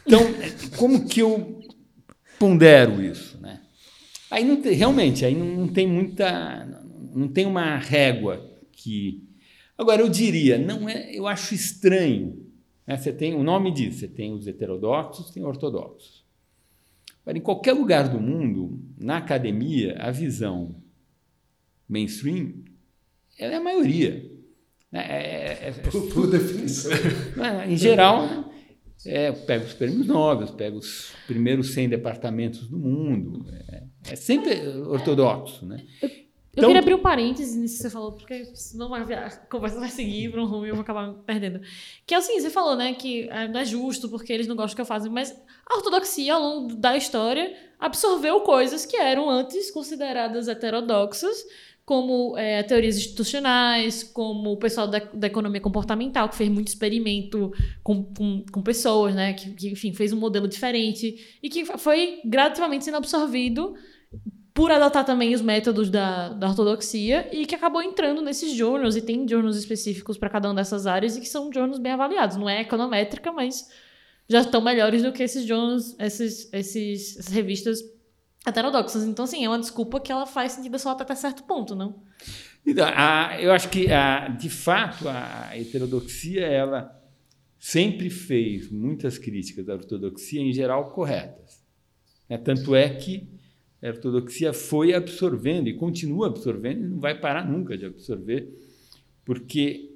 Então, 0.03 0.21
como 0.77 1.07
que 1.07 1.19
eu 1.19 1.61
pondero 2.39 2.99
isso? 3.03 3.37
Né? 3.39 3.61
Aí 4.31 4.43
não 4.43 4.59
tem, 4.59 4.73
realmente, 4.73 5.23
aí 5.23 5.35
não, 5.35 5.45
não 5.45 5.67
tem 5.67 5.85
muita, 5.85 6.65
não 7.13 7.27
tem 7.27 7.45
uma 7.45 7.77
régua 7.77 8.49
que. 8.81 9.23
Agora, 9.77 10.01
eu 10.01 10.09
diria, 10.09 10.57
não 10.57 10.87
é, 10.87 11.13
eu 11.13 11.27
acho 11.27 11.53
estranho. 11.53 12.45
Né? 12.85 12.97
Você 12.97 13.11
tem, 13.11 13.35
o 13.35 13.43
nome 13.43 13.71
diz, 13.71 13.95
você 13.95 14.07
tem 14.07 14.33
os 14.33 14.47
heterodoxos, 14.47 15.31
tem 15.31 15.43
ortodoxos. 15.43 16.23
Agora, 17.21 17.37
em 17.37 17.41
qualquer 17.41 17.73
lugar 17.73 18.09
do 18.09 18.19
mundo, 18.19 18.79
na 18.97 19.17
academia, 19.17 19.95
a 19.99 20.11
visão 20.11 20.75
mainstream 21.87 22.63
ela 23.37 23.53
é 23.53 23.57
a 23.57 23.61
maioria. 23.61 24.31
Né? 24.91 25.05
É, 25.09 25.67
é, 25.67 25.71
por, 25.71 26.07
por, 26.13 26.29
definição. 26.29 26.91
Em 27.67 27.77
geral, 27.77 28.51
é, 29.05 29.31
pega 29.31 29.65
os 29.65 29.73
prêmios 29.73 30.05
Nobel, 30.05 30.47
pega 30.49 30.77
os 30.77 31.13
primeiros 31.25 31.73
100 31.73 31.89
departamentos 31.89 32.67
do 32.67 32.77
mundo. 32.77 33.45
É, 33.69 33.83
é 34.11 34.15
sempre 34.15 34.67
ortodoxo. 34.67 35.65
Né? 35.65 35.83
Eu 36.53 36.59
então, 36.59 36.69
queria 36.69 36.81
abrir 36.81 36.93
um 36.95 37.01
parênteses 37.01 37.55
nisso 37.55 37.77
que 37.77 37.83
você 37.83 37.89
falou, 37.89 38.11
porque 38.11 38.43
senão 38.55 38.93
a 38.93 39.29
conversa 39.49 39.79
vai 39.79 39.87
seguir 39.87 40.29
para 40.31 40.41
um 40.41 40.45
rumo 40.45 40.65
e 40.65 40.69
eu 40.69 40.75
vou 40.75 40.81
acabar 40.81 41.13
perdendo. 41.25 41.61
Que 42.05 42.13
é 42.13 42.17
assim, 42.17 42.37
você 42.37 42.49
falou, 42.49 42.75
né, 42.75 42.93
que 42.93 43.29
é, 43.29 43.47
não 43.47 43.61
é 43.61 43.63
justo 43.63 44.09
porque 44.09 44.33
eles 44.33 44.47
não 44.47 44.55
gostam 44.57 44.73
do 44.73 44.75
que 44.75 44.81
eu 44.81 44.85
faço, 44.85 45.09
mas 45.09 45.33
a 45.65 45.77
ortodoxia, 45.77 46.33
ao 46.33 46.41
longo 46.41 46.75
da 46.75 46.97
história, 46.97 47.55
absorveu 47.79 48.41
coisas 48.41 48.85
que 48.85 48.97
eram 48.97 49.29
antes 49.29 49.71
consideradas 49.71 50.49
heterodoxas, 50.49 51.45
como 51.85 52.37
é, 52.37 52.61
teorias 52.63 52.97
institucionais, 52.97 54.03
como 54.03 54.51
o 54.51 54.57
pessoal 54.57 54.87
da, 54.87 54.99
da, 54.99 55.27
economia 55.27 55.61
comportamental, 55.61 56.27
que 56.27 56.35
fez 56.35 56.49
muito 56.49 56.67
experimento 56.67 57.53
com, 57.81 58.03
com, 58.03 58.43
com 58.51 58.61
pessoas, 58.61 59.15
né, 59.15 59.33
que, 59.33 59.51
que, 59.53 59.69
enfim, 59.69 59.93
fez 59.93 60.11
um 60.11 60.19
modelo 60.19 60.49
diferente 60.49 61.37
e 61.41 61.49
que 61.49 61.65
foi 61.77 62.19
gradativamente 62.25 62.83
sendo 62.83 62.97
absorvido 62.97 63.73
por 64.53 64.71
adotar 64.71 65.05
também 65.05 65.33
os 65.33 65.41
métodos 65.41 65.89
da, 65.89 66.29
da 66.29 66.49
ortodoxia 66.49 67.29
e 67.31 67.45
que 67.45 67.55
acabou 67.55 67.81
entrando 67.81 68.21
nesses 68.21 68.53
journals, 68.53 68.95
e 68.95 69.01
tem 69.01 69.27
journals 69.27 69.55
específicos 69.55 70.17
para 70.17 70.29
cada 70.29 70.49
uma 70.49 70.55
dessas 70.55 70.85
áreas 70.85 71.15
e 71.15 71.21
que 71.21 71.27
são 71.27 71.51
journals 71.51 71.79
bem 71.79 71.93
avaliados. 71.93 72.35
Não 72.35 72.49
é 72.49 72.61
econométrica, 72.61 73.31
mas 73.31 73.69
já 74.27 74.41
estão 74.41 74.61
melhores 74.61 75.03
do 75.03 75.11
que 75.11 75.23
esses 75.23 75.45
journals, 75.45 75.95
esses, 75.99 76.51
esses, 76.53 77.17
essas 77.17 77.33
revistas 77.33 77.79
heterodoxas. 78.45 79.03
Então, 79.03 79.23
assim, 79.23 79.45
é 79.45 79.49
uma 79.49 79.59
desculpa 79.59 79.99
que 79.99 80.11
ela 80.11 80.25
faz 80.25 80.53
sentido 80.53 80.77
só 80.77 80.91
até 80.91 81.15
certo 81.15 81.43
ponto, 81.43 81.73
não? 81.73 82.03
Então, 82.65 82.85
a, 82.87 83.37
eu 83.39 83.51
acho 83.51 83.69
que, 83.69 83.91
a, 83.91 84.27
de 84.27 84.49
fato, 84.49 85.07
a 85.07 85.49
heterodoxia, 85.55 86.45
ela 86.45 86.99
sempre 87.57 88.09
fez 88.09 88.69
muitas 88.69 89.17
críticas 89.17 89.69
à 89.69 89.73
ortodoxia, 89.73 90.41
em 90.41 90.51
geral, 90.51 90.91
corretas. 90.91 91.61
É, 92.27 92.37
tanto 92.37 92.75
é 92.75 92.89
que 92.89 93.40
a 93.81 93.87
ortodoxia 93.87 94.53
foi 94.53 94.93
absorvendo 94.93 95.67
e 95.67 95.73
continua 95.73 96.27
absorvendo 96.27 96.85
e 96.85 96.87
não 96.89 96.99
vai 96.99 97.19
parar 97.19 97.49
nunca 97.49 97.77
de 97.77 97.85
absorver, 97.85 98.47
porque, 99.25 99.95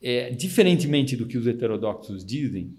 é, 0.00 0.30
diferentemente 0.30 1.16
do 1.16 1.26
que 1.26 1.36
os 1.36 1.46
heterodoxos 1.46 2.24
dizem, 2.24 2.74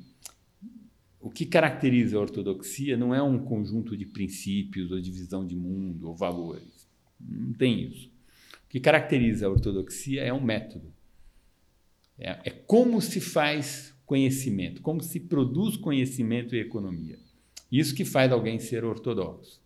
o 1.19 1.29
que 1.29 1.45
caracteriza 1.45 2.17
a 2.17 2.21
ortodoxia 2.21 2.95
não 2.95 3.13
é 3.13 3.21
um 3.21 3.39
conjunto 3.39 3.97
de 3.97 4.05
princípios 4.05 4.91
ou 4.91 5.01
de 5.01 5.11
visão 5.11 5.45
de 5.45 5.55
mundo 5.55 6.07
ou 6.07 6.15
valores. 6.15 6.87
Não 7.19 7.51
tem 7.53 7.83
isso. 7.83 8.11
O 8.65 8.69
que 8.69 8.79
caracteriza 8.79 9.47
a 9.47 9.49
ortodoxia 9.49 10.21
é 10.21 10.31
um 10.31 10.39
método. 10.39 10.93
É, 12.17 12.29
é 12.45 12.49
como 12.49 13.01
se 13.01 13.19
faz 13.19 13.93
conhecimento, 14.05 14.81
como 14.81 15.01
se 15.01 15.19
produz 15.19 15.75
conhecimento 15.75 16.55
e 16.55 16.59
economia. 16.59 17.17
Isso 17.71 17.95
que 17.95 18.05
faz 18.05 18.31
alguém 18.31 18.59
ser 18.59 18.85
ortodoxo. 18.85 19.64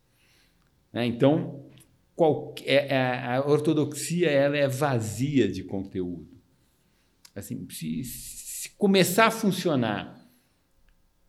Né? 0.91 1.05
Então, 1.05 1.65
é, 2.65 2.95
é, 2.95 3.35
a 3.35 3.43
ortodoxia 3.45 4.29
ela 4.29 4.57
é 4.57 4.67
vazia 4.67 5.47
de 5.47 5.63
conteúdo. 5.63 6.27
Assim, 7.35 7.65
se, 7.69 8.03
se 8.03 8.69
começar 8.71 9.27
a 9.27 9.31
funcionar, 9.31 10.19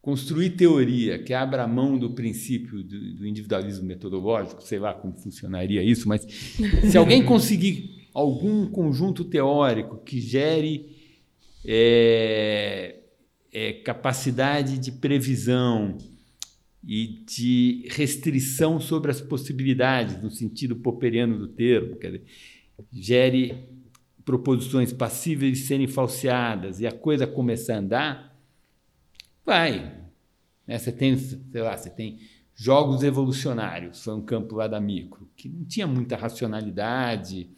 construir 0.02 0.50
teoria 0.50 1.22
que 1.22 1.32
abra 1.32 1.66
mão 1.66 1.98
do 1.98 2.11
princípio 2.11 2.82
do, 2.82 3.14
do 3.16 3.26
individualismo 3.26 3.84
metodológico, 3.84 4.62
sei 4.62 4.78
lá 4.78 4.94
como 4.94 5.14
funcionaria 5.14 5.82
isso, 5.82 6.08
mas 6.08 6.22
se 6.22 6.96
alguém 6.96 7.22
conseguir 7.26 8.08
algum 8.12 8.66
conjunto 8.66 9.24
teórico 9.24 9.98
que 9.98 10.20
gere 10.20 10.96
é, 11.64 12.96
é, 13.52 13.72
capacidade 13.74 14.78
de 14.78 14.90
previsão, 14.90 15.96
e 16.82 17.22
de 17.26 17.86
restrição 17.90 18.80
sobre 18.80 19.10
as 19.10 19.20
possibilidades, 19.20 20.22
no 20.22 20.30
sentido 20.30 20.76
popperiano 20.76 21.38
do 21.38 21.48
termo, 21.48 21.96
quer 21.96 22.06
dizer, 22.06 22.24
gere 22.92 23.68
proposições 24.24 24.92
passíveis 24.92 25.58
de 25.58 25.64
serem 25.64 25.86
falseadas 25.86 26.80
e 26.80 26.86
a 26.86 26.92
coisa 26.92 27.26
começar 27.26 27.74
a 27.74 27.78
andar, 27.78 28.40
vai. 29.44 29.94
Né? 30.66 30.78
Você 30.78 30.92
tem, 30.92 31.16
sei 31.16 31.62
lá, 31.62 31.76
você 31.76 31.90
tem 31.90 32.20
jogos 32.54 33.02
evolucionários, 33.02 34.02
foi 34.02 34.14
um 34.14 34.22
campo 34.22 34.54
lá 34.54 34.68
da 34.68 34.80
micro, 34.80 35.28
que 35.36 35.48
não 35.48 35.64
tinha 35.64 35.86
muita 35.86 36.16
racionalidade, 36.16 37.50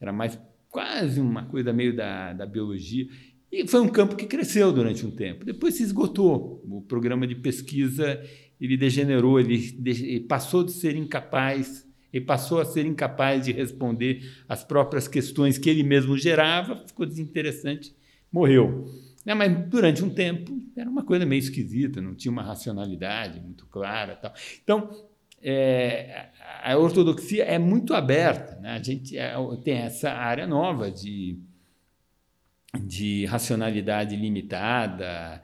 era 0.00 0.12
mais 0.12 0.38
quase 0.68 1.20
uma 1.20 1.44
coisa 1.44 1.72
meio 1.72 1.94
da, 1.94 2.32
da 2.32 2.46
biologia. 2.46 3.08
E 3.50 3.66
foi 3.68 3.80
um 3.80 3.88
campo 3.88 4.16
que 4.16 4.26
cresceu 4.26 4.72
durante 4.72 5.06
um 5.06 5.10
tempo. 5.10 5.44
Depois 5.44 5.74
se 5.74 5.84
esgotou. 5.84 6.60
O 6.68 6.82
programa 6.82 7.24
de 7.24 7.36
pesquisa 7.36 8.20
ele 8.64 8.76
degenerou, 8.76 9.38
ele, 9.38 10.20
passou 10.20 10.64
de 10.64 10.72
ser 10.72 10.96
incapaz, 10.96 11.86
ele 12.12 12.24
passou 12.24 12.60
a 12.60 12.64
ser 12.64 12.86
incapaz 12.86 13.44
de 13.44 13.52
responder 13.52 14.22
às 14.48 14.64
próprias 14.64 15.06
questões 15.06 15.58
que 15.58 15.68
ele 15.68 15.82
mesmo 15.82 16.16
gerava, 16.16 16.82
ficou 16.86 17.04
desinteressante, 17.04 17.94
morreu. 18.32 18.86
É, 19.26 19.34
mas 19.34 19.68
durante 19.68 20.04
um 20.04 20.10
tempo 20.10 20.62
era 20.76 20.88
uma 20.88 21.02
coisa 21.02 21.24
meio 21.24 21.38
esquisita, 21.38 22.00
não 22.00 22.14
tinha 22.14 22.30
uma 22.30 22.42
racionalidade 22.42 23.40
muito 23.40 23.66
clara. 23.66 24.16
Tal. 24.16 24.32
Então, 24.62 25.08
é, 25.42 26.28
a 26.62 26.76
ortodoxia 26.76 27.44
é 27.44 27.58
muito 27.58 27.94
aberta. 27.94 28.58
Né? 28.60 28.70
A 28.70 28.82
gente 28.82 29.16
é, 29.16 29.34
tem 29.62 29.74
essa 29.78 30.10
área 30.10 30.46
nova 30.46 30.90
de, 30.90 31.38
de 32.82 33.24
racionalidade 33.26 34.14
limitada, 34.16 35.42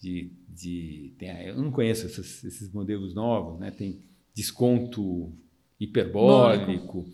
de 0.00 0.30
de 0.56 1.12
tem, 1.18 1.30
eu 1.46 1.56
não 1.56 1.70
conheço 1.70 2.06
esses, 2.06 2.42
esses 2.44 2.72
modelos 2.72 3.14
novos, 3.14 3.60
né? 3.60 3.70
Tem 3.70 4.00
desconto 4.34 5.32
hiperbólico, 5.78 7.06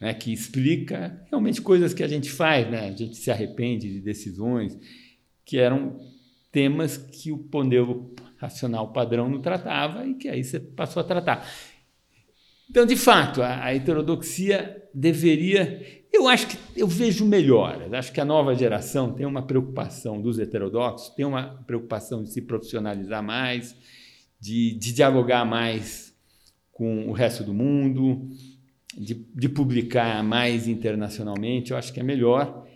né? 0.00 0.12
Que 0.14 0.32
explica 0.32 1.24
realmente 1.30 1.62
coisas 1.62 1.94
que 1.94 2.02
a 2.02 2.08
gente 2.08 2.30
faz, 2.30 2.70
né? 2.70 2.88
A 2.88 2.92
gente 2.92 3.16
se 3.16 3.30
arrepende 3.30 3.92
de 3.92 4.00
decisões 4.00 4.78
que 5.44 5.58
eram 5.58 5.98
temas 6.52 6.96
que 6.96 7.32
o 7.32 7.48
modelo 7.52 8.14
racional 8.36 8.92
padrão 8.92 9.28
não 9.28 9.40
tratava 9.40 10.06
e 10.06 10.14
que 10.14 10.28
aí 10.28 10.44
você 10.44 10.60
passou 10.60 11.00
a 11.00 11.04
tratar. 11.04 11.48
Então, 12.70 12.84
de 12.84 12.96
fato, 12.96 13.42
a, 13.42 13.64
a 13.64 13.74
heterodoxia 13.74 14.82
deveria 14.92 15.98
eu 16.12 16.26
acho 16.26 16.48
que 16.48 16.58
eu 16.76 16.86
vejo 16.86 17.24
melhoras. 17.24 17.92
Acho 17.92 18.12
que 18.12 18.20
a 18.20 18.24
nova 18.24 18.54
geração 18.54 19.12
tem 19.12 19.26
uma 19.26 19.42
preocupação 19.42 20.20
dos 20.20 20.38
heterodoxos, 20.38 21.14
tem 21.14 21.24
uma 21.24 21.62
preocupação 21.66 22.22
de 22.22 22.32
se 22.32 22.42
profissionalizar 22.42 23.22
mais, 23.22 23.76
de, 24.40 24.72
de 24.74 24.92
dialogar 24.92 25.44
mais 25.44 26.14
com 26.72 27.08
o 27.08 27.12
resto 27.12 27.44
do 27.44 27.52
mundo, 27.52 28.28
de, 28.96 29.14
de, 29.14 29.48
publicar 29.48 30.22
mais 30.24 30.66
internacionalmente. 30.66 31.72
Eu 31.72 31.76
acho 31.76 31.92
que 31.92 32.00
é 32.00 32.02
melhor. 32.02 32.66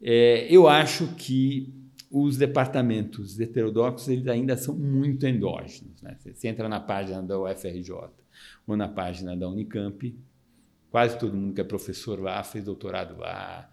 É, 0.00 0.46
eu 0.50 0.68
acho 0.68 1.14
que 1.14 1.72
os 2.10 2.36
departamentos 2.36 3.38
heterodoxos 3.38 4.08
eles 4.08 4.26
ainda 4.26 4.56
são 4.56 4.74
muito 4.74 5.26
endógenos. 5.26 6.02
Né? 6.02 6.16
Você 6.18 6.48
entra 6.48 6.68
na 6.68 6.80
página 6.80 7.22
da 7.22 7.38
UFRJ 7.38 8.21
ou 8.66 8.76
na 8.76 8.88
página 8.88 9.36
da 9.36 9.48
Unicamp, 9.48 10.14
Quase 10.92 11.18
todo 11.18 11.34
mundo 11.34 11.54
que 11.54 11.60
é 11.62 11.64
professor 11.64 12.20
lá 12.20 12.44
fez 12.44 12.66
doutorado 12.66 13.18
lá, 13.18 13.66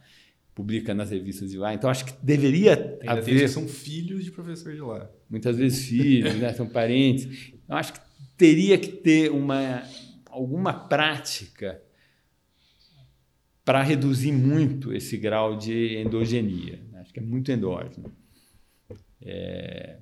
publica 0.56 0.94
nas 0.94 1.12
revistas 1.12 1.52
de 1.52 1.58
lá. 1.58 1.74
Então 1.74 1.90
acho 1.90 2.06
que 2.06 2.14
deveria 2.24 2.98
Ainda 3.02 3.12
haver. 3.12 3.50
são 3.50 3.68
filhos 3.68 4.24
de 4.24 4.32
professor 4.32 4.74
de 4.74 4.80
lá. 4.80 5.12
Muitas 5.30 5.58
vezes 5.58 5.86
filhos, 5.86 6.36
né? 6.36 6.54
são 6.54 6.66
parentes. 6.66 7.52
Então 7.54 7.76
acho 7.76 7.92
que 7.92 8.00
teria 8.38 8.78
que 8.78 8.88
ter 8.88 9.30
uma 9.32 9.84
alguma 10.30 10.72
prática 10.72 11.82
para 13.66 13.84
reduzir 13.84 14.32
muito 14.32 14.94
esse 14.94 15.18
grau 15.18 15.58
de 15.58 15.98
endogenia. 15.98 16.80
Acho 17.02 17.14
que 17.14 17.20
é 17.20 17.24
muito 17.24 17.52
endógeno. 17.52 18.10
É... 19.22 19.98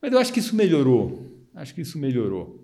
Mas 0.00 0.10
eu 0.10 0.18
acho 0.18 0.32
que 0.32 0.40
isso 0.40 0.56
melhorou. 0.56 1.46
Acho 1.54 1.74
que 1.74 1.82
isso 1.82 1.98
melhorou. 1.98 2.59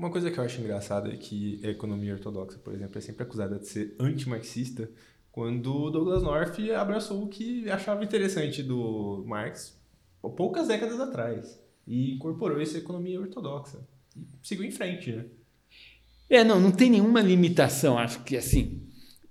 Uma 0.00 0.10
coisa 0.10 0.30
que 0.30 0.40
eu 0.40 0.44
acho 0.44 0.58
engraçada 0.62 1.12
é 1.12 1.16
que 1.18 1.60
a 1.62 1.68
economia 1.68 2.14
ortodoxa, 2.14 2.58
por 2.58 2.72
exemplo, 2.72 2.96
é 2.96 3.02
sempre 3.02 3.22
acusada 3.22 3.58
de 3.58 3.68
ser 3.68 3.94
anti-marxista, 4.00 4.90
quando 5.30 5.90
Douglas 5.90 6.22
North 6.22 6.58
abraçou 6.74 7.22
o 7.22 7.28
que 7.28 7.68
achava 7.68 8.02
interessante 8.02 8.62
do 8.62 9.22
Marx 9.26 9.78
poucas 10.38 10.68
décadas 10.68 10.98
atrás 10.98 11.62
e 11.86 12.14
incorporou 12.14 12.58
essa 12.58 12.78
economia 12.78 13.20
ortodoxa. 13.20 13.86
E 14.16 14.26
seguiu 14.42 14.64
em 14.64 14.70
frente, 14.70 15.12
né? 15.12 15.26
É, 16.30 16.42
não, 16.42 16.58
não 16.58 16.72
tem 16.72 16.88
nenhuma 16.88 17.20
limitação. 17.20 17.98
Acho 17.98 18.24
que, 18.24 18.38
assim, 18.38 18.80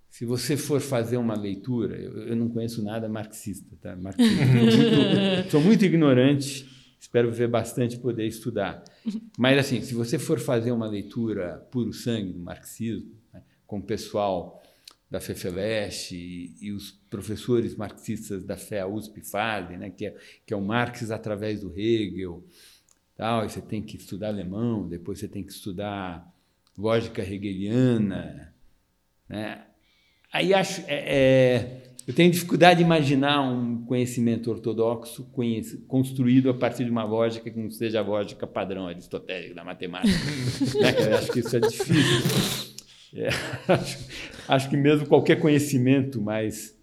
se 0.08 0.24
você 0.24 0.56
for 0.56 0.80
fazer 0.80 1.18
uma 1.18 1.36
leitura, 1.36 1.96
eu, 1.96 2.28
eu 2.28 2.36
não 2.36 2.48
conheço 2.48 2.84
nada 2.84 3.10
marxista, 3.10 3.76
tá? 3.82 3.96
Marxista, 3.96 4.46
muito, 4.46 5.50
sou 5.50 5.62
muito 5.62 5.84
ignorante 5.84 6.70
espero 7.00 7.32
ver 7.32 7.48
bastante 7.48 7.98
poder 7.98 8.28
estudar. 8.28 8.84
Mas, 9.38 9.58
assim, 9.58 9.82
se 9.82 9.94
você 9.94 10.20
for 10.20 10.40
fazer 10.40 10.72
uma 10.72 10.88
leitura 10.88 11.68
puro 11.72 11.94
sangue 11.94 12.34
do 12.34 12.40
marxismo, 12.40 13.12
né, 13.34 13.42
com 13.66 13.80
o 13.80 13.84
pessoal 13.84 14.62
da 15.10 15.20
FEFELESH 15.20 16.12
e, 16.12 16.56
e, 16.62 16.72
os 16.72 16.92
professores 17.10 17.76
marxistas 17.76 18.44
da 18.44 18.56
FEA 18.56 18.88
USP 18.88 19.22
fazem, 19.22 19.78
né, 19.78 19.90
que, 19.90 20.06
é, 20.06 20.16
que 20.46 20.54
é 20.54 20.58
o 20.58 20.62
Marx 20.62 21.10
através 21.10 21.62
do 21.62 21.74
Hegel, 21.76 22.44
tal, 23.16 23.46
e 23.46 23.50
você 23.50 23.62
tem 23.62 23.82
que 23.82 23.98
estudar 23.98 24.28
alemão, 24.28 24.88
depois 24.88 25.20
você 25.20 25.28
tem 25.28 25.44
que 25.44 25.52
estudar 25.52 26.32
lógica 26.78 27.22
hegeliana, 27.22 28.54
né? 29.28 29.66
Aí 30.32 30.54
acho, 30.54 30.82
é, 30.88 30.96
é, 30.96 31.89
eu 32.08 32.14
tenho 32.14 32.32
dificuldade 32.32 32.80
de 32.80 32.84
imaginar 32.84 33.42
um 33.42 33.86
conhecimento 33.86 34.50
ortodoxo 34.50 35.30
construído 35.88 36.50
a 36.50 36.54
partir 36.54 36.84
de 36.84 36.90
uma 36.90 37.04
lógica 37.04 37.50
que 37.52 37.60
não 37.60 37.70
seja 37.70 38.00
a 38.00 38.04
lógica 38.04 38.48
padrão 38.48 38.88
aristotélica 38.88 39.54
da 39.54 39.64
matemática. 39.64 40.18
né? 40.82 41.08
Eu 41.08 41.18
acho 41.18 41.32
que 41.32 41.40
isso 41.40 41.56
é 41.56 41.60
difícil. 41.60 42.76
É, 43.14 43.30
acho, 43.72 43.98
acho, 44.48 44.70
que 44.70 44.78
mesmo 44.78 45.08
qualquer 45.08 45.40
conhecimento 45.40 46.22
mais 46.22 46.76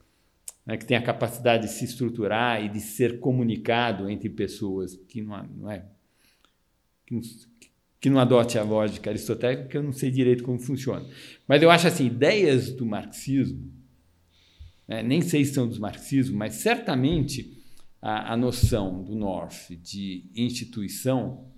né, 0.65 0.77
que 0.77 0.85
tenha 0.85 1.01
a 1.01 1.03
capacidade 1.03 1.67
de 1.67 1.73
se 1.73 1.85
estruturar 1.85 2.65
e 2.65 2.69
de 2.69 2.81
ser 2.81 3.21
comunicado 3.21 4.11
entre 4.11 4.29
pessoas 4.29 4.97
que 5.09 5.23
não, 5.23 5.45
não 5.57 5.71
é 5.71 5.85
que 7.07 7.15
não, 7.15 7.21
que 8.01 8.11
não 8.11 8.19
adote 8.19 8.59
a 8.59 8.63
lógica 8.63 9.11
aristotélica, 9.11 9.79
eu 9.79 9.83
não 9.83 9.93
sei 9.93 10.11
direito 10.11 10.43
como 10.43 10.59
funciona. 10.59 11.07
Mas 11.47 11.63
eu 11.63 11.71
acho 11.71 11.87
assim, 11.87 12.07
ideias 12.07 12.71
do 12.71 12.85
marxismo, 12.85 13.73
né, 14.89 15.03
nem 15.03 15.21
sei 15.21 15.45
se 15.45 15.55
são 15.55 15.67
dos 15.69 15.79
marxismos, 15.79 16.37
mas 16.37 16.55
certamente 16.55 17.57
a, 18.01 18.35
a 18.35 18.37
noção 18.37 19.03
do 19.03 19.15
North 19.15 19.71
de 19.83 20.31
instituição, 20.35 21.49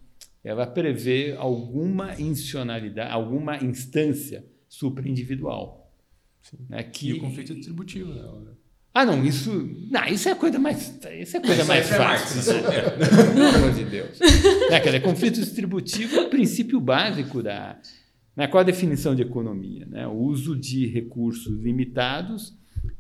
ela 0.43 0.67
prevê 0.67 1.35
alguma 1.37 2.15
institucionalidade, 2.21 3.13
alguma 3.13 3.63
instância 3.63 4.47
superindividual. 4.69 5.93
Né, 6.69 6.83
que, 6.83 7.11
e 7.11 7.13
o 7.15 7.21
conflito 7.21 7.55
distributivo. 7.55 8.15
Né? 8.15 8.53
Ah, 8.95 9.05
não, 9.05 9.25
isso. 9.25 9.69
Não, 9.91 10.05
isso 10.07 10.29
é 10.29 10.33
a 10.33 10.37
coisa 10.37 10.59
mais. 10.59 10.99
Isso 11.21 11.37
é 11.37 11.41
coisa 11.41 11.65
mais 11.65 11.91
é 11.91 11.97
fácil. 11.97 12.53
Né? 12.55 12.71
Pelo 13.35 13.57
amor 13.57 13.73
de 13.73 13.85
Deus. 13.85 14.19
É, 14.71 14.81
quer 14.81 14.87
dizer, 14.87 15.03
conflito 15.03 15.35
distributivo 15.35 16.17
é 16.17 16.21
o 16.23 16.31
princípio 16.31 16.81
básico 16.81 17.43
da. 17.43 17.79
Né, 18.35 18.47
qual 18.47 18.63
a 18.63 18.65
definição 18.65 19.15
de 19.15 19.23
economia? 19.23 19.85
Né? 19.87 20.07
O 20.07 20.17
uso 20.17 20.57
de 20.57 20.87
recursos 20.87 21.61
limitados 21.61 22.57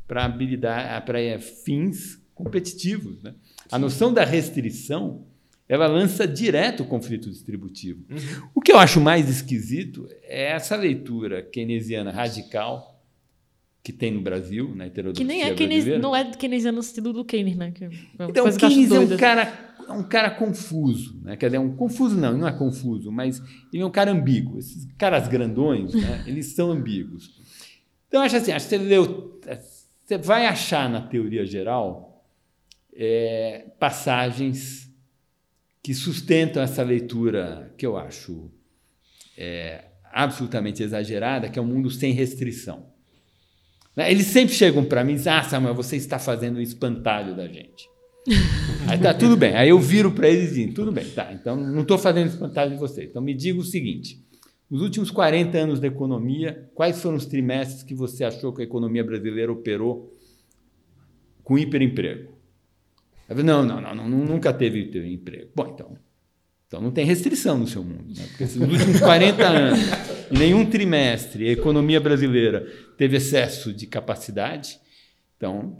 para 0.08 0.24
habilidade, 0.24 1.04
para 1.06 1.20
é, 1.20 1.38
fins 1.38 2.20
competitivos. 2.34 3.22
Né? 3.22 3.34
A 3.70 3.78
noção 3.78 4.12
da 4.12 4.24
restrição 4.24 5.26
ela 5.68 5.86
lança 5.86 6.26
direto 6.26 6.82
o 6.82 6.86
conflito 6.86 7.28
distributivo. 7.28 8.02
Uhum. 8.10 8.48
O 8.54 8.60
que 8.60 8.72
eu 8.72 8.78
acho 8.78 9.00
mais 9.00 9.28
esquisito 9.28 10.08
é 10.22 10.52
essa 10.52 10.74
leitura 10.74 11.42
keynesiana 11.42 12.10
radical 12.10 12.98
que 13.82 13.92
tem 13.92 14.10
no 14.10 14.20
Brasil, 14.20 14.74
na 14.74 14.86
heterodoxia 14.86 15.24
Que 15.24 15.30
nem 15.30 15.42
é 15.44 15.54
Keynes, 15.54 15.86
não 16.00 16.14
é 16.14 16.24
keynesiano 16.24 16.76
no 16.76 16.82
sentido 16.82 17.12
do 17.12 17.24
Keynes, 17.24 17.56
né? 17.56 17.70
Que 17.70 17.84
é 17.84 17.90
então, 18.20 18.46
o 18.46 18.56
Keynes 18.56 18.90
é 18.90 18.98
um 18.98 19.16
cara, 19.16 19.74
é 19.88 19.92
um 19.92 20.02
cara 20.02 20.30
confuso, 20.30 21.18
né? 21.22 21.36
Quer 21.36 21.46
dizer, 21.46 21.58
um 21.58 21.74
confuso 21.74 22.16
não, 22.16 22.36
não 22.36 22.48
é 22.48 22.52
confuso, 22.52 23.12
mas 23.12 23.42
ele 23.72 23.82
é 23.82 23.86
um 23.86 23.90
cara 23.90 24.10
ambíguo. 24.10 24.58
Esses 24.58 24.86
caras 24.98 25.28
grandões, 25.28 25.94
né? 25.94 26.24
eles 26.28 26.46
são 26.46 26.70
ambíguos. 26.70 27.38
Então, 28.08 28.22
acho 28.22 28.36
assim, 28.36 28.52
acho 28.52 28.68
que 28.68 28.76
você 28.76 28.82
leu, 28.82 29.40
você 30.08 30.16
vai 30.16 30.46
achar 30.46 30.88
na 30.88 31.02
teoria 31.02 31.44
geral 31.44 32.24
é, 32.96 33.66
passagens 33.78 34.90
que 35.82 35.92
sustentam 35.92 36.62
essa 36.62 36.82
leitura 36.82 37.74
que 37.76 37.84
eu 37.84 37.98
acho 37.98 38.50
é, 39.36 39.84
absolutamente 40.10 40.82
exagerada, 40.82 41.50
que 41.50 41.58
é 41.58 41.62
um 41.62 41.66
mundo 41.66 41.90
sem 41.90 42.14
restrição. 42.14 42.86
Né? 43.94 44.10
Eles 44.10 44.28
sempre 44.28 44.54
chegam 44.54 44.82
para 44.82 45.04
mim 45.04 45.12
e 45.12 45.16
dizem: 45.16 45.30
Ah, 45.30 45.42
Samuel, 45.42 45.74
você 45.74 45.96
está 45.96 46.18
fazendo 46.18 46.56
um 46.56 46.62
espantalho 46.62 47.36
da 47.36 47.46
gente. 47.46 47.86
Aí 48.88 48.98
tá, 48.98 49.12
tudo 49.12 49.36
bem. 49.36 49.54
Aí 49.56 49.68
eu 49.68 49.78
viro 49.78 50.10
para 50.12 50.26
eles 50.26 50.52
e 50.52 50.54
digo: 50.54 50.72
Tudo 50.72 50.90
bem, 50.90 51.04
tá. 51.10 51.30
Então 51.34 51.54
não 51.54 51.82
estou 51.82 51.98
fazendo 51.98 52.28
espantalho 52.28 52.70
de 52.70 52.78
você. 52.78 53.04
Então 53.04 53.20
me 53.20 53.34
diga 53.34 53.60
o 53.60 53.64
seguinte: 53.64 54.26
nos 54.70 54.82
últimos 54.82 55.10
40 55.10 55.56
anos 55.56 55.80
da 55.80 55.86
economia, 55.86 56.70
quais 56.74 57.00
foram 57.00 57.16
os 57.16 57.26
trimestres 57.26 57.82
que 57.82 57.94
você 57.94 58.24
achou 58.24 58.52
que 58.52 58.60
a 58.60 58.64
economia 58.64 59.02
brasileira 59.02 59.50
operou 59.50 60.14
com 61.42 61.58
hiperemprego? 61.58 62.32
Não, 63.28 63.64
não, 63.64 63.80
não, 63.80 63.94
não 63.94 64.08
nunca 64.08 64.52
teve 64.52 64.80
hiperemprego. 64.80 65.50
Bom, 65.54 65.70
então 65.74 65.96
então 66.68 66.82
não 66.82 66.90
tem 66.90 67.06
restrição 67.06 67.56
no 67.56 67.66
seu 67.66 67.82
mundo. 67.82 68.12
Né? 68.14 68.26
Porque 68.28 68.46
se 68.46 68.58
nos 68.58 68.70
últimos 68.70 69.00
40 69.00 69.42
anos, 69.42 69.78
em 70.30 70.38
nenhum 70.38 70.66
trimestre, 70.66 71.48
a 71.48 71.52
economia 71.52 71.98
brasileira 71.98 72.70
teve 72.98 73.16
excesso 73.16 73.72
de 73.72 73.86
capacidade, 73.86 74.78
então. 75.36 75.78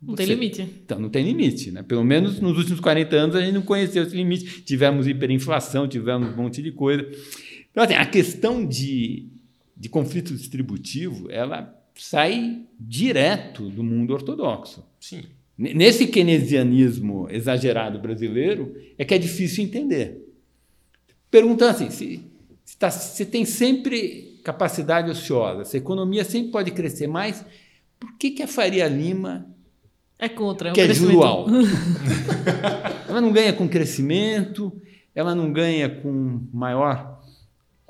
Não 0.00 0.16
você, 0.16 0.24
tem 0.24 0.34
limite. 0.34 0.62
Então 0.62 0.98
não 0.98 1.10
tem 1.10 1.22
limite. 1.22 1.70
Né? 1.70 1.82
Pelo 1.82 2.02
menos 2.02 2.40
nos 2.40 2.56
últimos 2.56 2.80
40 2.80 3.16
anos 3.16 3.36
a 3.36 3.42
gente 3.42 3.52
não 3.52 3.60
conheceu 3.60 4.02
esse 4.02 4.16
limite. 4.16 4.62
Tivemos 4.62 5.06
hiperinflação, 5.06 5.86
tivemos 5.86 6.32
um 6.32 6.36
monte 6.36 6.62
de 6.62 6.72
coisa. 6.72 7.06
Então, 7.70 7.84
assim, 7.84 7.94
a 7.94 8.06
questão 8.06 8.66
de, 8.66 9.28
de 9.76 9.88
conflito 9.88 10.34
distributivo, 10.34 11.30
ela 11.30 11.76
sai 11.94 12.62
direto 12.78 13.68
do 13.68 13.82
mundo 13.82 14.12
ortodoxo. 14.12 14.84
Sim. 14.98 15.22
Nesse 15.56 16.06
keynesianismo 16.06 17.28
exagerado 17.30 17.98
brasileiro, 17.98 18.74
é 18.96 19.04
que 19.04 19.14
é 19.14 19.18
difícil 19.18 19.62
entender 19.62 20.30
perguntando 21.30 21.70
assim: 21.70 21.90
se, 21.90 22.20
se, 22.64 22.76
tá, 22.76 22.90
se 22.90 23.24
tem 23.24 23.44
sempre 23.44 24.40
capacidade 24.42 25.10
ociosa, 25.10 25.64
se 25.64 25.76
a 25.76 25.80
economia 25.80 26.24
sempre 26.24 26.50
pode 26.50 26.70
crescer 26.72 27.06
mais, 27.06 27.44
por 27.98 28.16
que, 28.16 28.30
que 28.30 28.42
a 28.42 28.48
Faria 28.48 28.88
Lima 28.88 29.46
é 30.18 30.28
contra? 30.28 30.70
É 30.70 30.72
que 30.72 30.80
é 30.80 30.92
juro 30.92 31.22
alto? 31.22 31.52
ela 33.08 33.20
não 33.20 33.32
ganha 33.32 33.52
com 33.52 33.68
crescimento, 33.68 34.72
ela 35.14 35.34
não 35.34 35.52
ganha 35.52 35.88
com 35.88 36.42
maior 36.52 37.19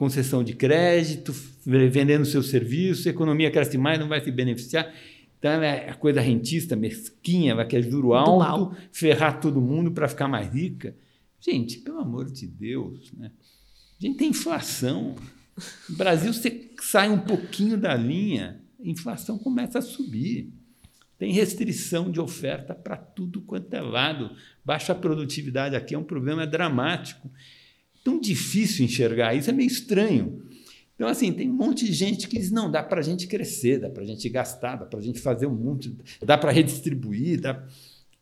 concessão 0.01 0.43
de 0.43 0.55
crédito, 0.55 1.31
vendendo 1.63 2.25
seu 2.25 2.43
serviço, 2.43 3.07
a 3.07 3.11
economia 3.11 3.51
cresce 3.51 3.77
mais, 3.77 4.01
não 4.01 4.09
vai 4.09 4.19
se 4.23 4.31
beneficiar. 4.33 4.91
Então, 5.39 5.63
é 5.63 5.91
a 5.91 5.95
coisa 5.95 6.23
rentista, 6.23 6.75
mesquinha, 6.75 7.53
ela 7.53 7.67
quer 7.67 7.83
juro 7.83 8.15
alto, 8.15 8.75
ferrar 8.91 9.39
todo 9.43 9.61
mundo 9.61 9.93
para 9.93 10.09
ficar 10.09 10.27
mais 10.27 10.51
rica. 10.55 10.97
Gente, 11.39 11.81
pelo 11.81 11.99
amor 11.99 12.31
de 12.31 12.47
Deus, 12.47 13.13
né? 13.13 13.31
A 14.01 14.07
gente 14.07 14.17
tem 14.17 14.31
inflação. 14.31 15.17
No 15.87 15.97
Brasil, 15.99 16.33
você 16.33 16.71
sai 16.81 17.11
um 17.11 17.19
pouquinho 17.19 17.77
da 17.77 17.95
linha, 17.95 18.59
a 18.83 18.89
inflação 18.89 19.37
começa 19.37 19.81
a 19.81 19.83
subir. 19.83 20.51
Tem 21.19 21.31
restrição 21.31 22.11
de 22.11 22.19
oferta 22.19 22.75
para 22.75 22.97
tudo 22.97 23.43
quanto 23.43 23.75
é 23.75 23.83
lado. 23.83 24.35
Baixa 24.65 24.95
produtividade 24.95 25.77
aqui 25.77 25.95
é 25.95 25.99
um 25.99 26.05
problema 26.05 26.47
dramático. 26.47 27.31
Tão 28.03 28.19
difícil 28.21 28.85
enxergar 28.85 29.35
isso, 29.35 29.51
é 29.51 29.53
meio 29.53 29.67
estranho. 29.67 30.43
Então, 30.95 31.09
assim, 31.09 31.33
tem 31.33 31.49
um 31.51 31.55
monte 31.55 31.87
de 31.87 31.93
gente 31.93 32.29
que 32.29 32.39
diz: 32.39 32.51
não, 32.51 32.71
dá 32.71 32.83
para 32.83 33.01
a 33.01 33.03
gente 33.03 33.27
crescer, 33.27 33.79
dá 33.79 33.91
para 33.91 34.03
a 34.03 34.07
gente 34.07 34.29
gastar, 34.29 34.77
dá 34.77 34.87
para 34.87 34.99
a 34.99 35.03
gente 35.03 35.21
fazer 35.21 35.47
um 35.47 35.55
monte, 35.55 35.97
dá 36.23 36.37
para 36.37 36.51
redistribuir, 36.51 37.41
dá 37.41 37.67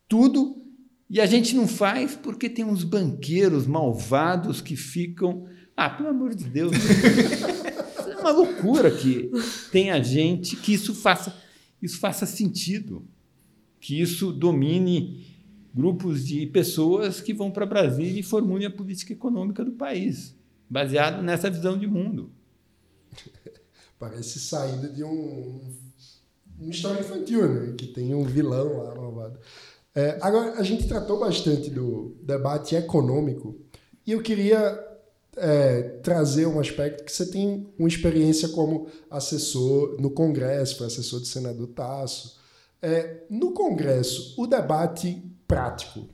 tudo 0.09 0.68
e 1.11 1.20
a 1.20 1.26
gente 1.26 1.57
não 1.57 1.66
faz 1.66 2.14
porque 2.14 2.51
tem 2.51 2.64
uns 2.64 2.85
banqueiros 2.85 3.66
malvados 3.66 4.61
que 4.61 4.76
ficam. 4.76 5.47
Ah, 5.76 5.89
pelo 5.89 6.11
amor 6.11 6.35
de 6.35 6.45
Deus. 6.45 6.72
é 8.07 8.16
uma 8.16 8.31
loucura 8.31 8.91
que 8.91 9.31
tenha 9.72 10.03
gente 10.03 10.57
que 10.57 10.74
isso 10.74 10.95
faça, 10.95 11.35
isso 11.81 11.99
faça 11.99 12.26
sentido. 12.26 13.07
Que 13.81 14.01
isso 14.01 14.33
domine 14.33 15.28
grupos 15.74 16.26
de 16.26 16.46
pessoas 16.46 17.20
que 17.20 17.34
vão 17.34 17.50
para 17.50 17.66
Brasília 17.66 18.20
e 18.20 18.22
formulem 18.22 18.66
a 18.66 18.70
política 18.70 19.12
econômica 19.12 19.64
do 19.64 19.72
país, 19.72 20.34
baseado 20.68 21.22
nessa 21.22 21.50
visão 21.50 21.78
de 21.78 21.86
mundo. 21.86 22.30
Parece 23.98 24.38
saída 24.38 24.88
de 24.88 25.02
um, 25.02 25.60
uma 26.58 26.70
história 26.70 27.00
infantil, 27.00 27.48
né? 27.48 27.74
Que 27.76 27.88
tem 27.88 28.14
um 28.14 28.24
vilão 28.24 28.84
lá 28.84 28.94
malvado. 28.94 29.38
É, 29.94 30.18
agora, 30.20 30.52
a 30.52 30.62
gente 30.62 30.86
tratou 30.86 31.18
bastante 31.18 31.70
do 31.70 32.16
debate 32.22 32.76
econômico 32.76 33.58
e 34.06 34.12
eu 34.12 34.22
queria 34.22 34.84
é, 35.36 35.82
trazer 36.02 36.46
um 36.46 36.60
aspecto 36.60 37.04
que 37.04 37.12
você 37.12 37.26
tem 37.26 37.68
uma 37.78 37.88
experiência 37.88 38.48
como 38.50 38.88
assessor 39.10 40.00
no 40.00 40.10
Congresso, 40.10 40.78
foi 40.78 40.86
assessor 40.86 41.20
do 41.20 41.26
senador 41.26 41.68
Tasso. 41.68 42.38
É, 42.80 43.24
no 43.28 43.52
Congresso, 43.52 44.34
o 44.40 44.46
debate 44.46 45.22
prático 45.49 46.09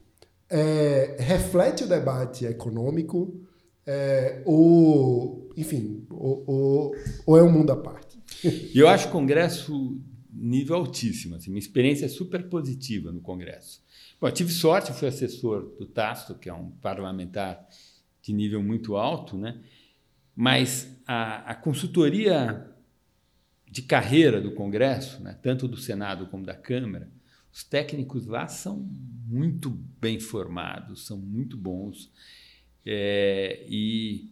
é, 0.49 1.17
reflete 1.19 1.85
o 1.85 1.89
debate 1.89 2.47
econômico 2.47 3.45
é, 3.87 4.41
ou, 4.47 5.51
enfim, 5.57 6.07
ou, 6.09 6.45
ou, 6.47 6.95
ou, 7.27 7.37
é 7.37 7.43
um 7.43 7.53
mundo 7.53 7.71
à 7.73 7.77
parte? 7.77 8.19
Eu 8.75 8.89
acho 8.89 9.09
o 9.09 9.11
Congresso 9.11 10.01
nível 10.33 10.77
altíssimo. 10.77 11.37
Assim, 11.37 11.51
minha 11.51 11.59
experiência 11.59 12.07
é 12.07 12.09
super 12.09 12.49
positiva 12.49 13.13
no 13.13 13.21
Congresso. 13.21 13.83
Bom, 14.21 14.31
tive 14.31 14.53
sorte, 14.53 14.93
fui 14.93 15.09
assessor 15.09 15.75
do 15.79 15.87
Tasto, 15.87 16.35
que 16.35 16.49
é 16.49 16.55
um 16.55 16.71
parlamentar 16.71 17.67
de 18.23 18.33
nível 18.33 18.63
muito 18.63 18.97
alto, 18.97 19.37
né? 19.37 19.61
mas 20.35 20.97
a, 21.07 21.51
a 21.51 21.55
consultoria 21.55 22.71
de 23.71 23.83
carreira 23.83 24.41
do 24.41 24.53
Congresso, 24.53 25.23
né? 25.23 25.39
tanto 25.43 25.69
do 25.69 25.77
Senado 25.77 26.27
como 26.27 26.45
da 26.45 26.55
Câmara, 26.55 27.09
os 27.55 27.63
técnicos 27.63 28.27
lá 28.27 28.49
são 28.49 28.85
muito 29.29 29.71
bem 30.01 30.19
formados, 30.19 31.07
são 31.07 31.17
muito 31.17 31.57
bons. 31.57 32.11
É, 32.85 33.65
e, 33.69 34.29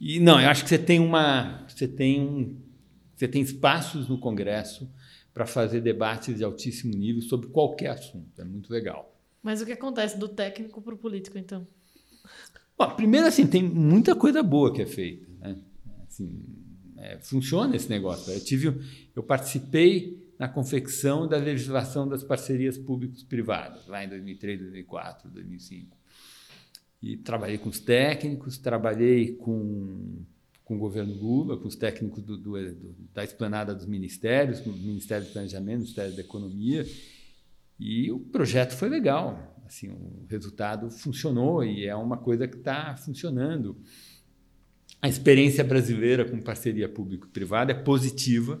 e 0.00 0.18
não, 0.18 0.40
eu 0.40 0.48
acho 0.48 0.64
que 0.64 0.68
você 0.68 0.78
tem 0.78 0.98
uma, 0.98 1.64
você 1.68 1.86
tem 1.86 2.20
um, 2.20 2.60
você 3.14 3.28
tem 3.28 3.40
espaços 3.40 4.08
no 4.08 4.18
Congresso 4.18 4.90
para 5.32 5.46
fazer 5.46 5.80
debates 5.80 6.36
de 6.36 6.42
altíssimo 6.42 6.92
nível 6.96 7.22
sobre 7.22 7.46
qualquer 7.46 7.90
assunto. 7.90 8.40
É 8.40 8.44
muito 8.44 8.72
legal. 8.72 9.16
Mas 9.40 9.62
o 9.62 9.66
que 9.66 9.70
acontece 9.70 10.18
do 10.18 10.28
técnico 10.28 10.82
para 10.82 10.94
o 10.94 10.98
político, 10.98 11.38
então? 11.38 11.64
Bom, 12.76 12.90
primeiro, 12.90 13.28
assim, 13.28 13.46
tem 13.46 13.62
muita 13.62 14.16
coisa 14.16 14.42
boa 14.42 14.74
que 14.74 14.82
é 14.82 14.86
feita. 14.86 15.28
Né? 15.38 15.56
Assim, 16.08 16.44
é, 16.96 17.18
funciona 17.20 17.76
esse 17.76 17.88
negócio. 17.88 18.32
Eu 18.32 18.42
tive, 18.42 18.80
eu 19.14 19.22
participei 19.22 20.27
na 20.38 20.48
confecção 20.48 21.26
da 21.26 21.36
legislação 21.36 22.08
das 22.08 22.22
parcerias 22.22 22.78
públicos-privadas, 22.78 23.86
lá 23.88 24.04
em 24.04 24.08
2003, 24.08 24.60
2004, 24.60 25.30
2005. 25.30 25.96
E 27.02 27.16
trabalhei 27.16 27.58
com 27.58 27.68
os 27.68 27.80
técnicos, 27.80 28.56
trabalhei 28.56 29.34
com, 29.34 30.24
com 30.64 30.76
o 30.76 30.78
governo 30.78 31.14
Lula, 31.14 31.56
com 31.56 31.66
os 31.66 31.74
técnicos 31.74 32.22
do, 32.22 32.36
do, 32.36 32.52
do, 32.72 32.94
da 33.12 33.24
esplanada 33.24 33.74
dos 33.74 33.86
ministérios, 33.86 34.60
com 34.60 34.70
o 34.70 34.76
Ministério 34.76 35.26
do 35.26 35.32
Planejamento, 35.32 35.76
o 35.76 35.80
Ministério 35.80 36.14
da 36.14 36.20
Economia, 36.20 36.86
e 37.78 38.10
o 38.10 38.20
projeto 38.20 38.72
foi 38.74 38.88
legal. 38.88 39.56
Assim, 39.66 39.88
o 39.90 40.24
resultado 40.28 40.90
funcionou 40.90 41.64
e 41.64 41.84
é 41.84 41.94
uma 41.94 42.16
coisa 42.16 42.48
que 42.48 42.56
está 42.56 42.96
funcionando. 42.96 43.76
A 45.00 45.08
experiência 45.08 45.62
brasileira 45.62 46.24
com 46.24 46.40
parceria 46.40 46.88
público-privada 46.88 47.72
é 47.72 47.74
positiva, 47.74 48.60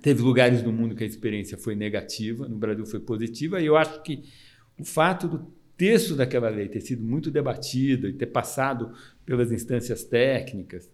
Teve 0.00 0.22
lugares 0.22 0.62
do 0.62 0.72
mundo 0.72 0.94
que 0.94 1.02
a 1.02 1.06
experiência 1.06 1.58
foi 1.58 1.74
negativa, 1.74 2.48
no 2.48 2.56
Brasil 2.56 2.86
foi 2.86 3.00
positiva, 3.00 3.60
e 3.60 3.66
eu 3.66 3.76
acho 3.76 4.02
que 4.02 4.24
o 4.78 4.84
fato 4.84 5.28
do 5.28 5.52
texto 5.76 6.14
daquela 6.14 6.48
lei 6.48 6.68
ter 6.68 6.80
sido 6.80 7.02
muito 7.02 7.30
debatido 7.30 8.08
e 8.08 8.12
ter 8.12 8.26
passado 8.26 8.94
pelas 9.24 9.50
instâncias 9.50 10.04
técnicas 10.04 10.90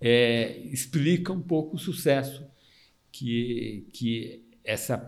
é, 0.00 0.58
explica 0.66 1.32
um 1.32 1.40
pouco 1.40 1.76
o 1.76 1.78
sucesso 1.78 2.46
que, 3.10 3.88
que 3.92 4.44
essa, 4.62 5.04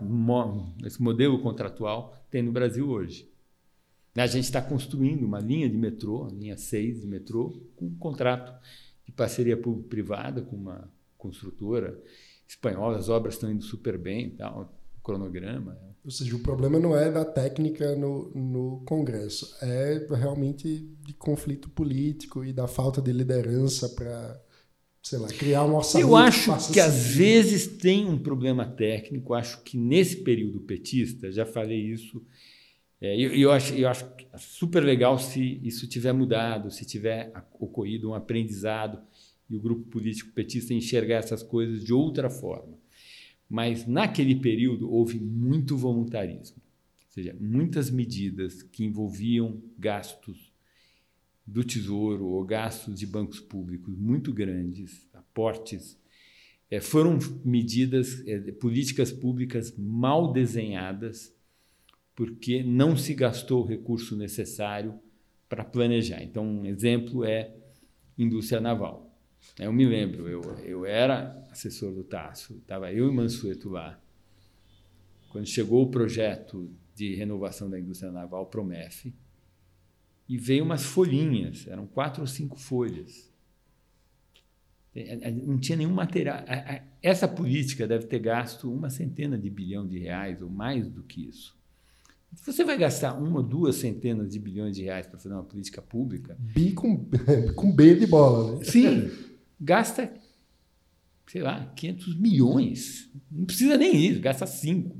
esse 0.85 1.01
modelo 1.01 1.39
contratual 1.39 2.25
tem 2.29 2.41
no 2.41 2.51
Brasil 2.51 2.89
hoje. 2.89 3.29
A 4.15 4.27
gente 4.27 4.43
está 4.43 4.61
construindo 4.61 5.23
uma 5.23 5.39
linha 5.39 5.69
de 5.69 5.77
metrô, 5.77 6.25
a 6.25 6.31
linha 6.31 6.57
6 6.57 7.01
de 7.01 7.07
metrô, 7.07 7.61
com 7.77 7.85
um 7.85 7.95
contrato 7.95 8.51
de 9.05 9.11
parceria 9.11 9.55
público-privada 9.55 10.41
com 10.41 10.55
uma 10.55 10.91
construtora 11.17 11.97
espanhola, 12.51 12.97
as 12.97 13.07
obras 13.07 13.35
estão 13.35 13.49
indo 13.49 13.63
super 13.63 13.97
bem, 13.97 14.31
tal, 14.31 14.73
cronograma. 15.01 15.73
Né? 15.73 15.89
Ou 16.03 16.11
seja, 16.11 16.35
o 16.35 16.39
problema 16.39 16.79
não 16.79 16.95
é 16.95 17.09
da 17.09 17.23
técnica 17.23 17.95
no, 17.95 18.29
no 18.35 18.83
Congresso, 18.85 19.55
é 19.61 20.05
realmente 20.11 20.89
de 21.01 21.13
conflito 21.13 21.69
político 21.69 22.43
e 22.43 22.51
da 22.51 22.67
falta 22.67 23.01
de 23.01 23.11
liderança 23.13 23.87
para, 23.89 24.41
sei 25.01 25.19
lá, 25.19 25.27
criar 25.29 25.63
um 25.63 25.75
orçamento. 25.75 26.09
Eu 26.09 26.15
acho 26.15 26.73
que 26.73 26.79
às 26.79 27.15
vezes 27.15 27.67
tem 27.67 28.05
um 28.05 28.17
problema 28.17 28.65
técnico, 28.65 29.33
acho 29.33 29.61
que 29.63 29.77
nesse 29.77 30.17
período 30.17 30.59
petista, 30.61 31.31
já 31.31 31.45
falei 31.45 31.79
isso, 31.79 32.21
é, 32.99 33.15
eu, 33.15 33.33
eu, 33.33 33.51
acho, 33.51 33.73
eu 33.73 33.87
acho 33.87 34.05
super 34.37 34.83
legal 34.83 35.17
se 35.17 35.59
isso 35.63 35.87
tiver 35.87 36.11
mudado, 36.11 36.69
se 36.69 36.85
tiver 36.85 37.31
ocorrido 37.59 38.09
um 38.09 38.13
aprendizado 38.13 39.01
e 39.51 39.55
o 39.55 39.59
grupo 39.59 39.83
político 39.89 40.31
petista 40.31 40.73
enxergar 40.73 41.17
essas 41.17 41.43
coisas 41.43 41.83
de 41.83 41.93
outra 41.93 42.29
forma. 42.29 42.79
Mas 43.49 43.85
naquele 43.85 44.35
período 44.35 44.89
houve 44.89 45.19
muito 45.19 45.75
voluntarismo, 45.75 46.61
ou 47.05 47.11
seja, 47.11 47.35
muitas 47.37 47.91
medidas 47.91 48.63
que 48.63 48.85
envolviam 48.85 49.61
gastos 49.77 50.53
do 51.45 51.65
Tesouro 51.65 52.27
ou 52.27 52.45
gastos 52.45 52.97
de 52.97 53.05
bancos 53.05 53.41
públicos 53.41 53.93
muito 53.97 54.31
grandes, 54.31 55.05
aportes, 55.13 55.99
é, 56.69 56.79
foram 56.79 57.19
medidas, 57.43 58.25
é, 58.25 58.39
políticas 58.53 59.11
públicas 59.11 59.75
mal 59.77 60.31
desenhadas, 60.31 61.35
porque 62.15 62.63
não 62.63 62.95
se 62.95 63.13
gastou 63.13 63.63
o 63.63 63.67
recurso 63.67 64.15
necessário 64.15 64.97
para 65.49 65.65
planejar. 65.65 66.23
Então, 66.23 66.45
um 66.45 66.65
exemplo 66.65 67.25
é 67.25 67.53
indústria 68.17 68.61
naval. 68.61 69.10
Eu 69.59 69.71
me 69.73 69.85
lembro, 69.85 70.27
eu, 70.27 70.41
eu 70.59 70.85
era 70.85 71.47
assessor 71.51 71.93
do 71.93 72.03
Tasso, 72.03 72.57
estava 72.57 72.91
eu 72.91 73.09
e 73.09 73.13
Mansueto 73.13 73.69
lá. 73.69 73.99
Quando 75.29 75.45
chegou 75.45 75.83
o 75.83 75.91
projeto 75.91 76.69
de 76.95 77.15
renovação 77.15 77.69
da 77.69 77.79
indústria 77.79 78.11
naval, 78.11 78.47
Promef, 78.47 79.13
e 80.27 80.37
veio 80.37 80.63
umas 80.63 80.83
folhinhas, 80.83 81.67
eram 81.67 81.85
quatro 81.85 82.21
ou 82.21 82.27
cinco 82.27 82.57
folhas. 82.57 83.31
É, 84.93 85.27
é, 85.27 85.31
não 85.31 85.57
tinha 85.57 85.77
nenhum 85.77 85.93
material. 85.93 86.43
Essa 87.01 87.27
política 87.27 87.87
deve 87.87 88.07
ter 88.07 88.19
gasto 88.19 88.71
uma 88.71 88.89
centena 88.89 89.37
de 89.37 89.49
bilhão 89.49 89.87
de 89.87 89.97
reais, 89.99 90.41
ou 90.41 90.49
mais 90.49 90.89
do 90.89 91.03
que 91.03 91.27
isso. 91.27 91.60
Você 92.43 92.63
vai 92.63 92.77
gastar 92.77 93.13
uma 93.13 93.37
ou 93.37 93.43
duas 93.43 93.75
centenas 93.75 94.31
de 94.31 94.39
bilhões 94.39 94.75
de 94.75 94.83
reais 94.83 95.05
para 95.05 95.19
fazer 95.19 95.33
uma 95.33 95.43
política 95.43 95.81
pública? 95.81 96.37
B 96.39 96.71
com, 96.71 97.09
com 97.55 97.71
B 97.71 97.95
de 97.95 98.07
bola, 98.07 98.57
né? 98.57 98.63
Sim 98.63 99.31
gasta, 99.61 100.11
sei 101.27 101.43
lá, 101.43 101.71
500 101.75 102.19
milhões. 102.19 103.11
Não 103.31 103.45
precisa 103.45 103.77
nem 103.77 103.95
isso, 104.07 104.19
gasta 104.19 104.47
5 104.47 104.97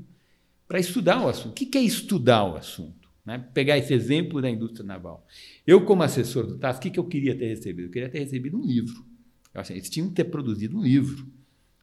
para 0.68 0.78
estudar 0.78 1.22
o 1.22 1.28
assunto. 1.28 1.50
O 1.50 1.54
que 1.54 1.76
é 1.76 1.82
estudar 1.82 2.44
o 2.44 2.56
assunto? 2.56 3.10
Né? 3.26 3.38
Pegar 3.52 3.76
esse 3.76 3.92
exemplo 3.92 4.40
da 4.40 4.48
indústria 4.48 4.86
naval. 4.86 5.26
Eu, 5.66 5.84
como 5.84 6.02
assessor 6.02 6.46
do 6.46 6.58
TAS, 6.58 6.78
o 6.78 6.80
que 6.80 6.98
eu 6.98 7.04
queria 7.04 7.36
ter 7.36 7.48
recebido? 7.48 7.86
Eu 7.86 7.90
queria 7.90 8.08
ter 8.08 8.20
recebido 8.20 8.56
um 8.56 8.64
livro. 8.64 9.04
Eu 9.52 9.60
achei, 9.60 9.76
eles 9.76 9.90
tinham 9.90 10.08
que 10.08 10.14
ter 10.14 10.24
produzido 10.24 10.78
um 10.78 10.82
livro 10.82 11.26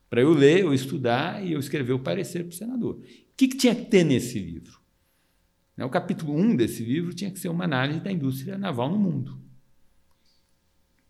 para 0.09 0.21
eu 0.21 0.31
ler, 0.31 0.61
eu 0.61 0.73
estudar 0.73 1.45
e 1.45 1.53
eu 1.53 1.59
escrever 1.59 1.93
o 1.93 1.99
parecer 1.99 2.43
para 2.43 2.49
o 2.49 2.55
senador. 2.55 2.95
O 2.95 3.03
que, 3.37 3.47
que 3.47 3.57
tinha 3.57 3.75
que 3.75 3.85
ter 3.85 4.03
nesse 4.03 4.39
livro? 4.39 4.79
Né, 5.79 5.85
o 5.85 5.89
capítulo 5.89 6.33
1 6.33 6.41
um 6.41 6.55
desse 6.57 6.83
livro 6.83 7.13
tinha 7.13 7.31
que 7.31 7.39
ser 7.39 7.47
uma 7.47 7.63
análise 7.63 8.01
da 8.01 8.11
indústria 8.11 8.57
naval 8.57 8.89
no 8.89 8.99
mundo. 8.99 9.41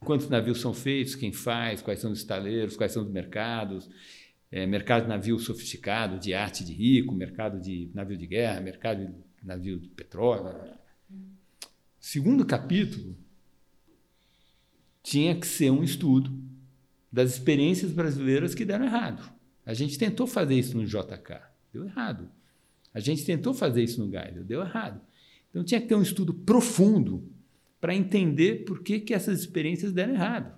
Quantos 0.02 0.30
navios 0.30 0.62
são 0.62 0.76
feitos, 0.76 1.16
quem 1.16 1.34
faz, 1.34 1.82
quais 1.82 2.00
são 2.00 2.12
os 2.12 2.20
estaleiros, 2.20 2.78
quais 2.78 2.92
são 2.92 3.02
os 3.02 3.10
mercados, 3.10 3.90
é, 4.52 4.68
mercado 4.68 5.04
de 5.04 5.10
navio 5.10 5.40
sofisticado, 5.40 6.20
de 6.20 6.36
arte 6.36 6.64
de 6.64 6.72
rico, 6.72 7.16
mercado 7.16 7.60
de 7.60 7.90
navio 7.96 8.16
de 8.16 8.28
guerra, 8.28 8.62
mercado 8.62 9.08
de 9.08 9.14
navio 9.44 9.80
de 9.80 9.90
petróleo. 9.90 10.56
Segundo 12.00 12.46
capítulo 12.46 13.18
tinha 15.02 15.36
que 15.36 15.48
ser 15.48 15.72
um 15.72 15.84
estudo 15.84 16.32
das 17.12 17.32
experiências 17.32 17.92
brasileiras 17.92 18.54
que 18.54 18.64
deram 18.64 18.86
errado. 18.86 19.34
A 19.66 19.74
gente 19.74 19.98
tentou 19.98 20.28
fazer 20.28 20.54
isso 20.54 20.78
no 20.78 20.86
JK, 20.86 21.42
deu 21.74 21.86
errado. 21.86 22.30
A 22.94 23.00
gente 23.00 23.26
tentou 23.26 23.54
fazer 23.54 23.84
isso 23.84 24.04
no 24.04 24.12
Geisel, 24.12 24.44
deu 24.44 24.62
errado. 24.62 25.02
Então 25.50 25.64
tinha 25.64 25.80
que 25.80 25.88
ter 25.88 25.96
um 25.96 26.02
estudo 26.02 26.34
profundo 26.34 27.24
para 27.80 27.96
entender 27.96 28.66
por 28.66 28.84
que, 28.84 29.00
que 29.00 29.14
essas 29.14 29.40
experiências 29.40 29.92
deram 29.92 30.14
errado. 30.14 30.58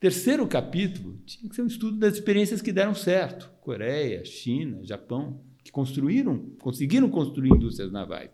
Terceiro 0.00 0.46
capítulo 0.48 1.20
tinha 1.24 1.48
que 1.48 1.54
ser 1.54 1.62
um 1.62 1.66
estudo 1.66 1.96
das 1.96 2.14
experiências 2.14 2.60
que 2.60 2.72
deram 2.72 2.94
certo. 2.94 3.50
Coreia, 3.60 4.24
China, 4.24 4.80
Japão, 4.82 5.40
que 5.62 5.70
construíram, 5.70 6.50
conseguiram 6.58 7.08
construir 7.08 7.50
indústrias 7.50 7.92
navais. 7.92 8.30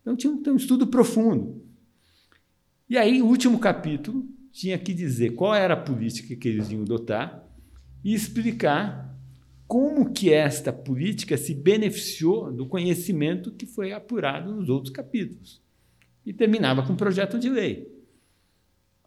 Então 0.00 0.14
tinha 0.14 0.36
que 0.36 0.42
ter 0.42 0.50
um 0.50 0.56
estudo 0.56 0.86
profundo. 0.86 1.64
E 2.88 2.96
aí, 2.96 3.22
o 3.22 3.26
último 3.26 3.58
capítulo 3.58 4.28
tinha 4.52 4.78
que 4.78 4.92
dizer 4.92 5.30
qual 5.30 5.54
era 5.54 5.74
a 5.74 5.80
política 5.80 6.36
que 6.36 6.48
eles 6.48 6.70
iam 6.70 6.82
adotar 6.82 7.42
e 8.04 8.14
explicar 8.14 9.11
como 9.66 10.12
que 10.12 10.32
esta 10.32 10.72
política 10.72 11.36
se 11.36 11.54
beneficiou 11.54 12.52
do 12.52 12.66
conhecimento 12.66 13.52
que 13.52 13.66
foi 13.66 13.92
apurado 13.92 14.54
nos 14.54 14.68
outros 14.68 14.92
capítulos 14.92 15.62
e 16.24 16.32
terminava 16.32 16.82
com 16.86 16.92
um 16.92 16.96
projeto 16.96 17.38
de 17.38 17.48
lei. 17.48 17.90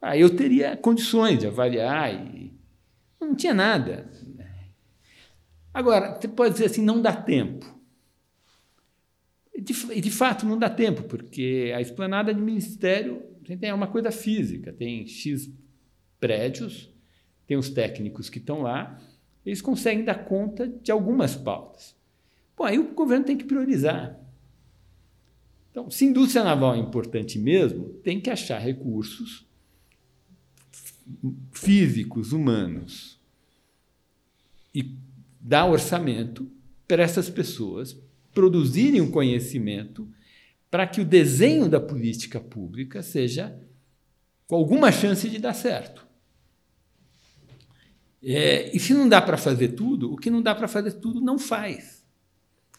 Aí 0.01 0.21
eu 0.21 0.35
teria 0.35 0.75
condições 0.75 1.39
de 1.39 1.47
avaliar 1.47 2.13
e 2.13 2.53
não 3.19 3.35
tinha 3.35 3.53
nada. 3.53 4.09
Agora, 5.73 6.15
você 6.15 6.27
pode 6.27 6.53
dizer 6.53 6.65
assim, 6.65 6.81
não 6.81 7.01
dá 7.01 7.13
tempo. 7.13 7.65
De, 9.57 9.73
de 10.01 10.11
fato, 10.11 10.45
não 10.45 10.57
dá 10.57 10.69
tempo, 10.69 11.03
porque 11.03 11.73
a 11.75 11.81
esplanada 11.81 12.33
de 12.33 12.41
ministério 12.41 13.23
é 13.61 13.73
uma 13.73 13.87
coisa 13.87 14.11
física, 14.11 14.73
tem 14.73 15.05
X 15.07 15.49
prédios, 16.19 16.89
tem 17.45 17.57
os 17.57 17.69
técnicos 17.69 18.29
que 18.29 18.39
estão 18.39 18.61
lá, 18.61 18.99
eles 19.45 19.61
conseguem 19.61 20.03
dar 20.03 20.25
conta 20.25 20.67
de 20.67 20.91
algumas 20.91 21.35
pautas. 21.35 21.95
Bom, 22.57 22.63
aí 22.63 22.79
o 22.79 22.93
governo 22.93 23.25
tem 23.25 23.37
que 23.37 23.43
priorizar. 23.43 24.19
Então, 25.71 25.91
se 25.91 26.05
indústria 26.05 26.43
naval 26.43 26.73
é 26.73 26.77
importante 26.77 27.37
mesmo, 27.37 27.89
tem 28.03 28.19
que 28.19 28.29
achar 28.29 28.57
recursos 28.59 29.45
físicos, 31.51 32.31
humanos, 32.31 33.19
e 34.73 34.95
dar 35.39 35.65
orçamento 35.65 36.49
para 36.87 37.03
essas 37.03 37.29
pessoas 37.29 37.97
produzirem 38.33 39.01
um 39.01 39.11
conhecimento 39.11 40.07
para 40.69 40.87
que 40.87 40.99
o 40.99 41.05
desenho 41.05 41.69
da 41.69 41.79
política 41.79 42.39
pública 42.39 43.01
seja 43.01 43.57
com 44.47 44.55
alguma 44.55 44.91
chance 44.91 45.29
de 45.29 45.39
dar 45.39 45.53
certo. 45.53 46.04
É, 48.27 48.75
e 48.75 48.79
se 48.79 48.91
não 48.91 49.07
dá 49.07 49.21
para 49.21 49.37
fazer 49.37 49.69
tudo, 49.69 50.11
o 50.11 50.17
que 50.17 50.31
não 50.31 50.41
dá 50.41 50.55
para 50.55 50.67
fazer 50.67 50.93
tudo 50.93 51.21
não 51.21 51.37
faz. 51.37 52.03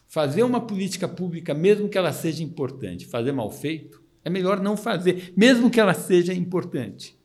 Fazer 0.05 0.43
uma 0.43 0.59
política 0.59 1.07
pública, 1.07 1.53
mesmo 1.53 1.87
que 1.87 1.97
ela 1.97 2.11
seja 2.11 2.43
importante, 2.43 3.05
fazer 3.05 3.31
mal 3.31 3.49
feito, 3.49 4.03
é 4.25 4.29
melhor 4.29 4.59
não 4.59 4.75
fazer, 4.75 5.33
mesmo 5.37 5.69
que 5.69 5.79
ela 5.79 5.93
seja 5.93 6.33
importante. 6.33 7.17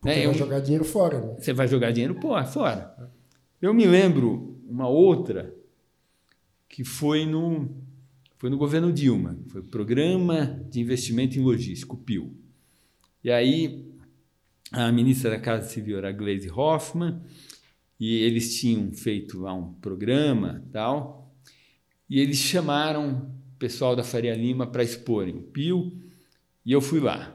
Porque 0.00 0.18
é, 0.18 0.26
vai 0.26 0.34
jogar 0.34 0.60
dinheiro 0.60 0.84
fora. 0.84 1.20
Né? 1.20 1.36
Você 1.38 1.52
vai 1.52 1.68
jogar 1.68 1.90
dinheiro 1.92 2.18
fora. 2.50 3.12
Eu 3.60 3.74
me 3.74 3.84
lembro 3.84 4.58
uma 4.66 4.88
outra 4.88 5.54
que 6.68 6.84
foi 6.84 7.26
no, 7.26 7.68
foi 8.38 8.48
no 8.48 8.56
governo 8.56 8.90
Dilma, 8.90 9.38
foi 9.48 9.60
o 9.60 9.64
Programa 9.64 10.58
de 10.70 10.80
Investimento 10.80 11.38
em 11.38 11.42
Logística, 11.42 11.92
o 11.92 11.98
PIL. 11.98 12.34
E 13.22 13.30
aí 13.30 13.93
a 14.74 14.90
ministra 14.90 15.30
da 15.30 15.38
Casa 15.38 15.68
Civil 15.68 15.98
era 15.98 16.08
a 16.08 16.12
Gleisi 16.12 16.50
Hoffmann, 16.50 17.20
e 17.98 18.16
eles 18.22 18.58
tinham 18.58 18.92
feito 18.92 19.40
lá 19.40 19.54
um 19.54 19.72
programa 19.74 20.64
tal, 20.72 21.32
e 22.10 22.18
eles 22.18 22.38
chamaram 22.38 23.32
o 23.54 23.58
pessoal 23.58 23.94
da 23.94 24.02
Faria 24.02 24.34
Lima 24.34 24.66
para 24.66 24.82
exporem 24.82 25.36
o 25.36 25.42
PIL, 25.42 25.96
e 26.66 26.72
eu 26.72 26.80
fui 26.80 26.98
lá. 26.98 27.32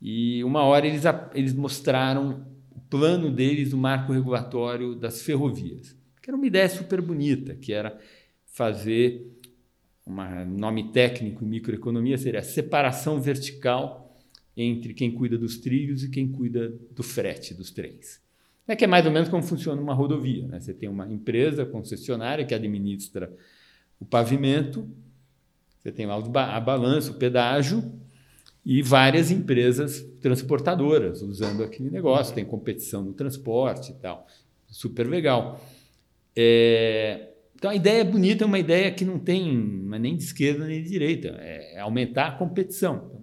E 0.00 0.44
uma 0.44 0.62
hora 0.62 0.86
eles, 0.86 1.04
eles 1.34 1.54
mostraram 1.54 2.46
o 2.70 2.80
plano 2.80 3.30
deles 3.30 3.70
do 3.70 3.78
marco 3.78 4.12
regulatório 4.12 4.94
das 4.94 5.22
ferrovias, 5.22 5.96
que 6.20 6.28
era 6.28 6.36
uma 6.36 6.46
ideia 6.46 6.68
super 6.68 7.00
bonita, 7.00 7.54
que 7.54 7.72
era 7.72 7.98
fazer, 8.44 9.38
um 10.06 10.14
nome 10.44 10.92
técnico 10.92 11.44
em 11.44 11.48
microeconomia 11.48 12.18
seria 12.18 12.42
separação 12.42 13.20
vertical 13.20 14.09
entre 14.56 14.94
quem 14.94 15.10
cuida 15.10 15.38
dos 15.38 15.58
trilhos 15.58 16.04
e 16.04 16.10
quem 16.10 16.28
cuida 16.28 16.72
do 16.90 17.02
frete 17.02 17.54
dos 17.54 17.70
trens. 17.70 18.20
É 18.66 18.76
que 18.76 18.84
é 18.84 18.86
mais 18.86 19.04
ou 19.04 19.10
menos 19.10 19.28
como 19.28 19.42
funciona 19.42 19.80
uma 19.80 19.94
rodovia. 19.94 20.46
Né? 20.46 20.60
Você 20.60 20.72
tem 20.72 20.88
uma 20.88 21.10
empresa 21.10 21.64
concessionária 21.64 22.44
que 22.44 22.54
administra 22.54 23.32
o 23.98 24.04
pavimento, 24.04 24.88
você 25.78 25.90
tem 25.90 26.06
lá 26.06 26.16
a 26.16 26.60
balança, 26.60 27.10
o 27.10 27.14
pedágio, 27.14 27.92
e 28.64 28.82
várias 28.82 29.30
empresas 29.30 30.02
transportadoras 30.20 31.22
usando 31.22 31.64
aquele 31.64 31.90
negócio. 31.90 32.34
Tem 32.34 32.44
competição 32.44 33.02
no 33.02 33.12
transporte 33.12 33.90
e 33.90 33.94
tal. 33.94 34.26
Super 34.68 35.08
legal. 35.08 35.60
É, 36.36 37.30
então 37.56 37.70
a 37.70 37.74
ideia 37.74 38.02
é 38.02 38.04
bonita, 38.04 38.44
é 38.44 38.46
uma 38.46 38.58
ideia 38.58 38.90
que 38.90 39.04
não 39.04 39.18
tem 39.18 39.88
é 39.92 39.98
nem 39.98 40.16
de 40.16 40.22
esquerda 40.22 40.66
nem 40.66 40.82
de 40.82 40.88
direita, 40.88 41.28
é 41.40 41.80
aumentar 41.80 42.28
a 42.28 42.32
competição. 42.32 43.19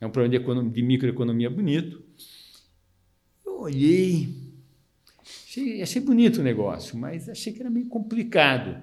É 0.00 0.06
um 0.06 0.10
problema 0.10 0.30
de, 0.30 0.42
economia, 0.42 0.72
de 0.72 0.82
microeconomia 0.82 1.50
bonito. 1.50 2.02
Eu 3.44 3.60
olhei, 3.60 4.34
achei, 5.44 5.82
achei 5.82 6.00
bonito 6.00 6.40
o 6.40 6.42
negócio, 6.42 6.96
mas 6.96 7.28
achei 7.28 7.52
que 7.52 7.60
era 7.60 7.68
meio 7.68 7.86
complicado. 7.86 8.82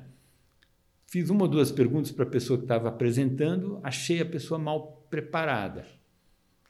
Fiz 1.07 1.29
uma 1.29 1.43
ou 1.43 1.47
duas 1.47 1.71
perguntas 1.71 2.11
para 2.11 2.25
a 2.25 2.29
pessoa 2.29 2.59
que 2.59 2.65
estava 2.65 2.89
apresentando, 2.89 3.79
achei 3.81 4.21
a 4.21 4.25
pessoa 4.25 4.59
mal 4.59 5.07
preparada. 5.09 5.87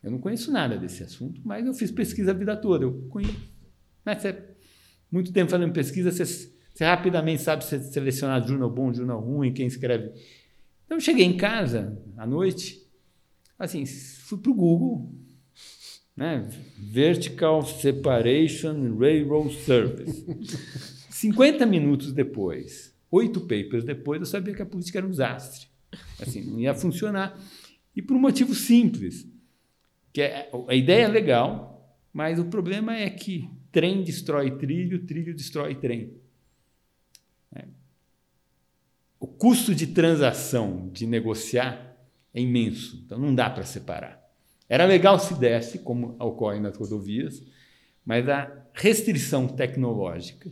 Eu 0.01 0.11
não 0.11 0.19
conheço 0.19 0.51
nada 0.51 0.77
desse 0.77 1.03
assunto, 1.03 1.41
mas 1.43 1.65
eu 1.65 1.73
fiz 1.73 1.91
pesquisa 1.91 2.31
a 2.31 2.33
vida 2.33 2.55
toda. 2.55 2.85
Eu 2.85 3.07
conheço. 3.09 3.35
Mas 4.05 4.21
você, 4.21 4.41
muito 5.11 5.33
tempo 5.33 5.51
fazendo 5.51 5.73
pesquisa, 5.73 6.11
você, 6.11 6.23
você 6.23 6.85
rapidamente 6.85 7.41
sabe 7.41 7.65
selecionar 7.65 8.47
jornal 8.47 8.69
bom, 8.69 8.93
jornal 8.93 9.19
ruim, 9.19 9.51
quem 9.51 9.67
escreve. 9.67 10.13
Então, 10.85 10.97
eu 10.97 11.01
cheguei 11.01 11.25
em 11.25 11.35
casa 11.35 12.01
à 12.15 12.25
noite, 12.25 12.87
assim, 13.59 13.83
fui 14.27 14.37
para 14.37 14.51
o 14.51 14.55
Google, 14.55 15.09
né? 16.13 16.49
Vertical 16.77 17.65
Separation 17.65 18.97
Railroad 18.97 19.55
Service. 19.55 20.25
50 21.09 21.65
minutos 21.65 22.11
depois, 22.11 22.93
oito 23.09 23.39
papers 23.41 23.85
depois, 23.85 24.19
eu 24.19 24.25
sabia 24.25 24.53
que 24.53 24.61
a 24.61 24.65
política 24.65 24.99
era 24.99 25.07
um 25.07 25.11
desastre. 25.11 25.67
Assim, 26.19 26.41
não 26.41 26.59
ia 26.59 26.73
funcionar. 26.75 27.39
E 27.95 28.01
por 28.01 28.17
um 28.17 28.19
motivo 28.19 28.53
simples, 28.53 29.25
que 30.11 30.21
é, 30.21 30.51
a 30.67 30.75
ideia 30.75 31.05
é 31.05 31.07
legal, 31.07 31.97
mas 32.11 32.37
o 32.37 32.45
problema 32.45 32.95
é 32.95 33.09
que 33.09 33.49
trem 33.71 34.03
destrói 34.03 34.57
trilho, 34.57 35.05
trilho 35.05 35.33
destrói 35.33 35.73
trem. 35.73 36.13
É. 37.55 37.65
O 39.19 39.25
custo 39.25 39.73
de 39.73 39.87
transação, 39.87 40.89
de 40.91 41.07
negociar, 41.07 41.86
é 42.33 42.41
imenso, 42.41 43.01
então 43.05 43.17
não 43.17 43.33
dá 43.33 43.49
para 43.49 43.63
separar. 43.63 44.21
Era 44.69 44.85
legal 44.85 45.17
se 45.19 45.33
desse, 45.33 45.79
como 45.79 46.15
ocorre 46.19 46.59
nas 46.59 46.77
rodovias, 46.77 47.41
mas 48.05 48.27
a 48.27 48.51
restrição 48.73 49.47
tecnológica 49.47 50.51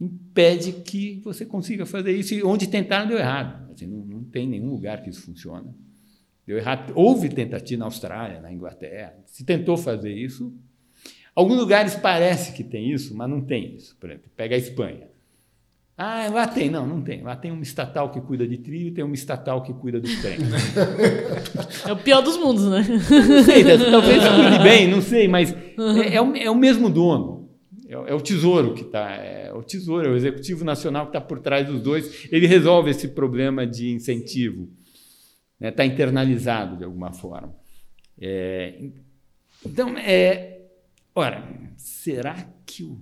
impede 0.00 0.72
que 0.72 1.20
você 1.24 1.46
consiga 1.46 1.86
fazer 1.86 2.12
isso. 2.12 2.34
E 2.34 2.42
onde 2.42 2.66
tentaram, 2.66 3.06
deu 3.06 3.18
errado. 3.18 3.70
Assim, 3.72 3.86
não, 3.86 4.04
não, 4.04 4.24
tem 4.24 4.46
nenhum 4.46 4.70
lugar 4.70 5.02
que 5.02 5.10
isso 5.10 5.22
funciona. 5.22 5.74
Deu 6.46 6.58
errado. 6.58 6.92
Houve 6.96 7.28
tentativa 7.28 7.78
na 7.78 7.84
Austrália, 7.84 8.40
na 8.40 8.52
Inglaterra. 8.52 9.16
Se 9.26 9.44
tentou 9.44 9.76
fazer 9.76 10.12
isso. 10.12 10.52
Alguns 11.34 11.56
lugares 11.56 11.94
parece 11.94 12.52
que 12.52 12.64
tem 12.64 12.90
isso, 12.90 13.14
mas 13.14 13.30
não 13.30 13.40
tem 13.40 13.76
isso. 13.76 13.96
Por 13.96 14.10
exemplo, 14.10 14.30
pega 14.36 14.54
a 14.54 14.58
Espanha. 14.58 15.08
Ah, 16.04 16.28
lá 16.32 16.48
tem. 16.48 16.68
Não, 16.68 16.84
não 16.84 17.00
tem. 17.00 17.22
Lá 17.22 17.36
tem 17.36 17.52
uma 17.52 17.62
estatal 17.62 18.10
que 18.10 18.20
cuida 18.20 18.44
de 18.44 18.58
trilho 18.58 18.88
e 18.88 18.90
tem 18.90 19.04
uma 19.04 19.14
estatal 19.14 19.62
que 19.62 19.72
cuida 19.72 20.00
dos 20.00 20.20
trens. 20.20 20.42
É 21.86 21.92
o 21.92 21.96
pior 21.96 22.20
dos 22.22 22.36
mundos, 22.36 22.68
né? 22.68 22.84
Não 22.88 23.42
sei, 23.44 23.62
talvez 23.64 24.22
cuide 24.34 24.62
bem, 24.64 24.88
não 24.88 25.00
sei, 25.00 25.28
mas 25.28 25.52
é, 25.52 26.16
é, 26.16 26.20
o, 26.20 26.36
é 26.36 26.50
o, 26.50 26.54
mesmo 26.56 26.90
dono. 26.90 27.48
É, 27.88 27.94
é 27.94 28.14
o 28.14 28.20
tesouro 28.20 28.74
que 28.74 28.82
está. 28.82 29.12
É 29.12 29.52
o 29.52 29.62
tesouro, 29.62 30.08
é 30.08 30.10
o 30.10 30.16
executivo 30.16 30.64
nacional 30.64 31.04
que 31.04 31.10
está 31.10 31.20
por 31.20 31.38
trás 31.38 31.68
dos 31.68 31.80
dois. 31.80 32.26
Ele 32.32 32.46
resolve 32.48 32.90
esse 32.90 33.08
problema 33.08 33.64
de 33.64 33.92
incentivo. 33.92 34.68
Está 35.54 35.60
né? 35.60 35.70
Tá 35.70 35.86
internalizado 35.86 36.76
de 36.76 36.84
alguma 36.84 37.12
forma. 37.12 37.54
É, 38.20 38.90
então, 39.64 39.96
é, 39.98 40.62
ora, 41.14 41.48
será 41.76 42.48
que 42.66 42.82
o 42.82 43.00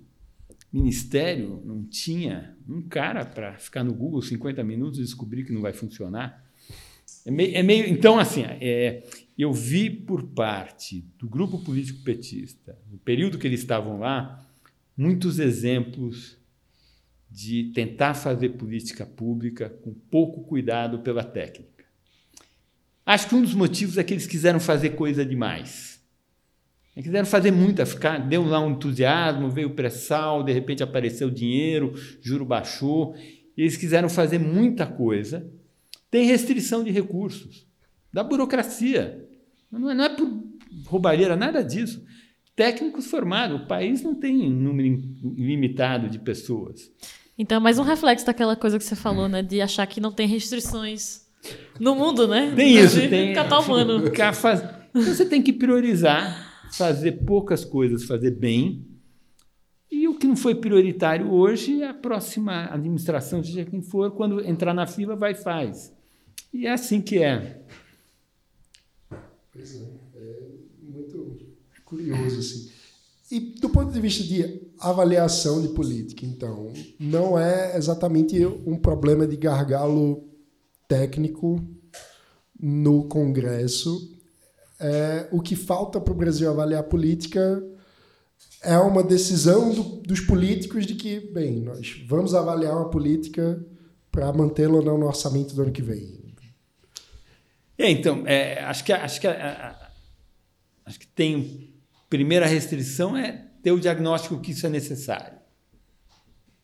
ministério 0.73 1.63
não 1.65 1.85
tinha 1.85 2.57
um 2.69 2.83
cara 2.83 3.25
para 3.25 3.59
ficar 3.59 3.83
no 3.83 3.93
Google 3.93 4.23
50 4.23 4.63
minutos 4.63 4.99
e 4.99 5.03
descobrir 5.03 5.45
que 5.45 5.53
não 5.53 5.61
vai 5.61 5.73
funcionar. 5.73 6.45
É 7.27 7.31
meio, 7.31 7.57
é 7.57 7.63
meio 7.63 7.87
então, 7.87 8.19
assim, 8.19 8.43
é, 8.45 9.05
eu 9.37 9.53
vi 9.53 9.91
por 9.91 10.23
parte 10.29 11.05
do 11.19 11.29
grupo 11.29 11.59
político 11.59 12.03
petista, 12.03 12.79
no 12.91 12.99
período 12.99 13.39
que 13.39 13.47
eles 13.47 13.61
estavam 13.61 13.99
lá, 13.99 14.47
muitos 14.97 15.39
exemplos 15.39 16.39
de 17.31 17.71
tentar 17.75 18.15
fazer 18.15 18.51
política 18.51 19.07
pública 19.07 19.69
com 19.69 19.93
pouco 19.93 20.43
cuidado 20.45 21.01
pela 21.01 21.23
técnica. 21.23 21.85
Acho 23.05 23.29
que 23.29 23.35
um 23.35 23.43
dos 23.43 23.55
motivos 23.55 23.99
é 23.99 24.05
que 24.05 24.15
eles 24.15 24.27
quiseram 24.27 24.61
fazer 24.61 24.91
coisa 24.91 25.25
demais. 25.25 25.90
E 26.97 27.03
quiseram 27.03 27.27
fazer 27.27 27.51
muita, 27.51 27.87
ficar, 27.87 28.19
deu 28.19 28.45
lá 28.45 28.61
um 28.61 28.73
entusiasmo, 28.73 29.49
veio 29.49 29.69
o 29.69 29.75
pré-sal, 29.75 30.43
de 30.43 30.53
repente 30.53 30.83
apareceu 30.83 31.29
o 31.29 31.31
dinheiro, 31.31 31.95
juro 32.21 32.45
baixou, 32.45 33.15
eles 33.57 33.77
quiseram 33.77 34.09
fazer 34.09 34.39
muita 34.39 34.87
coisa. 34.87 35.49
Tem 36.11 36.27
restrição 36.27 36.83
de 36.83 36.91
recursos, 36.91 37.67
da 38.13 38.25
burocracia. 38.25 39.25
Não 39.71 39.91
é, 39.91 39.95
não 39.95 40.05
é 40.05 40.09
por 40.09 40.29
roubalheira, 40.87 41.37
nada 41.37 41.63
disso. 41.63 42.05
Técnicos 42.57 43.07
formados, 43.07 43.61
o 43.61 43.67
país 43.67 44.03
não 44.03 44.15
tem 44.15 44.43
um 44.43 44.51
número 44.51 45.01
ilimitado 45.37 46.09
de 46.09 46.19
pessoas. 46.19 46.91
Então, 47.39 47.57
é 47.57 47.61
mais 47.61 47.79
um 47.79 47.83
reflexo 47.83 48.27
daquela 48.27 48.57
coisa 48.57 48.77
que 48.77 48.85
você 48.85 48.97
falou, 48.97 49.29
né? 49.29 49.43
De 49.43 49.63
achar 49.63 49.87
que 49.87 50.01
não 50.01 50.13
tem 50.13 50.27
restrições 50.27 51.23
no 51.79 51.95
mundo, 51.95 52.29
né? 52.29 52.53
Tem 52.55 52.77
isso, 52.77 53.01
tem. 53.09 53.33
Catar 53.33 53.61
humano. 53.61 54.09
Então, 54.09 54.33
você 54.93 55.25
tem 55.25 55.41
que 55.41 55.53
priorizar 55.53 56.50
fazer 56.73 57.25
poucas 57.25 57.65
coisas, 57.65 58.05
fazer 58.05 58.33
bem. 58.33 58.87
E 59.91 60.07
o 60.07 60.17
que 60.17 60.27
não 60.27 60.37
foi 60.37 60.55
prioritário 60.55 61.33
hoje, 61.33 61.83
a 61.83 61.93
próxima 61.93 62.67
administração, 62.73 63.43
seja 63.43 63.65
quem 63.65 63.83
for, 63.83 64.11
quando 64.13 64.41
entrar 64.47 64.73
na 64.73 64.87
fila, 64.87 65.17
vai 65.17 65.33
e 65.33 65.35
faz. 65.35 65.93
E 66.53 66.67
é 66.67 66.73
assim 66.73 67.01
que 67.01 67.19
é. 67.19 67.63
Pois 69.53 69.75
é, 69.75 69.85
é 70.17 70.49
muito 70.83 71.39
curioso 71.85 72.39
assim. 72.39 72.71
E 73.31 73.39
do 73.39 73.71
ponto 73.71 73.93
de 73.93 74.01
vista 74.01 74.25
de 74.25 74.61
avaliação 74.79 75.63
de 75.63 75.69
política, 75.69 76.27
então, 76.27 76.73
não 76.99 77.39
é 77.39 77.77
exatamente 77.77 78.45
um 78.45 78.77
problema 78.77 79.25
de 79.25 79.37
gargalo 79.37 80.25
técnico 80.89 81.63
no 82.61 83.05
Congresso. 83.05 84.20
É, 84.81 85.29
o 85.31 85.43
que 85.43 85.55
falta 85.55 86.01
para 86.01 86.13
o 86.13 86.17
Brasil 86.17 86.51
avaliar 86.51 86.83
política 86.85 87.63
é 88.63 88.79
uma 88.79 89.03
decisão 89.03 89.73
do, 89.73 89.83
dos 90.03 90.21
políticos 90.21 90.87
de 90.87 90.95
que, 90.95 91.21
bem, 91.21 91.61
nós 91.61 92.03
vamos 92.07 92.35
avaliar 92.35 92.75
uma 92.75 92.89
política 92.89 93.63
para 94.11 94.33
mantê-la 94.33 94.75
ou 94.75 94.85
não 94.85 94.99
no 94.99 95.07
orçamento 95.07 95.55
do 95.55 95.63
ano 95.63 95.73
que 95.73 95.83
vem. 95.83 96.21
É, 97.81 97.91
então, 97.91 98.27
é, 98.27 98.63
acho 98.65 98.85
que, 98.85 98.93
acho 98.93 99.19
que, 99.19 99.27
acho 99.27 101.01
que 101.01 101.07
tem. 101.07 101.73
Primeira 102.11 102.45
restrição 102.45 103.17
é 103.17 103.47
ter 103.63 103.73
o 103.73 103.81
diagnóstico 103.81 104.39
que 104.39 104.51
isso 104.51 104.67
é 104.67 104.69
necessário. 104.69 105.39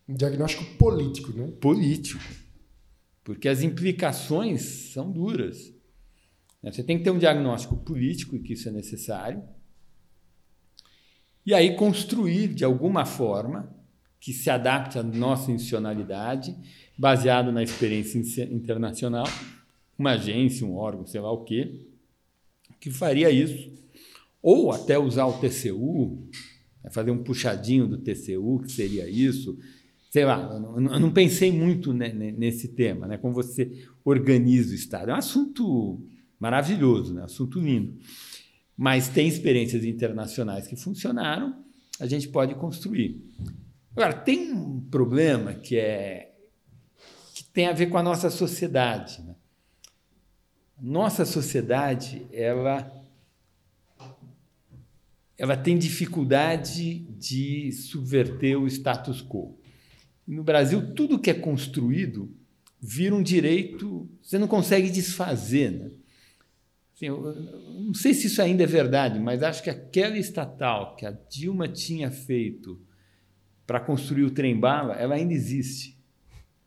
Um 0.07 0.13
diagnóstico 0.13 0.63
político, 0.77 1.31
né? 1.31 1.51
Político. 1.59 2.23
Porque 3.23 3.49
as 3.49 3.63
implicações 3.63 4.91
são 4.93 5.09
duras. 5.09 5.73
Você 6.63 6.83
tem 6.83 6.97
que 6.97 7.03
ter 7.03 7.11
um 7.11 7.19
diagnóstico 7.19 7.77
político 7.77 8.39
que 8.39 8.53
isso 8.53 8.67
é 8.67 8.71
necessário. 8.71 9.43
E 11.45 11.53
aí 11.53 11.75
construir 11.75 12.49
de 12.49 12.65
alguma 12.65 13.05
forma 13.05 13.73
que 14.19 14.33
se 14.33 14.49
adapte 14.49 14.97
à 14.97 15.03
nossa 15.03 15.51
institucionalidade, 15.51 16.55
baseado 16.97 17.51
na 17.51 17.63
experiência 17.63 18.43
internacional, 18.45 19.27
uma 19.97 20.11
agência, 20.11 20.65
um 20.65 20.75
órgão, 20.75 21.05
sei 21.05 21.21
lá 21.21 21.31
o 21.31 21.43
quê, 21.43 21.87
que 22.79 22.91
faria 22.91 23.29
isso. 23.29 23.71
Ou 24.41 24.71
até 24.71 24.97
usar 24.97 25.25
o 25.25 25.39
TCU, 25.39 26.27
né, 26.83 26.89
fazer 26.89 27.11
um 27.11 27.23
puxadinho 27.23 27.87
do 27.87 27.97
TCU, 27.97 28.61
que 28.63 28.71
seria 28.71 29.09
isso. 29.09 29.57
Sei 30.09 30.25
lá, 30.25 30.49
eu 30.53 30.81
não, 30.99 31.11
pensei 31.11 31.51
muito 31.51 31.93
nesse 31.93 32.69
tema, 32.69 33.07
né? 33.07 33.17
como 33.17 33.33
você 33.33 33.85
organiza 34.03 34.71
o 34.71 34.75
Estado. 34.75 35.11
É 35.11 35.13
um 35.13 35.17
assunto 35.17 36.01
maravilhoso, 36.39 37.13
né? 37.13 37.23
assunto 37.23 37.59
lindo. 37.59 37.99
Mas 38.75 39.07
tem 39.09 39.27
experiências 39.27 39.83
internacionais 39.83 40.67
que 40.67 40.75
funcionaram, 40.75 41.63
a 41.99 42.05
gente 42.05 42.27
pode 42.27 42.53
construir. 42.55 43.23
Agora, 43.91 44.13
tem 44.13 44.53
um 44.53 44.79
problema 44.79 45.53
que 45.53 45.77
é 45.77 46.35
que 47.33 47.43
tem 47.43 47.67
a 47.67 47.73
ver 47.73 47.87
com 47.87 47.97
a 47.97 48.03
nossa 48.03 48.29
sociedade. 48.29 49.21
Né? 49.23 49.35
Nossa 50.79 51.25
sociedade, 51.25 52.25
ela 52.31 52.93
ela 55.37 55.55
tem 55.55 55.77
dificuldade 55.77 56.99
de 57.11 57.71
subverter 57.71 58.59
o 58.59 58.67
status 58.67 59.21
quo. 59.21 59.55
No 60.25 60.43
Brasil, 60.43 60.93
tudo 60.95 61.19
que 61.19 61.29
é 61.29 61.33
construído 61.33 62.35
vira 62.81 63.15
um 63.15 63.21
direito, 63.21 64.09
você 64.21 64.39
não 64.39 64.47
consegue 64.47 64.89
desfazer. 64.89 65.71
Né? 65.71 65.91
Assim, 66.97 67.09
não 67.09 67.93
sei 67.93 68.11
se 68.15 68.25
isso 68.25 68.41
ainda 68.41 68.63
é 68.63 68.65
verdade, 68.65 69.19
mas 69.19 69.43
acho 69.43 69.61
que 69.61 69.69
aquela 69.69 70.17
estatal 70.17 70.95
que 70.95 71.05
a 71.05 71.11
Dilma 71.11 71.67
tinha 71.67 72.09
feito 72.09 72.81
para 73.67 73.79
construir 73.79 74.23
o 74.23 74.31
trem-bala, 74.31 74.95
ela 74.95 75.13
ainda 75.13 75.31
existe. 75.31 75.95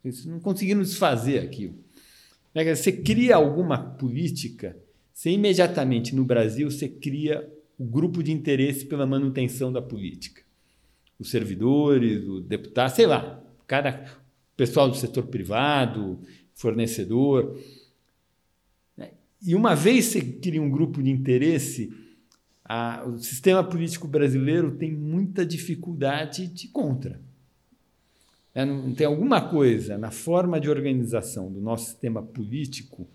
Eles 0.04 0.24
não 0.24 0.38
conseguiram 0.38 0.82
desfazer 0.82 1.40
aquilo. 1.40 1.74
Né, 2.54 2.72
você 2.72 2.92
cria 2.92 3.34
alguma 3.34 3.76
política, 3.76 4.76
você 5.12 5.30
imediatamente 5.30 6.14
no 6.14 6.24
Brasil 6.24 6.70
você 6.70 6.88
cria 6.88 7.52
o 7.76 7.84
grupo 7.84 8.22
de 8.22 8.30
interesse 8.30 8.86
pela 8.86 9.06
manutenção 9.06 9.72
da 9.72 9.82
política. 9.82 10.42
Os 11.18 11.30
servidores, 11.30 12.24
o 12.28 12.40
deputado, 12.40 12.94
sei 12.94 13.06
lá, 13.06 13.42
cada 13.66 14.04
pessoal 14.56 14.88
do 14.88 14.96
setor 14.96 15.26
privado, 15.26 16.20
fornecedor. 16.54 17.58
E 19.42 19.54
uma 19.54 19.74
vez 19.74 20.06
você 20.06 20.20
cria 20.20 20.60
um 20.60 20.70
grupo 20.70 21.02
de 21.02 21.10
interesse, 21.10 21.92
a, 22.64 23.04
o 23.06 23.18
sistema 23.18 23.64
político 23.64 24.06
brasileiro 24.06 24.72
tem 24.72 24.92
muita 24.92 25.44
dificuldade 25.44 26.46
de 26.46 26.68
contra. 26.68 27.20
É, 28.54 28.64
não, 28.64 28.92
tem 28.92 29.06
alguma 29.06 29.40
coisa 29.40 29.96
na 29.96 30.10
forma 30.10 30.60
de 30.60 30.68
organização 30.68 31.50
do 31.50 31.60
nosso 31.60 31.86
sistema 31.86 32.22
político 32.22 33.08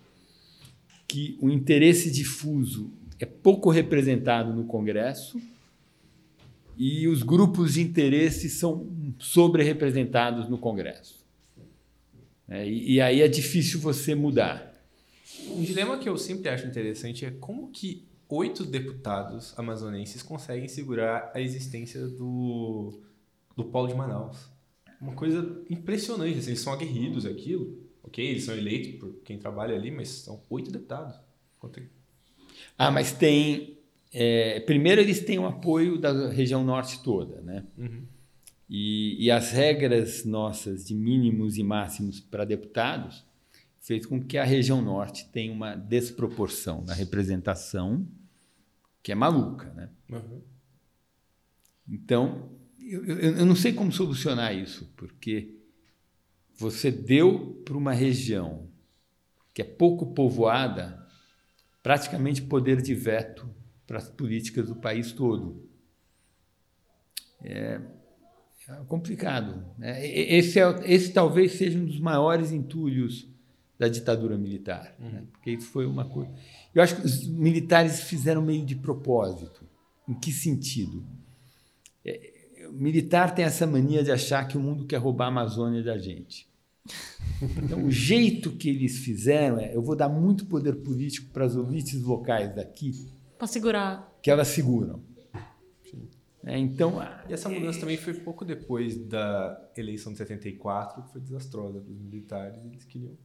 que 1.07 1.37
o 1.41 1.49
interesse 1.49 2.09
difuso 2.09 2.91
é 3.19 3.25
pouco 3.25 3.69
representado 3.69 4.53
no 4.53 4.65
Congresso 4.65 5.39
e 6.77 7.07
os 7.07 7.23
grupos 7.23 7.75
de 7.75 7.81
interesse 7.81 8.49
são 8.49 8.87
sobre-representados 9.17 10.49
no 10.49 10.57
Congresso. 10.57 11.23
É, 12.47 12.67
e, 12.67 12.93
e 12.93 13.01
aí 13.01 13.21
é 13.21 13.27
difícil 13.27 13.79
você 13.79 14.13
mudar. 14.13 14.74
Um 15.49 15.63
dilema 15.63 15.97
que 15.97 16.07
eu 16.07 16.17
sempre 16.17 16.49
acho 16.49 16.67
interessante 16.67 17.25
é 17.25 17.31
como 17.31 17.71
que 17.71 18.07
oito 18.29 18.65
deputados 18.65 19.57
amazonenses 19.57 20.21
conseguem 20.21 20.67
segurar 20.67 21.31
a 21.33 21.41
existência 21.41 22.07
do, 22.07 23.01
do 23.55 23.65
Polo 23.65 23.87
de 23.87 23.95
Manaus. 23.95 24.49
Uma 25.01 25.13
coisa 25.13 25.63
impressionante. 25.69 26.39
Assim, 26.39 26.51
eles 26.51 26.61
são 26.61 26.73
aguerridos 26.73 27.25
aquilo. 27.25 27.83
Ok, 28.03 28.23
eles 28.23 28.43
são 28.43 28.55
eleitos 28.55 28.99
por 28.99 29.13
quem 29.23 29.37
trabalha 29.37 29.75
ali, 29.75 29.89
mas 29.89 30.09
são 30.09 30.43
oito 30.49 30.71
deputados. 30.71 31.15
Ah, 32.77 32.91
mas 32.91 33.11
tem. 33.11 33.79
É, 34.13 34.59
primeiro, 34.61 35.01
eles 35.01 35.19
têm 35.19 35.39
o 35.39 35.45
apoio 35.45 35.97
da 35.97 36.29
região 36.29 36.63
norte 36.63 37.01
toda, 37.03 37.41
né? 37.41 37.65
Uhum. 37.77 38.03
E, 38.69 39.25
e 39.25 39.31
as 39.31 39.51
regras 39.51 40.23
nossas 40.23 40.85
de 40.85 40.93
mínimos 40.95 41.57
e 41.57 41.63
máximos 41.63 42.19
para 42.19 42.45
deputados 42.45 43.25
fez 43.85 44.03
com 44.03 44.19
que 44.19 44.35
a 44.35 44.43
região 44.43 44.81
norte 44.81 45.29
tenha 45.31 45.53
uma 45.53 45.75
desproporção 45.75 46.83
na 46.83 46.93
representação 46.93 48.07
que 49.03 49.11
é 49.11 49.15
maluca, 49.15 49.71
né? 49.73 49.91
Uhum. 50.09 50.41
Então, 51.87 52.49
eu, 52.79 53.05
eu, 53.05 53.17
eu, 53.37 53.45
não 53.45 53.55
sei 53.55 53.73
como 53.73 53.91
solucionar 53.91 54.55
isso, 54.55 54.91
porque 54.97 55.59
você 56.55 56.91
deu 56.91 57.61
para 57.63 57.77
uma 57.77 57.93
região 57.93 58.67
que 59.53 59.61
é 59.61 59.65
pouco 59.65 60.15
povoada 60.15 61.07
praticamente 61.83 62.41
poder 62.41 62.81
de 62.81 62.95
veto 62.95 63.47
para 63.85 63.99
as 63.99 64.09
políticas 64.09 64.67
do 64.67 64.75
país 64.75 65.11
todo. 65.11 65.69
É, 67.39 67.79
é 68.67 68.73
complicado. 68.87 69.63
Né? 69.77 70.03
Esse, 70.07 70.59
é, 70.59 70.91
esse 70.91 71.13
talvez 71.13 71.51
seja 71.51 71.77
um 71.77 71.85
dos 71.85 71.99
maiores 71.99 72.51
entulhos 72.51 73.34
da 73.77 73.87
ditadura 73.87 74.37
militar, 74.37 74.95
uhum. 74.99 75.09
né? 75.09 75.23
porque 75.31 75.51
isso 75.51 75.67
foi 75.67 75.85
uma 75.85 76.05
coisa. 76.05 76.31
Eu 76.73 76.81
acho 76.81 76.95
que 76.95 77.05
os 77.05 77.27
militares 77.27 78.01
fizeram 78.01 78.41
meio 78.41 78.65
de 78.65 78.75
propósito. 78.75 79.65
Em 80.07 80.13
que 80.13 80.31
sentido? 80.31 81.03
É, 82.05 82.67
o 82.69 82.73
militar 82.73 83.33
tem 83.33 83.43
essa 83.43 83.65
mania 83.65 84.03
de 84.03 84.11
achar 84.11 84.47
que 84.47 84.57
o 84.57 84.61
mundo 84.61 84.85
quer 84.85 84.97
roubar 84.97 85.25
a 85.25 85.27
Amazônia 85.29 85.83
da 85.83 85.97
gente. 85.97 86.47
Então, 87.41 87.83
o 87.83 87.91
jeito 87.91 88.51
que 88.51 88.69
eles 88.69 88.99
fizeram 88.99 89.59
é: 89.59 89.75
eu 89.75 89.81
vou 89.81 89.95
dar 89.95 90.07
muito 90.07 90.45
poder 90.45 90.75
político 90.75 91.31
para 91.31 91.45
as 91.45 91.55
elites 91.55 92.01
locais 92.01 92.55
daqui. 92.55 92.91
Para 93.37 93.47
segurar. 93.47 94.17
Que 94.21 94.29
elas 94.29 94.47
seguram. 94.49 95.01
É, 96.45 96.59
então, 96.59 97.01
e 97.27 97.33
essa 97.33 97.49
mudança 97.49 97.79
é... 97.79 97.81
também 97.81 97.97
foi 97.97 98.13
pouco 98.13 98.45
depois 98.45 98.95
da 98.95 99.59
eleição 99.75 100.11
de 100.11 100.19
74, 100.19 101.01
que 101.01 101.11
foi 101.11 101.19
desastrosa 101.19 101.81
para 101.81 101.91
os 101.91 101.99
militares. 101.99 102.63
Eles 102.63 102.85
queriam 102.85 103.17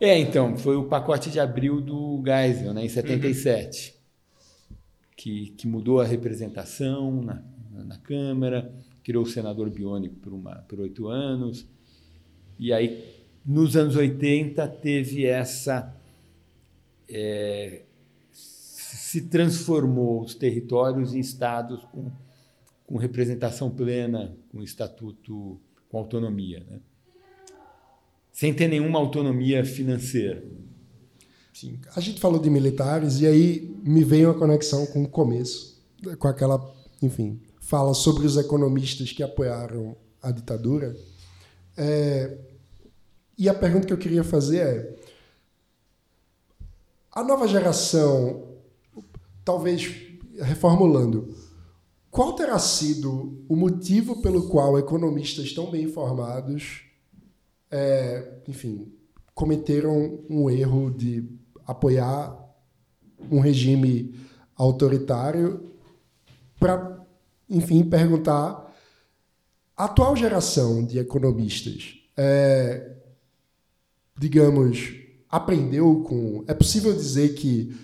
é, 0.00 0.18
então, 0.18 0.56
foi 0.56 0.76
o 0.76 0.84
pacote 0.84 1.30
de 1.30 1.38
abril 1.40 1.80
do 1.80 2.22
Geisel, 2.24 2.74
né, 2.74 2.84
em 2.84 2.88
77, 2.88 3.94
uhum. 3.94 4.76
que, 5.16 5.50
que 5.50 5.66
mudou 5.66 6.00
a 6.00 6.04
representação 6.04 7.22
na, 7.22 7.42
na 7.70 7.98
Câmara, 7.98 8.72
criou 9.02 9.24
o 9.24 9.26
senador 9.26 9.70
biônico 9.70 10.16
por, 10.16 10.32
uma, 10.32 10.56
por 10.68 10.80
oito 10.80 11.08
anos, 11.08 11.66
e 12.58 12.72
aí, 12.72 13.04
nos 13.44 13.76
anos 13.76 13.96
80, 13.96 14.66
teve 14.68 15.26
essa. 15.26 15.94
É, 17.08 17.82
se 18.32 19.22
transformou 19.28 20.22
os 20.22 20.34
territórios 20.34 21.14
em 21.14 21.20
estados 21.20 21.84
com, 21.84 22.10
com 22.86 22.96
representação 22.96 23.70
plena, 23.70 24.34
com 24.50 24.62
estatuto, 24.62 25.60
com 25.88 25.98
autonomia. 25.98 26.64
Né? 26.68 26.80
Sem 28.34 28.52
ter 28.52 28.66
nenhuma 28.66 28.98
autonomia 28.98 29.64
financeira. 29.64 30.44
Sim. 31.52 31.78
A 31.94 32.00
gente 32.00 32.20
falou 32.20 32.40
de 32.40 32.50
militares 32.50 33.20
e 33.20 33.26
aí 33.26 33.78
me 33.84 34.02
veio 34.02 34.28
uma 34.28 34.38
conexão 34.38 34.84
com 34.86 35.04
o 35.04 35.08
começo, 35.08 35.80
com 36.18 36.26
aquela, 36.26 36.60
enfim, 37.00 37.40
fala 37.60 37.94
sobre 37.94 38.26
os 38.26 38.36
economistas 38.36 39.12
que 39.12 39.22
apoiaram 39.22 39.96
a 40.20 40.32
ditadura. 40.32 40.96
É, 41.76 42.36
e 43.38 43.48
a 43.48 43.54
pergunta 43.54 43.86
que 43.86 43.92
eu 43.92 43.98
queria 43.98 44.24
fazer 44.24 44.58
é: 44.58 44.96
a 47.12 47.22
nova 47.22 47.46
geração, 47.46 48.48
talvez 49.44 49.94
reformulando, 50.40 51.32
qual 52.10 52.32
terá 52.34 52.58
sido 52.58 53.44
o 53.48 53.54
motivo 53.54 54.20
pelo 54.20 54.48
qual 54.48 54.76
economistas 54.76 55.52
tão 55.52 55.70
bem 55.70 55.84
informados, 55.84 56.84
é, 57.76 58.38
enfim, 58.46 58.92
cometeram 59.34 60.20
um 60.30 60.48
erro 60.48 60.92
de 60.92 61.28
apoiar 61.66 62.38
um 63.28 63.40
regime 63.40 64.14
autoritário 64.54 65.72
para, 66.60 67.04
enfim, 67.50 67.82
perguntar 67.82 68.72
a 69.76 69.86
atual 69.86 70.14
geração 70.14 70.86
de 70.86 71.00
economistas, 71.00 71.96
é, 72.16 72.94
digamos, 74.16 74.94
aprendeu 75.28 76.04
com. 76.04 76.44
É 76.46 76.54
possível 76.54 76.92
dizer 76.92 77.34
que 77.34 77.74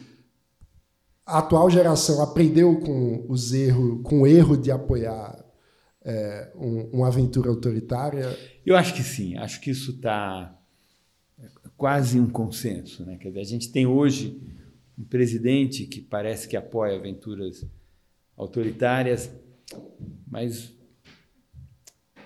a 1.27 1.39
atual 1.39 1.69
geração 1.69 2.23
aprendeu 2.23 2.79
com 2.79 3.27
os 3.29 3.53
erros, 3.53 4.03
com 4.05 4.21
o 4.21 4.27
erro 4.27 4.57
de 4.57 4.71
apoiar 4.71 5.40
é, 6.05 6.51
um, 6.55 6.91
uma 6.93 7.09
aventura 7.09 7.51
autoritária? 7.51 8.37
Eu 8.65 8.77
acho 8.77 8.95
que 8.95 9.03
sim. 9.03 9.37
Acho 9.37 9.61
que 9.61 9.71
isso 9.71 9.93
está 9.93 10.57
quase 11.77 12.21
um 12.21 12.29
consenso. 12.29 13.05
Né? 13.05 13.17
Quer 13.17 13.29
dizer, 13.29 13.41
a 13.41 13.45
gente 13.45 13.73
tem 13.73 13.87
hoje 13.87 14.39
um 14.99 15.05
presidente 15.05 15.87
que 15.87 16.01
parece 16.01 16.47
que 16.47 16.57
apoia 16.57 16.97
aventuras 16.97 17.67
autoritárias, 18.37 19.31
mas 20.29 20.75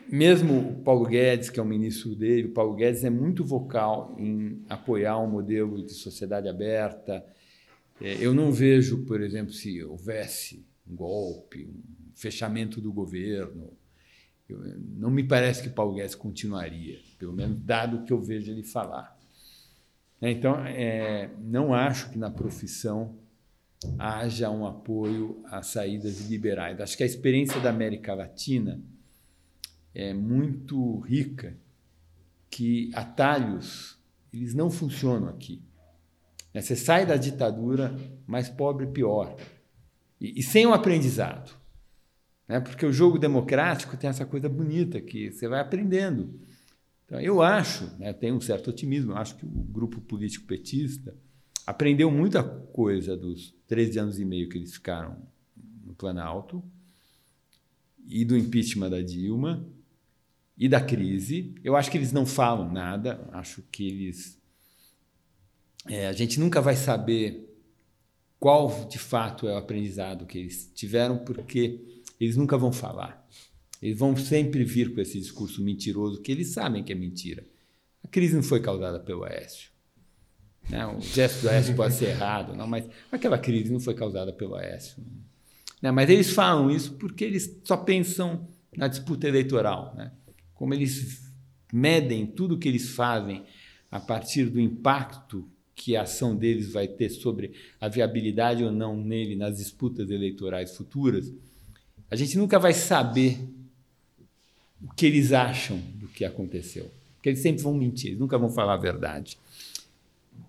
mesmo 0.09 0.71
o 0.71 0.83
Paulo 0.83 1.07
Guedes, 1.07 1.51
que 1.51 1.59
é 1.59 1.63
o 1.63 1.67
ministro 1.67 2.15
dele, 2.15 2.49
o 2.49 2.53
Paulo 2.53 2.75
Guedes 2.75 3.05
é 3.05 3.11
muito 3.11 3.45
vocal 3.45 4.15
em 4.19 4.63
apoiar 4.69 5.19
um 5.19 5.31
modelo 5.31 5.85
de 5.85 5.93
sociedade 5.93 6.49
aberta, 6.49 7.25
é, 8.01 8.17
eu 8.21 8.35
não 8.35 8.51
vejo, 8.51 9.05
por 9.05 9.21
exemplo, 9.21 9.53
se 9.53 9.83
houvesse 9.85 10.67
um 10.87 10.97
golpe, 10.97 11.65
um 11.65 11.94
fechamento 12.15 12.81
do 12.81 12.93
governo. 12.93 13.73
Eu, 14.49 14.59
não 14.79 15.11
me 15.11 15.25
parece 15.25 15.63
que 15.63 15.69
Paulo 15.69 15.95
Guedes 15.95 16.15
continuaria, 16.15 16.99
pelo 17.19 17.33
menos 17.33 17.59
dado 17.61 17.99
o 17.99 18.05
que 18.05 18.13
eu 18.13 18.21
vejo 18.21 18.51
ele 18.51 18.63
falar. 18.63 19.19
É, 20.21 20.31
então, 20.31 20.57
é, 20.65 21.31
não 21.41 21.75
acho 21.75 22.11
que 22.11 22.19
na 22.19 22.31
profissão 22.31 23.19
haja 23.99 24.51
um 24.51 24.67
apoio 24.67 25.43
às 25.47 25.67
saídas 25.69 26.29
liberais. 26.29 26.81
Acho 26.81 26.97
que 26.97 27.03
a 27.03 27.07
experiência 27.07 27.61
da 27.61 27.71
América 27.71 28.15
Latina 28.15 28.81
é 29.95 30.13
muito 30.13 31.01
rica, 31.01 31.57
que 32.51 32.91
atalhos 32.95 33.99
eles 34.33 34.55
não 34.55 34.71
funcionam 34.71 35.29
aqui. 35.29 35.63
Né? 36.53 36.61
Você 36.61 36.75
sai 36.75 37.07
da 37.07 37.17
ditadura 37.17 37.95
mais 38.27 38.49
pobre, 38.49 38.87
pior. 38.87 39.37
E, 40.21 40.41
e 40.41 40.43
sem 40.43 40.67
o 40.67 40.71
um 40.71 40.73
aprendizado. 40.73 41.55
Né? 42.49 42.61
Porque 42.61 42.85
o 42.85 42.93
jogo 42.93 43.19
democrático 43.19 43.97
tem 43.97 44.11
essa 44.11 44.25
coisa 44.27 44.49
bonita 44.49 45.01
que 45.01 45.31
você 45.31 45.49
vai 45.49 45.61
aprendendo. 45.61 46.39
Então, 47.05 47.21
eu 47.21 47.43
acho, 47.43 47.85
né, 47.99 48.13
tenho 48.13 48.35
um 48.35 48.41
certo 48.41 48.71
otimismo, 48.71 49.13
eu 49.13 49.17
acho 49.17 49.37
que 49.37 49.45
o 49.45 49.49
grupo 49.49 50.01
político 50.01 50.47
petista 50.47 51.15
aprendeu 51.67 52.11
muita 52.11 52.43
coisa 52.43 53.17
dos 53.17 53.55
13 53.67 53.99
anos 53.99 54.19
e 54.19 54.25
meio 54.25 54.49
que 54.49 54.59
eles 54.59 54.75
ficaram 54.75 55.17
no 55.85 55.95
Planalto 55.95 56.63
e 58.07 58.25
do 58.25 58.37
impeachment 58.37 58.91
da 58.91 59.01
Dilma 59.01 59.67
e 60.57 60.69
da 60.69 60.81
crise. 60.81 61.55
Eu 61.63 61.77
acho 61.77 61.91
que 61.91 61.99
eles 61.99 62.13
não 62.13 62.25
falam 62.25 62.73
nada, 62.73 63.29
acho 63.33 63.63
que 63.71 63.87
eles 63.87 64.43
é, 65.87 66.07
a 66.07 66.13
gente 66.13 66.41
nunca 66.41 66.61
vai 66.63 66.77
saber 66.77 67.51
qual 68.41 68.87
de 68.89 68.99
fato 68.99 69.47
é 69.47 69.53
o 69.53 69.59
aprendizado 69.59 70.27
que 70.27 70.39
eles 70.39 70.71
tiveram, 70.75 71.19
porque 71.19 71.94
eles 72.21 72.37
nunca 72.37 72.57
vão 72.57 72.73
falar. 72.73 73.27
Eles 73.81 73.99
vão 73.99 74.17
sempre 74.17 74.65
vir 74.65 74.95
com 74.95 75.01
esse 75.01 75.19
discurso 75.19 75.63
mentiroso, 75.63 76.23
que 76.23 76.33
eles 76.33 76.49
sabem 76.49 76.83
que 76.83 76.93
é 76.93 76.97
mentira. 76.97 77.47
A 78.03 78.09
crise 78.09 78.35
não 78.35 78.43
foi 78.43 78.61
causada 78.61 78.99
pelo 79.01 79.25
Aécio. 79.25 79.71
Né? 80.69 80.87
O 80.87 81.01
gesto 81.01 81.43
do 81.43 81.51
Aécio 81.51 81.75
pode 81.75 81.95
ser 81.95 82.07
errado, 82.07 82.57
não, 82.57 82.67
mas 82.67 82.89
aquela 83.13 83.39
crise 83.39 83.71
não 83.73 83.81
foi 83.81 83.95
causada 83.95 84.33
pelo 84.33 84.55
Aécio. 84.55 85.03
Né? 85.83 85.91
Mas 85.91 86.09
eles 86.09 86.31
falam 86.31 86.71
isso 86.71 86.95
porque 86.95 87.25
eles 87.25 87.61
só 87.65 87.77
pensam 87.77 88.49
na 88.77 88.89
disputa 88.89 89.29
eleitoral. 89.29 89.95
Né? 89.95 90.13
Como 90.55 90.73
eles 90.73 91.31
medem 91.73 92.27
tudo 92.27 92.55
o 92.55 92.59
que 92.59 92.69
eles 92.69 92.91
fazem 92.91 93.45
a 93.91 94.01
partir 94.01 94.47
do 94.47 94.61
impacto 94.61 95.49
que 95.75 95.97
a 95.97 96.03
ação 96.03 96.37
deles 96.37 96.73
vai 96.73 96.87
ter 96.87 97.11
sobre 97.11 97.53
a 97.81 97.89
viabilidade 97.89 98.63
ou 98.63 98.71
não 98.71 98.97
nele 98.97 99.35
nas 99.35 99.59
disputas 99.59 100.09
eleitorais 100.09 100.77
futuras, 100.77 101.33
a 102.11 102.17
gente 102.17 102.37
nunca 102.39 102.59
vai 102.59 102.73
saber 102.73 103.39
o 104.83 104.93
que 104.95 105.07
eles 105.07 105.33
acham 105.33 105.79
do 105.95 106.07
que 106.09 106.25
aconteceu. 106.25 106.91
Porque 107.17 107.31
eles 107.31 107.41
sempre 107.41 107.63
vão 107.63 107.75
mentir, 107.75 108.09
eles 108.09 108.21
nunca 108.21 108.37
vão 108.37 108.51
falar 108.51 108.75
a 108.75 108.79
verdade. 108.79 109.39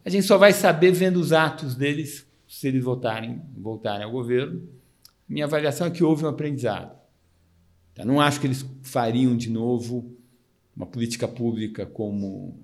A 0.04 0.10
gente 0.10 0.26
só 0.26 0.38
vai 0.38 0.52
saber 0.52 0.92
vendo 0.92 1.18
os 1.18 1.32
atos 1.32 1.76
deles, 1.76 2.26
se 2.48 2.68
eles 2.68 2.84
voltarem, 2.84 3.42
voltarem 3.58 4.06
ao 4.06 4.12
governo. 4.12 4.68
Minha 5.28 5.46
avaliação 5.46 5.88
é 5.88 5.92
que 5.92 6.04
houve 6.04 6.26
um 6.26 6.28
aprendizado. 6.28 6.96
Eu 7.98 8.06
não 8.06 8.20
acho 8.20 8.40
que 8.40 8.48
eles 8.48 8.66
fariam 8.84 9.36
de 9.36 9.50
novo 9.50 10.14
uma 10.76 10.86
política 10.86 11.28
pública 11.28 11.86
como 11.86 12.60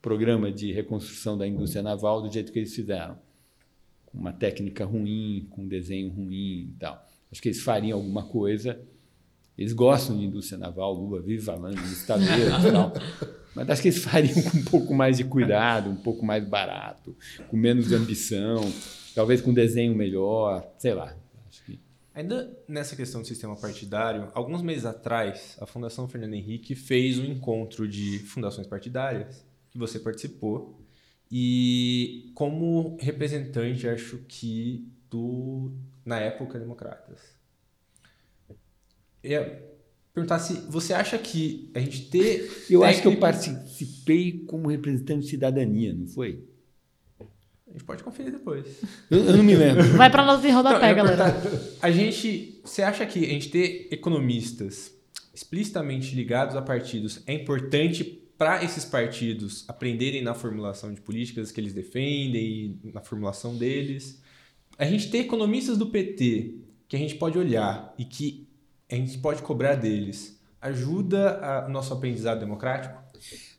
programa 0.00 0.52
de 0.52 0.72
reconstrução 0.72 1.36
da 1.36 1.46
indústria 1.46 1.82
naval 1.82 2.22
do 2.22 2.32
jeito 2.32 2.52
que 2.52 2.60
eles 2.60 2.74
fizeram. 2.74 3.18
Com 4.06 4.18
uma 4.18 4.32
técnica 4.32 4.84
ruim, 4.84 5.48
com 5.50 5.62
um 5.62 5.68
desenho 5.68 6.10
ruim 6.10 6.70
e 6.70 6.76
tal. 6.78 7.04
Acho 7.36 7.42
que 7.42 7.48
eles 7.50 7.62
fariam 7.62 7.98
alguma 7.98 8.22
coisa. 8.22 8.80
Eles 9.58 9.74
gostam 9.74 10.16
de 10.16 10.24
indústria 10.24 10.56
naval, 10.56 10.94
Lula 10.94 11.20
vive 11.20 11.44
falando 11.44 11.76
de 11.76 11.92
estaleiros 11.92 12.64
e 12.64 12.72
tal. 12.72 12.94
Mas 13.54 13.68
acho 13.68 13.82
que 13.82 13.88
eles 13.88 14.02
fariam 14.02 14.42
com 14.42 14.56
um 14.56 14.64
pouco 14.64 14.94
mais 14.94 15.18
de 15.18 15.24
cuidado, 15.24 15.90
um 15.90 15.96
pouco 15.96 16.24
mais 16.24 16.48
barato, 16.48 17.14
com 17.50 17.56
menos 17.58 17.92
ambição, 17.92 18.72
talvez 19.14 19.42
com 19.42 19.50
um 19.50 19.54
desenho 19.54 19.94
melhor, 19.94 20.66
sei 20.78 20.94
lá. 20.94 21.14
Que... 21.66 21.78
Ainda 22.14 22.58
nessa 22.66 22.96
questão 22.96 23.20
do 23.20 23.26
sistema 23.26 23.54
partidário, 23.54 24.28
alguns 24.32 24.62
meses 24.62 24.86
atrás, 24.86 25.58
a 25.60 25.66
Fundação 25.66 26.08
Fernando 26.08 26.32
Henrique 26.32 26.74
fez 26.74 27.18
um 27.18 27.24
encontro 27.26 27.86
de 27.86 28.18
fundações 28.20 28.66
partidárias 28.66 29.44
que 29.70 29.76
você 29.76 29.98
participou. 29.98 30.80
E 31.30 32.30
como 32.34 32.96
representante, 32.98 33.86
acho 33.86 34.20
que 34.26 34.88
do 35.10 35.70
na 36.06 36.20
época 36.20 36.58
Democratas. 36.58 37.18
Eu 39.22 39.30
ia 39.32 39.62
perguntar 40.14 40.38
se 40.38 40.54
você 40.70 40.94
acha 40.94 41.18
que 41.18 41.70
a 41.74 41.80
gente 41.80 42.08
ter 42.08 42.48
Eu 42.70 42.84
acho 42.84 43.02
que 43.02 43.08
eu 43.08 43.16
participei 43.16 44.44
como 44.46 44.68
representante 44.68 45.22
de 45.22 45.30
cidadania, 45.30 45.92
não 45.92 46.06
foi? 46.06 46.44
A 47.68 47.72
gente 47.72 47.84
pode 47.84 48.04
conferir 48.04 48.32
depois. 48.32 48.64
Eu, 49.10 49.18
eu 49.18 49.36
não 49.36 49.44
me 49.44 49.54
lembro. 49.54 49.82
Vai 49.96 50.08
para 50.08 50.24
nota 50.24 50.40
de 50.40 50.48
rodapé, 50.48 50.94
galera. 50.94 51.24
A 51.82 51.90
gente, 51.90 52.58
você 52.64 52.82
acha 52.82 53.04
que 53.04 53.26
a 53.26 53.28
gente 53.28 53.50
ter 53.50 53.88
economistas 53.90 54.94
explicitamente 55.34 56.14
ligados 56.14 56.56
a 56.56 56.62
partidos 56.62 57.22
é 57.26 57.34
importante 57.34 58.04
para 58.38 58.64
esses 58.64 58.84
partidos 58.84 59.64
aprenderem 59.68 60.22
na 60.22 60.32
formulação 60.32 60.94
de 60.94 61.00
políticas 61.00 61.52
que 61.52 61.60
eles 61.60 61.74
defendem 61.74 62.78
e 62.82 62.92
na 62.92 63.02
formulação 63.02 63.56
deles. 63.56 64.22
A 64.78 64.84
gente 64.84 65.10
tem 65.10 65.22
economistas 65.22 65.78
do 65.78 65.86
PT 65.86 66.54
que 66.88 66.96
a 66.96 66.98
gente 66.98 67.14
pode 67.16 67.38
olhar 67.38 67.94
e 67.98 68.04
que 68.04 68.46
a 68.90 68.94
gente 68.94 69.18
pode 69.18 69.42
cobrar 69.42 69.74
deles. 69.74 70.40
Ajuda 70.60 71.64
o 71.66 71.70
nosso 71.70 71.92
aprendizado 71.92 72.40
democrático? 72.40 73.00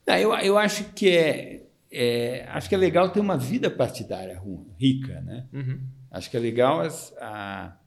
Não, 0.06 0.16
eu, 0.16 0.34
eu 0.36 0.58
acho 0.58 0.86
que 0.94 1.10
é, 1.10 1.68
é, 1.92 2.46
acho 2.50 2.70
que 2.70 2.76
é 2.76 2.78
legal 2.78 3.10
ter 3.10 3.20
uma 3.20 3.38
vida 3.38 3.70
partidária 3.70 4.42
rica, 4.78 5.22
né? 5.22 5.48
Uhum. 5.52 5.82
Acho 6.12 6.30
que 6.30 6.38
é 6.38 6.40
legal 6.40 6.82
as, 6.82 7.14
a, 7.20 7.78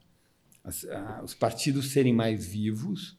as, 0.63 0.85
a, 0.85 1.21
os 1.23 1.33
partidos 1.33 1.91
serem 1.91 2.13
mais 2.13 2.45
vivos 2.45 3.17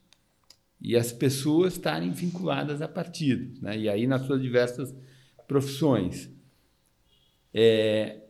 e 0.80 0.96
as 0.96 1.12
pessoas 1.12 1.74
estarem 1.74 2.10
vinculadas 2.10 2.82
a 2.82 2.88
partidos, 2.88 3.60
né? 3.60 3.78
e 3.78 3.88
aí 3.88 4.06
nas 4.06 4.22
suas 4.22 4.42
diversas 4.42 4.94
profissões. 5.46 6.28
É, 7.54 8.21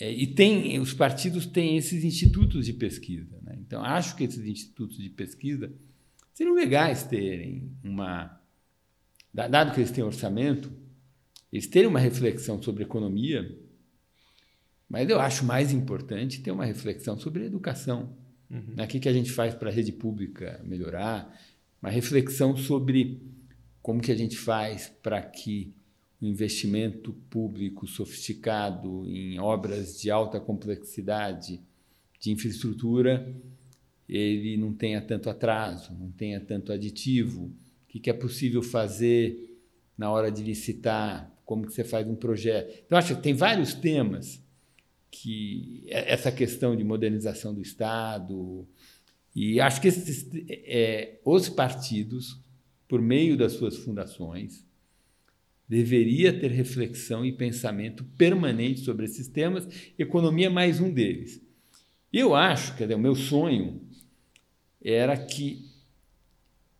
é, 0.00 0.10
e 0.10 0.26
tem 0.26 0.80
os 0.80 0.94
partidos 0.94 1.44
têm 1.44 1.76
esses 1.76 2.02
institutos 2.02 2.64
de 2.64 2.72
pesquisa. 2.72 3.38
Né? 3.42 3.58
Então, 3.60 3.84
acho 3.84 4.16
que 4.16 4.24
esses 4.24 4.44
institutos 4.46 4.96
de 4.96 5.10
pesquisa 5.10 5.70
seriam 6.32 6.54
legais 6.54 7.04
terem 7.04 7.70
uma. 7.84 8.40
Dado 9.32 9.72
que 9.72 9.80
eles 9.80 9.92
têm 9.92 10.02
orçamento, 10.02 10.72
eles 11.52 11.66
terem 11.66 11.88
uma 11.88 12.00
reflexão 12.00 12.60
sobre 12.60 12.82
economia, 12.82 13.56
mas 14.88 15.08
eu 15.08 15.20
acho 15.20 15.44
mais 15.44 15.72
importante 15.72 16.40
ter 16.40 16.50
uma 16.50 16.64
reflexão 16.64 17.16
sobre 17.16 17.44
educação. 17.44 18.16
Uhum. 18.50 18.74
Né? 18.74 18.84
O 18.84 18.88
que, 18.88 18.98
que 18.98 19.08
a 19.08 19.12
gente 19.12 19.30
faz 19.30 19.54
para 19.54 19.70
a 19.70 19.72
rede 19.72 19.92
pública 19.92 20.60
melhorar? 20.64 21.32
Uma 21.80 21.90
reflexão 21.90 22.56
sobre 22.56 23.22
como 23.80 24.00
que 24.00 24.10
a 24.10 24.16
gente 24.16 24.36
faz 24.36 24.88
para 25.02 25.22
que 25.22 25.74
investimento 26.26 27.12
público 27.30 27.86
sofisticado 27.86 29.06
em 29.06 29.38
obras 29.38 30.00
de 30.00 30.10
alta 30.10 30.38
complexidade 30.38 31.60
de 32.20 32.30
infraestrutura 32.30 33.34
ele 34.10 34.56
não 34.56 34.72
tenha 34.72 35.00
tanto 35.00 35.30
atraso, 35.30 35.94
não 35.94 36.10
tenha 36.10 36.40
tanto 36.40 36.72
aditivo, 36.72 37.44
o 37.44 37.98
que, 38.00 38.10
é 38.10 38.12
possível 38.12 38.62
fazer 38.62 39.56
na 39.96 40.10
hora 40.10 40.30
de 40.32 40.42
licitar, 40.42 41.32
como 41.44 41.66
que 41.66 41.72
você 41.72 41.84
faz 41.84 42.08
um 42.08 42.16
projeto. 42.16 42.82
Então, 42.86 42.98
acho 42.98 43.14
que 43.14 43.22
tem 43.22 43.34
vários 43.34 43.72
temas 43.72 44.42
que 45.10 45.84
essa 45.88 46.30
questão 46.30 46.74
de 46.74 46.82
modernização 46.82 47.54
do 47.54 47.60
Estado, 47.60 48.66
e 49.34 49.60
acho 49.60 49.80
que 49.80 49.88
esses, 49.88 50.28
é, 50.48 51.20
os 51.24 51.48
partidos, 51.48 52.40
por 52.88 53.00
meio 53.00 53.36
das 53.36 53.52
suas 53.52 53.76
fundações, 53.76 54.64
deveria 55.70 56.32
ter 56.32 56.50
reflexão 56.50 57.24
e 57.24 57.30
pensamento 57.30 58.02
permanente 58.18 58.80
sobre 58.80 59.04
esses 59.04 59.28
temas. 59.28 59.68
Economia 59.96 60.46
é 60.46 60.50
mais 60.50 60.80
um 60.80 60.92
deles. 60.92 61.40
Eu 62.12 62.34
acho, 62.34 62.76
que 62.76 62.82
o 62.82 62.98
meu 62.98 63.14
sonho 63.14 63.80
era 64.82 65.16
que 65.16 65.64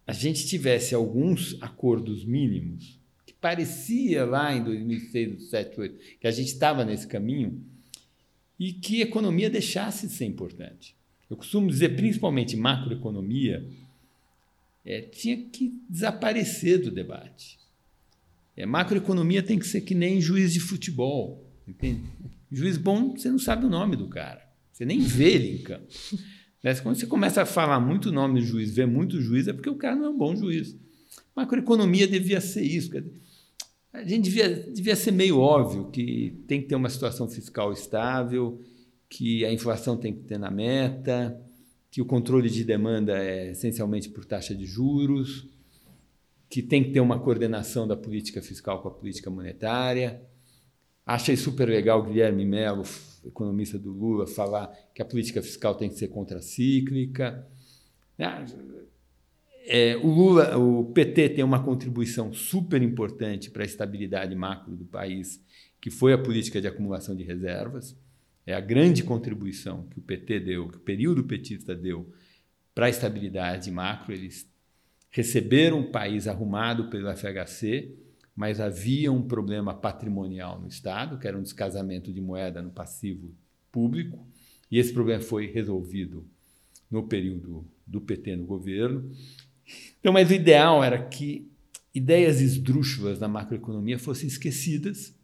a 0.04 0.12
gente 0.12 0.44
tivesse 0.44 0.92
alguns 0.92 1.56
acordos 1.62 2.24
mínimos 2.24 2.98
que 3.24 3.32
parecia 3.32 4.24
lá 4.24 4.52
em 4.52 4.64
2006, 4.64 5.28
2007, 5.28 5.76
2008, 5.76 6.18
que 6.18 6.26
a 6.26 6.32
gente 6.32 6.48
estava 6.48 6.84
nesse 6.84 7.06
caminho 7.06 7.64
e 8.58 8.72
que 8.72 9.02
economia 9.02 9.48
deixasse 9.48 10.08
de 10.08 10.14
ser 10.14 10.24
importante. 10.24 10.96
Eu 11.30 11.36
costumo 11.36 11.70
dizer, 11.70 11.94
principalmente 11.94 12.56
macroeconomia, 12.56 13.64
é, 14.84 15.00
tinha 15.00 15.36
que 15.36 15.80
desaparecer 15.88 16.82
do 16.82 16.90
debate. 16.90 17.59
É, 18.60 18.66
macroeconomia 18.66 19.42
tem 19.42 19.58
que 19.58 19.66
ser 19.66 19.80
que 19.80 19.94
nem 19.94 20.20
juiz 20.20 20.52
de 20.52 20.60
futebol. 20.60 21.50
Entende? 21.66 22.02
Juiz 22.52 22.76
bom, 22.76 23.16
você 23.16 23.30
não 23.30 23.38
sabe 23.38 23.64
o 23.64 23.70
nome 23.70 23.96
do 23.96 24.08
cara. 24.08 24.42
Você 24.70 24.84
nem 24.84 25.00
vê 25.00 25.32
ele 25.32 25.54
em 25.56 25.62
campo. 25.62 25.86
Mas 26.62 26.78
quando 26.78 26.96
você 26.96 27.06
começa 27.06 27.40
a 27.40 27.46
falar 27.46 27.80
muito 27.80 28.10
o 28.10 28.12
nome 28.12 28.40
do 28.40 28.46
juiz, 28.46 28.74
vê 28.74 28.84
muito 28.84 29.20
juiz, 29.20 29.48
é 29.48 29.52
porque 29.52 29.70
o 29.70 29.76
cara 29.76 29.96
não 29.96 30.06
é 30.06 30.08
um 30.10 30.18
bom 30.18 30.36
juiz. 30.36 30.76
Macroeconomia 31.34 32.06
devia 32.06 32.40
ser 32.40 32.62
isso. 32.62 32.90
A 33.92 34.04
gente 34.04 34.24
devia, 34.24 34.70
devia 34.70 34.94
ser 34.94 35.12
meio 35.12 35.38
óbvio 35.38 35.90
que 35.90 36.42
tem 36.46 36.60
que 36.60 36.68
ter 36.68 36.74
uma 36.74 36.90
situação 36.90 37.28
fiscal 37.28 37.72
estável, 37.72 38.60
que 39.08 39.42
a 39.44 39.52
inflação 39.52 39.96
tem 39.96 40.12
que 40.12 40.22
ter 40.24 40.38
na 40.38 40.50
meta, 40.50 41.40
que 41.90 42.02
o 42.02 42.04
controle 42.04 42.50
de 42.50 42.62
demanda 42.62 43.16
é 43.16 43.52
essencialmente 43.52 44.10
por 44.10 44.26
taxa 44.26 44.54
de 44.54 44.66
juros, 44.66 45.48
que 46.50 46.60
tem 46.60 46.84
que 46.84 46.90
ter 46.90 47.00
uma 47.00 47.18
coordenação 47.18 47.88
da 47.88 47.96
política 47.96 48.42
fiscal 48.42 48.82
com 48.82 48.88
a 48.88 48.90
política 48.90 49.30
monetária. 49.30 50.20
Achei 51.06 51.36
super 51.36 51.68
legal 51.68 52.00
o 52.00 52.02
Guilherme 52.02 52.44
Mello, 52.44 52.82
economista 53.24 53.78
do 53.78 53.90
Lula, 53.90 54.26
falar 54.26 54.70
que 54.94 55.00
a 55.00 55.04
política 55.04 55.40
fiscal 55.40 55.74
tem 55.74 55.88
que 55.88 55.94
ser 55.94 56.08
contracíclica. 56.08 57.46
É, 59.66 59.96
o 59.96 60.08
Lula, 60.08 60.58
o 60.58 60.84
PT 60.92 61.30
tem 61.30 61.44
uma 61.44 61.62
contribuição 61.62 62.32
super 62.32 62.82
importante 62.82 63.50
para 63.50 63.62
a 63.62 63.66
estabilidade 63.66 64.34
macro 64.34 64.76
do 64.76 64.84
país, 64.84 65.42
que 65.80 65.90
foi 65.90 66.12
a 66.12 66.18
política 66.18 66.60
de 66.60 66.66
acumulação 66.66 67.16
de 67.16 67.22
reservas 67.22 67.96
é 68.50 68.54
a 68.54 68.60
grande 68.60 69.04
contribuição 69.04 69.86
que 69.88 69.98
o 69.98 70.02
PT 70.02 70.40
deu, 70.40 70.68
que 70.68 70.76
o 70.76 70.80
período 70.80 71.24
petista 71.24 71.74
deu 71.74 72.12
para 72.74 72.86
a 72.86 72.90
estabilidade 72.90 73.70
macro. 73.70 74.12
Eles 74.12 74.49
receberam 75.10 75.80
um 75.80 75.90
país 75.90 76.26
arrumado 76.26 76.88
pelo 76.88 77.10
FHC, 77.14 77.94
mas 78.34 78.60
havia 78.60 79.12
um 79.12 79.22
problema 79.22 79.74
patrimonial 79.74 80.60
no 80.60 80.68
Estado, 80.68 81.18
que 81.18 81.26
era 81.26 81.36
um 81.36 81.42
descasamento 81.42 82.12
de 82.12 82.20
moeda 82.20 82.62
no 82.62 82.70
passivo 82.70 83.34
público, 83.70 84.26
e 84.70 84.78
esse 84.78 84.92
problema 84.92 85.22
foi 85.22 85.46
resolvido 85.46 86.26
no 86.90 87.06
período 87.06 87.66
do 87.86 88.00
PT 88.00 88.36
no 88.36 88.44
governo. 88.44 89.10
Então, 89.98 90.12
mas 90.12 90.30
o 90.30 90.34
ideal 90.34 90.82
era 90.82 91.02
que 91.06 91.50
ideias 91.94 92.40
esdrúxulas 92.40 93.18
na 93.18 93.28
macroeconomia 93.28 93.98
fossem 93.98 94.28
esquecidas 94.28 95.14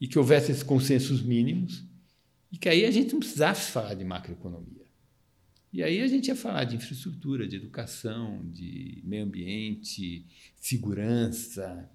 e 0.00 0.08
que 0.08 0.18
houvesse 0.18 0.50
esses 0.50 0.62
consensos 0.62 1.22
mínimos 1.22 1.84
e 2.50 2.56
que 2.56 2.68
aí 2.68 2.84
a 2.84 2.90
gente 2.90 3.12
não 3.12 3.20
precisasse 3.20 3.70
falar 3.70 3.94
de 3.94 4.04
macroeconomia. 4.04 4.79
E 5.72 5.82
aí 5.82 6.00
a 6.00 6.06
gente 6.08 6.28
ia 6.28 6.36
falar 6.36 6.64
de 6.64 6.76
infraestrutura, 6.76 7.46
de 7.46 7.56
educação, 7.56 8.40
de 8.52 9.00
meio 9.04 9.24
ambiente, 9.24 10.26
segurança, 10.56 11.88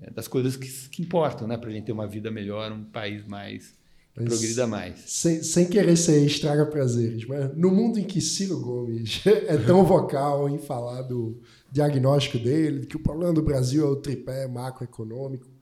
é, 0.00 0.10
das 0.10 0.26
coisas 0.26 0.56
que, 0.56 0.68
que 0.88 1.02
importam 1.02 1.46
né, 1.46 1.56
para 1.56 1.68
a 1.68 1.72
gente 1.72 1.84
ter 1.84 1.92
uma 1.92 2.06
vida 2.06 2.30
melhor, 2.30 2.72
um 2.72 2.84
país 2.84 3.26
mais 3.26 3.74
que 4.14 4.24
progrida 4.24 4.66
mais. 4.66 5.00
Sem, 5.06 5.42
sem 5.42 5.66
querer 5.66 5.96
ser 5.96 6.24
estraga 6.24 6.64
prazeres, 6.66 7.26
mas 7.26 7.54
no 7.56 7.70
mundo 7.70 7.98
em 7.98 8.04
que 8.04 8.20
Ciro 8.20 8.60
Gomes 8.60 9.22
é 9.26 9.56
tão 9.56 9.84
vocal 9.84 10.48
em 10.48 10.58
falar 10.58 11.02
do 11.02 11.40
diagnóstico 11.70 12.38
dele, 12.38 12.80
de 12.80 12.86
que 12.86 12.96
o 12.96 13.02
problema 13.02 13.32
do 13.32 13.42
Brasil 13.42 13.84
é 13.84 13.90
o 13.90 13.96
tripé 13.96 14.46
macroeconômico, 14.46 15.52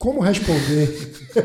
como 0.00 0.20
responder? 0.20 0.88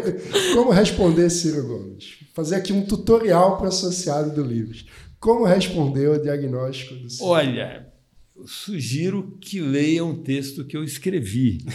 como 0.55 0.71
responder 0.71 1.29
Ciro 1.29 1.67
Gomes? 1.67 2.17
Fazer 2.33 2.55
aqui 2.55 2.73
um 2.73 2.83
tutorial 2.83 3.57
para 3.57 3.65
o 3.65 3.69
associado 3.69 4.33
do 4.33 4.43
Livros. 4.43 4.87
Como 5.19 5.45
responder 5.45 6.07
o 6.07 6.21
diagnóstico 6.21 6.95
do 6.95 7.09
Ciro? 7.09 7.25
Olha, 7.25 7.91
eu 8.35 8.47
sugiro 8.47 9.37
que 9.41 9.59
leiam 9.59 10.11
o 10.11 10.23
texto 10.23 10.65
que 10.65 10.77
eu 10.77 10.83
escrevi. 10.83 11.65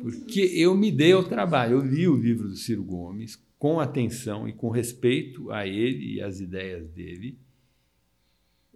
Porque 0.00 0.40
eu 0.40 0.76
me 0.76 0.92
dei 0.92 1.12
ao 1.12 1.24
trabalho. 1.24 1.78
Eu 1.78 1.84
li 1.84 2.06
o 2.06 2.16
livro 2.16 2.48
do 2.48 2.56
Ciro 2.56 2.84
Gomes 2.84 3.36
com 3.58 3.80
atenção 3.80 4.48
e 4.48 4.52
com 4.52 4.70
respeito 4.70 5.50
a 5.50 5.66
ele 5.66 6.14
e 6.14 6.22
às 6.22 6.40
ideias 6.40 6.88
dele. 6.90 7.38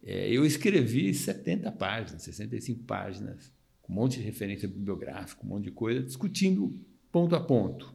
É, 0.03 0.29
eu 0.29 0.45
escrevi 0.45 1.15
70 1.15 1.71
páginas, 1.73 2.23
65 2.23 2.83
páginas 2.85 3.53
um 3.93 3.95
monte 3.95 4.19
de 4.19 4.25
referência 4.25 4.67
bibliográfica, 4.67 5.45
um 5.45 5.49
monte 5.49 5.65
de 5.65 5.71
coisa, 5.71 6.03
discutindo 6.03 6.75
ponto 7.11 7.37
a 7.37 7.41
ponto. 7.41 7.95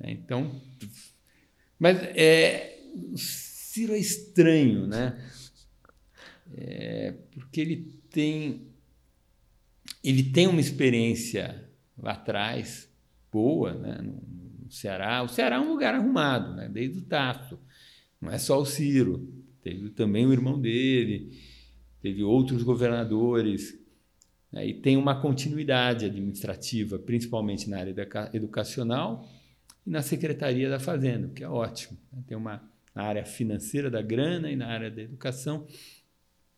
É, 0.00 0.10
então, 0.10 0.60
mas 1.78 1.98
é, 2.02 2.78
Ciro 3.76 3.92
é 3.92 3.98
estranho, 3.98 4.86
né? 4.86 5.22
É, 6.54 7.12
porque 7.30 7.60
ele 7.60 8.00
tem 8.10 8.68
ele 10.02 10.22
tem 10.22 10.46
uma 10.46 10.62
experiência 10.62 11.68
lá 11.98 12.12
atrás 12.12 12.90
boa, 13.30 13.74
né? 13.74 14.00
No, 14.00 14.70
Ceará. 14.70 15.22
O 15.22 15.28
Ceará 15.28 15.56
é 15.56 15.60
um 15.60 15.68
lugar 15.68 15.94
arrumado, 15.94 16.54
né? 16.54 16.70
Desde 16.70 17.00
o 17.00 17.02
Tato. 17.02 17.58
Não 18.18 18.32
é 18.32 18.38
só 18.38 18.58
o 18.58 18.64
Ciro. 18.64 19.30
Teve 19.60 19.90
também 19.90 20.24
o 20.24 20.32
irmão 20.32 20.58
dele. 20.58 21.38
Teve 22.00 22.22
outros 22.22 22.62
governadores 22.62 23.78
né, 24.50 24.66
e 24.66 24.72
tem 24.72 24.96
uma 24.96 25.20
continuidade 25.20 26.06
administrativa, 26.06 26.98
principalmente 26.98 27.68
na 27.68 27.78
área 27.78 27.94
educacional 28.32 29.28
e 29.86 29.90
na 29.90 30.00
Secretaria 30.00 30.70
da 30.70 30.80
Fazenda, 30.80 31.26
o 31.26 31.30
que 31.30 31.44
é 31.44 31.48
ótimo. 31.48 31.98
Né? 32.10 32.24
Tem 32.26 32.36
uma 32.36 32.74
na 32.96 33.02
área 33.02 33.26
financeira 33.26 33.90
da 33.90 34.00
grana 34.00 34.50
e 34.50 34.56
na 34.56 34.66
área 34.66 34.90
da 34.90 35.02
educação. 35.02 35.66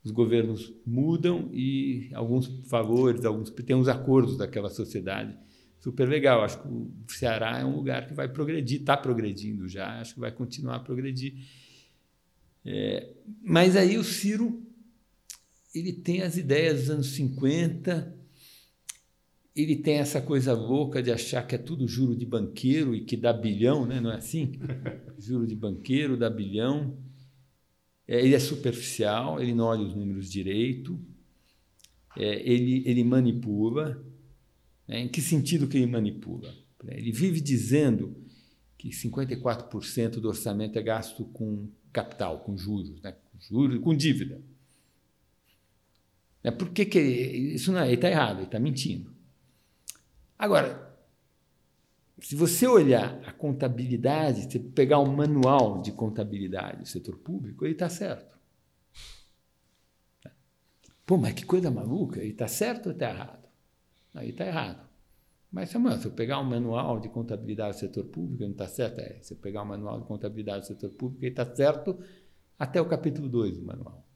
Os 0.04 0.12
governos 0.12 0.72
mudam 0.86 1.50
e 1.52 2.08
alguns 2.14 2.46
valores, 2.68 3.24
alguns 3.24 3.50
tem 3.50 3.74
uns 3.74 3.88
acordos 3.88 4.38
daquela 4.38 4.70
sociedade 4.70 5.36
super 5.80 6.08
legal. 6.08 6.44
Acho 6.44 6.62
que 6.62 6.68
o 6.68 6.92
Ceará 7.08 7.58
é 7.58 7.64
um 7.64 7.74
lugar 7.74 8.06
que 8.06 8.14
vai 8.14 8.28
progredir, 8.28 8.80
está 8.80 8.96
progredindo 8.96 9.68
já, 9.68 10.00
acho 10.00 10.14
que 10.14 10.20
vai 10.20 10.30
continuar 10.30 10.76
a 10.76 10.80
progredir. 10.80 11.34
É, 12.64 13.14
mas 13.42 13.74
aí 13.74 13.98
o 13.98 14.04
Ciro 14.04 14.62
ele 15.74 15.92
tem 15.92 16.22
as 16.22 16.36
ideias 16.36 16.82
dos 16.82 16.90
anos 16.90 17.06
50, 17.08 18.16
ele 19.58 19.74
tem 19.74 19.96
essa 19.96 20.22
coisa 20.22 20.52
louca 20.52 21.02
de 21.02 21.10
achar 21.10 21.44
que 21.44 21.56
é 21.56 21.58
tudo 21.58 21.88
juro 21.88 22.14
de 22.14 22.24
banqueiro 22.24 22.94
e 22.94 23.04
que 23.04 23.16
dá 23.16 23.32
bilhão, 23.32 23.84
né? 23.84 24.00
não 24.00 24.12
é 24.12 24.16
assim? 24.16 24.52
juro 25.18 25.46
de 25.46 25.56
banqueiro, 25.56 26.16
dá 26.16 26.30
bilhão. 26.30 26.96
É, 28.06 28.24
ele 28.24 28.36
é 28.36 28.38
superficial, 28.38 29.40
ele 29.40 29.52
não 29.52 29.64
olha 29.64 29.82
os 29.82 29.96
números 29.96 30.30
direito, 30.30 30.98
é, 32.16 32.40
ele, 32.48 32.84
ele 32.86 33.02
manipula. 33.02 34.00
Né? 34.86 35.00
Em 35.00 35.08
que 35.08 35.20
sentido 35.20 35.66
que 35.66 35.76
ele 35.76 35.86
manipula? 35.86 36.54
Ele 36.86 37.10
vive 37.10 37.40
dizendo 37.40 38.16
que 38.78 38.90
54% 38.90 40.20
do 40.20 40.28
orçamento 40.28 40.78
é 40.78 40.82
gasto 40.82 41.24
com 41.24 41.68
capital, 41.92 42.40
com 42.40 42.56
juros, 42.56 43.02
né? 43.02 43.10
com 43.12 43.40
juros, 43.40 43.80
com 43.80 43.92
dívida. 43.92 44.40
É 46.44 46.52
Por 46.52 46.70
que, 46.70 46.86
que 46.86 47.00
isso 47.00 47.72
não 47.72 47.80
é? 47.80 47.86
Ele 47.86 47.96
está 47.96 48.08
errado, 48.08 48.36
ele 48.38 48.44
está 48.44 48.60
mentindo. 48.60 49.17
Agora, 50.38 50.96
se 52.20 52.34
você 52.34 52.66
olhar 52.66 53.20
a 53.26 53.32
contabilidade, 53.32 54.42
você 54.42 54.58
pegar 54.58 55.00
um 55.00 55.14
manual 55.14 55.82
de 55.82 55.92
contabilidade 55.92 56.78
do 56.78 56.86
setor 56.86 57.18
público, 57.18 57.64
ele 57.64 57.72
está 57.72 57.88
certo. 57.88 58.38
Pô, 61.04 61.16
mas 61.16 61.32
que 61.32 61.44
coisa 61.44 61.70
maluca, 61.70 62.20
ele 62.20 62.32
está 62.32 62.46
certo 62.46 62.86
ou 62.86 62.92
está 62.92 63.08
errado? 63.08 63.48
Aí 64.14 64.30
está 64.30 64.46
errado. 64.46 64.88
Mas, 65.50 65.70
Samuel, 65.70 65.98
se 65.98 66.06
eu 66.06 66.12
pegar 66.12 66.38
um 66.40 66.44
manual 66.44 67.00
de 67.00 67.08
contabilidade 67.08 67.76
do 67.76 67.80
setor 67.80 68.04
público, 68.04 68.42
não 68.42 68.50
está 68.50 68.68
certo? 68.68 68.98
É, 68.98 69.18
se 69.22 69.32
eu 69.32 69.38
pegar 69.38 69.62
um 69.62 69.66
manual 69.66 70.00
de 70.00 70.06
contabilidade 70.06 70.60
do 70.60 70.66
setor 70.66 70.90
público, 70.90 71.24
ele 71.24 71.32
está 71.32 71.46
certo 71.54 71.98
até 72.58 72.80
o 72.80 72.86
capítulo 72.86 73.28
2 73.28 73.56
do 73.56 73.64
manual. 73.64 74.06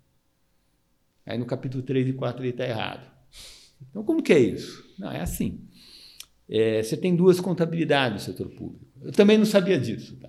Aí 1.25 1.39
no 1.39 1.47
capítulo 1.47 1.83
3 1.83 2.09
e 2.09 2.13
4 2.13 2.43
ele 2.43 2.51
está 2.51 2.67
errado. 2.67 3.11
Então, 3.89 4.05
como 4.05 4.23
que 4.23 4.33
é 4.33 4.39
isso? 4.39 4.85
Não, 4.99 5.11
é 5.11 5.21
assim. 5.21 5.67
É, 6.55 6.83
você 6.83 6.99
tem 6.99 7.17
duas 7.17 7.41
contabilidades 7.41 8.13
no 8.27 8.33
setor 8.33 8.51
público. 8.51 8.85
Eu 9.01 9.11
também 9.11 9.39
não 9.39 9.47
sabia 9.47 9.81
disso. 9.81 10.19
Tá? 10.21 10.29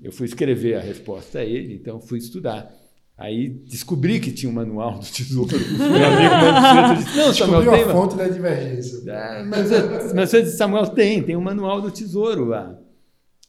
Eu 0.00 0.12
fui 0.12 0.24
escrever 0.24 0.76
a 0.76 0.80
resposta 0.80 1.40
a 1.40 1.44
ele, 1.44 1.74
então 1.74 2.00
fui 2.00 2.18
estudar. 2.18 2.72
Aí 3.18 3.48
descobri 3.48 4.20
que 4.20 4.30
tinha 4.30 4.48
um 4.48 4.54
manual 4.54 5.00
do 5.00 5.06
Tesouro. 5.06 5.48
Meu 5.58 6.06
amigo 6.06 7.02
disse, 7.02 7.16
não, 7.16 7.34
Samuel 7.34 7.72
tem. 7.72 7.82
a 7.82 7.88
fonte 7.88 8.14
da 8.14 8.28
divergência. 8.28 9.02
Ah, 9.12 9.44
mas, 9.44 9.70
mas 10.14 10.32
eu 10.32 10.42
disse, 10.42 10.56
Samuel 10.56 10.86
tem, 10.88 11.20
tem 11.22 11.34
um 11.34 11.40
manual 11.40 11.80
do 11.80 11.90
Tesouro 11.90 12.44
lá. 12.44 12.78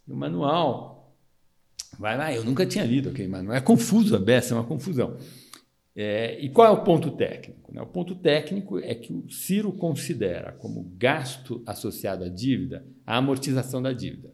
Um 0.09 0.15
manual. 0.15 1.15
Vai 1.99 2.17
lá, 2.17 2.33
eu 2.33 2.43
nunca 2.43 2.65
tinha 2.65 2.85
lido 2.85 3.09
aquele 3.09 3.27
manual. 3.27 3.55
É 3.55 3.61
confuso 3.61 4.15
a 4.15 4.19
beça, 4.19 4.55
é 4.55 4.57
uma 4.57 4.63
confusão. 4.63 5.15
É, 5.99 6.39
e 6.39 6.47
qual 6.47 6.67
é 6.67 6.69
o 6.69 6.83
ponto 6.83 7.09
técnico? 7.09 7.73
Né? 7.73 7.81
O 7.81 7.87
ponto 7.87 8.13
técnico 8.13 8.77
é 8.77 8.93
que 8.93 9.11
o 9.11 9.27
Ciro 9.31 9.73
considera 9.73 10.51
como 10.51 10.93
gasto 10.95 11.63
associado 11.65 12.23
à 12.23 12.29
dívida 12.29 12.85
a 13.03 13.17
amortização 13.17 13.81
da 13.81 13.91
dívida. 13.91 14.31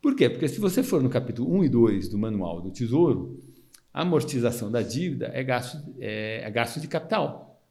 Por 0.00 0.16
quê? 0.16 0.30
Porque 0.30 0.48
se 0.48 0.58
você 0.58 0.82
for 0.82 1.02
no 1.02 1.10
capítulo 1.10 1.54
1 1.58 1.64
e 1.64 1.68
2 1.68 2.08
do 2.08 2.16
Manual 2.16 2.62
do 2.62 2.70
Tesouro, 2.70 3.44
a 3.92 4.00
amortização 4.00 4.70
da 4.70 4.80
dívida 4.80 5.30
é 5.34 5.44
gasto, 5.44 5.94
é, 5.98 6.40
é 6.42 6.50
gasto 6.50 6.80
de 6.80 6.88
capital. 6.88 7.62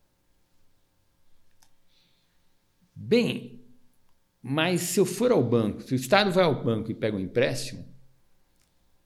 Bem, 2.95 3.63
mas 4.43 4.81
se 4.81 4.99
eu 4.99 5.07
for 5.07 5.31
ao 5.31 5.43
banco, 5.43 5.81
se 5.81 5.91
o 5.91 5.95
Estado 5.95 6.29
vai 6.29 6.43
ao 6.43 6.63
banco 6.63 6.91
e 6.91 6.93
pega 6.93 7.17
um 7.17 7.19
empréstimo, 7.19 7.83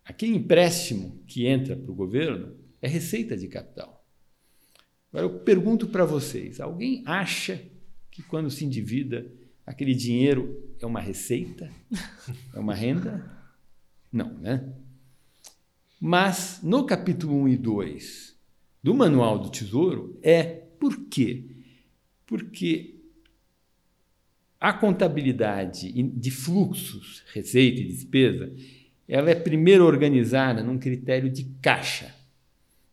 aquele 0.04 0.36
empréstimo 0.36 1.24
que 1.26 1.48
entra 1.48 1.78
para 1.78 1.90
o 1.90 1.96
governo 1.96 2.59
é 2.82 2.88
receita 2.88 3.36
de 3.36 3.48
capital. 3.48 4.06
Agora 5.12 5.26
eu 5.26 5.40
pergunto 5.40 5.88
para 5.88 6.06
vocês: 6.06 6.60
alguém 6.60 7.04
acha 7.06 7.62
que 8.12 8.24
quando 8.24 8.50
se 8.50 8.66
endivida, 8.66 9.32
aquele 9.66 9.94
dinheiro 9.94 10.76
é 10.80 10.86
uma 10.86 11.00
receita? 11.00 11.72
É 12.54 12.60
uma 12.60 12.76
renda? 12.76 13.26
Não, 14.12 14.38
né? 14.38 14.72
Mas 16.00 16.60
no 16.62 16.86
capítulo 16.86 17.36
1 17.44 17.48
e 17.50 17.58
2 17.58 18.38
do 18.84 18.94
Manual 18.94 19.40
do 19.40 19.50
Tesouro 19.50 20.20
é 20.22 20.44
por 20.44 21.08
quê? 21.08 21.46
Porque 22.26 23.00
a 24.60 24.74
contabilidade 24.74 25.92
de 25.92 26.32
fluxos, 26.32 27.24
receita 27.34 27.82
e 27.82 27.88
despesa, 27.88 28.54
ela 29.08 29.32
é 29.32 29.36
primeiro 29.36 29.86
organizada 29.86 30.62
num 30.62 30.78
critério 30.78 31.30
de 31.30 31.46
caixa. 31.62 32.14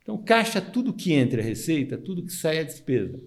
Então, 0.07 0.17
caixa 0.19 0.61
tudo 0.61 0.93
que 0.93 1.13
entra 1.13 1.41
é 1.41 1.45
receita, 1.45 1.99
tudo 1.99 2.23
que 2.23 2.33
sai 2.33 2.59
é 2.59 2.65
despesa. 2.65 3.21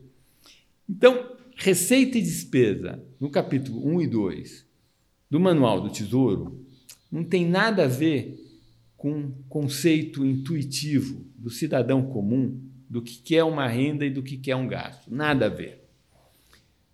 Então, 0.89 1.35
receita 1.57 2.18
e 2.18 2.22
despesa, 2.22 3.03
no 3.19 3.30
capítulo 3.30 3.85
1 3.85 4.01
e 4.03 4.07
2 4.07 4.65
do 5.30 5.41
Manual 5.41 5.81
do 5.81 5.89
Tesouro, 5.89 6.65
não 7.11 7.26
tem 7.26 7.45
nada 7.45 7.84
a 7.84 7.88
ver 7.88 8.39
com 8.95 9.26
o 9.26 9.34
conceito 9.49 10.26
intuitivo 10.26 11.26
do 11.35 11.49
cidadão 11.49 12.01
comum 12.01 12.57
do 12.89 13.01
que 13.01 13.35
é 13.35 13.43
uma 13.43 13.68
renda 13.68 14.06
e 14.06 14.10
do 14.10 14.23
que 14.23 14.49
é 14.49 14.56
um 14.56 14.65
gasto. 14.65 15.14
Nada 15.14 15.47
a 15.47 15.49
ver. 15.49 15.84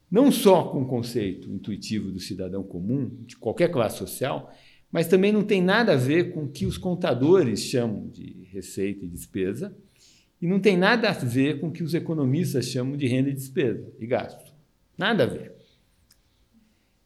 Não 0.09 0.31
só 0.31 0.63
com 0.63 0.81
o 0.81 0.87
conceito 0.87 1.47
intuitivo 1.51 2.11
do 2.11 2.19
cidadão 2.19 2.63
comum, 2.63 3.11
de 3.27 3.37
qualquer 3.37 3.69
classe 3.69 3.99
social, 3.99 4.51
mas 4.95 5.09
também 5.09 5.29
não 5.29 5.43
tem 5.43 5.61
nada 5.61 5.91
a 5.91 5.97
ver 5.97 6.31
com 6.31 6.43
o 6.43 6.47
que 6.47 6.65
os 6.65 6.77
contadores 6.77 7.59
chamam 7.59 8.07
de 8.07 8.47
receita 8.49 9.03
e 9.03 9.09
despesa, 9.09 9.75
e 10.41 10.47
não 10.47 10.57
tem 10.57 10.77
nada 10.77 11.09
a 11.09 11.11
ver 11.11 11.59
com 11.59 11.67
o 11.67 11.71
que 11.73 11.83
os 11.83 11.93
economistas 11.93 12.67
chamam 12.67 12.95
de 12.95 13.05
renda 13.05 13.29
e 13.29 13.33
despesa 13.33 13.91
e 13.99 14.07
gasto. 14.07 14.53
Nada 14.97 15.23
a 15.23 15.25
ver. 15.25 15.51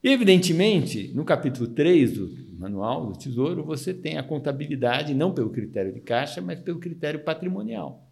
Evidentemente, 0.04 1.12
no 1.16 1.26
capítulo 1.26 1.70
3 1.70 2.14
do 2.14 2.30
Manual 2.60 3.08
do 3.08 3.18
Tesouro, 3.18 3.64
você 3.64 3.92
tem 3.92 4.20
a 4.20 4.24
contabilidade 4.24 5.16
não 5.16 5.34
pelo 5.34 5.50
critério 5.50 5.92
de 5.92 6.00
caixa, 6.00 6.40
mas 6.40 6.60
pelo 6.60 6.78
critério 6.78 7.24
patrimonial. 7.24 8.08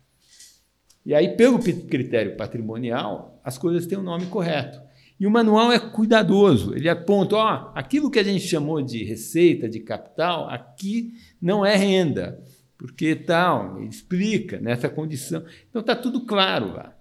E 1.06 1.14
aí, 1.14 1.38
pelo 1.38 1.60
critério 1.60 2.36
patrimonial, 2.36 3.40
as 3.44 3.60
coisas 3.60 3.86
têm 3.86 4.00
o 4.00 4.02
um 4.02 4.06
nome 4.06 4.26
correto. 4.26 4.87
E 5.20 5.26
o 5.26 5.32
manual 5.32 5.72
é 5.72 5.80
cuidadoso, 5.80 6.76
ele 6.76 6.88
aponta, 6.88 7.36
ó, 7.36 7.72
aquilo 7.74 8.12
que 8.12 8.20
a 8.20 8.24
gente 8.24 8.48
chamou 8.48 8.82
de 8.82 9.04
receita, 9.04 9.68
de 9.68 9.80
capital, 9.80 10.48
aqui 10.48 11.14
não 11.42 11.66
é 11.66 11.76
renda, 11.76 12.40
porque 12.78 13.16
tal, 13.16 13.80
ele 13.80 13.90
explica 13.90 14.60
nessa 14.60 14.88
condição. 14.88 15.44
Então 15.70 15.82
está 15.82 15.96
tudo 15.96 16.26
claro 16.26 16.74
lá. 16.74 16.96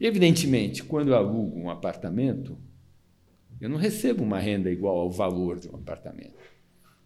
Evidentemente, 0.00 0.82
quando 0.82 1.08
eu 1.08 1.14
alugo 1.14 1.60
um 1.60 1.68
apartamento, 1.68 2.56
eu 3.60 3.68
não 3.68 3.76
recebo 3.76 4.24
uma 4.24 4.38
renda 4.38 4.70
igual 4.70 4.98
ao 4.98 5.10
valor 5.10 5.58
de 5.58 5.68
um 5.68 5.74
apartamento. 5.74 6.38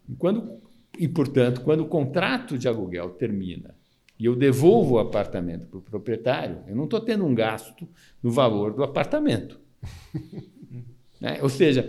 E, 0.07 0.15
quando, 0.15 0.61
e 0.97 1.09
portanto, 1.09 1.59
quando 1.59 1.81
o 1.81 1.87
contrato 1.87 2.57
de 2.57 2.69
aluguel 2.69 3.09
termina 3.09 3.75
e 4.17 4.23
eu 4.23 4.33
devolvo 4.33 4.95
o 4.95 4.99
apartamento 4.99 5.67
para 5.67 5.79
o 5.79 5.81
proprietário, 5.81 6.63
eu 6.67 6.75
não 6.75 6.85
estou 6.85 7.01
tendo 7.01 7.25
um 7.25 7.35
gasto 7.35 7.85
no 8.23 8.31
valor 8.31 8.73
do 8.73 8.81
apartamento. 8.81 9.64
né? 11.19 11.39
Ou 11.41 11.49
seja, 11.49 11.87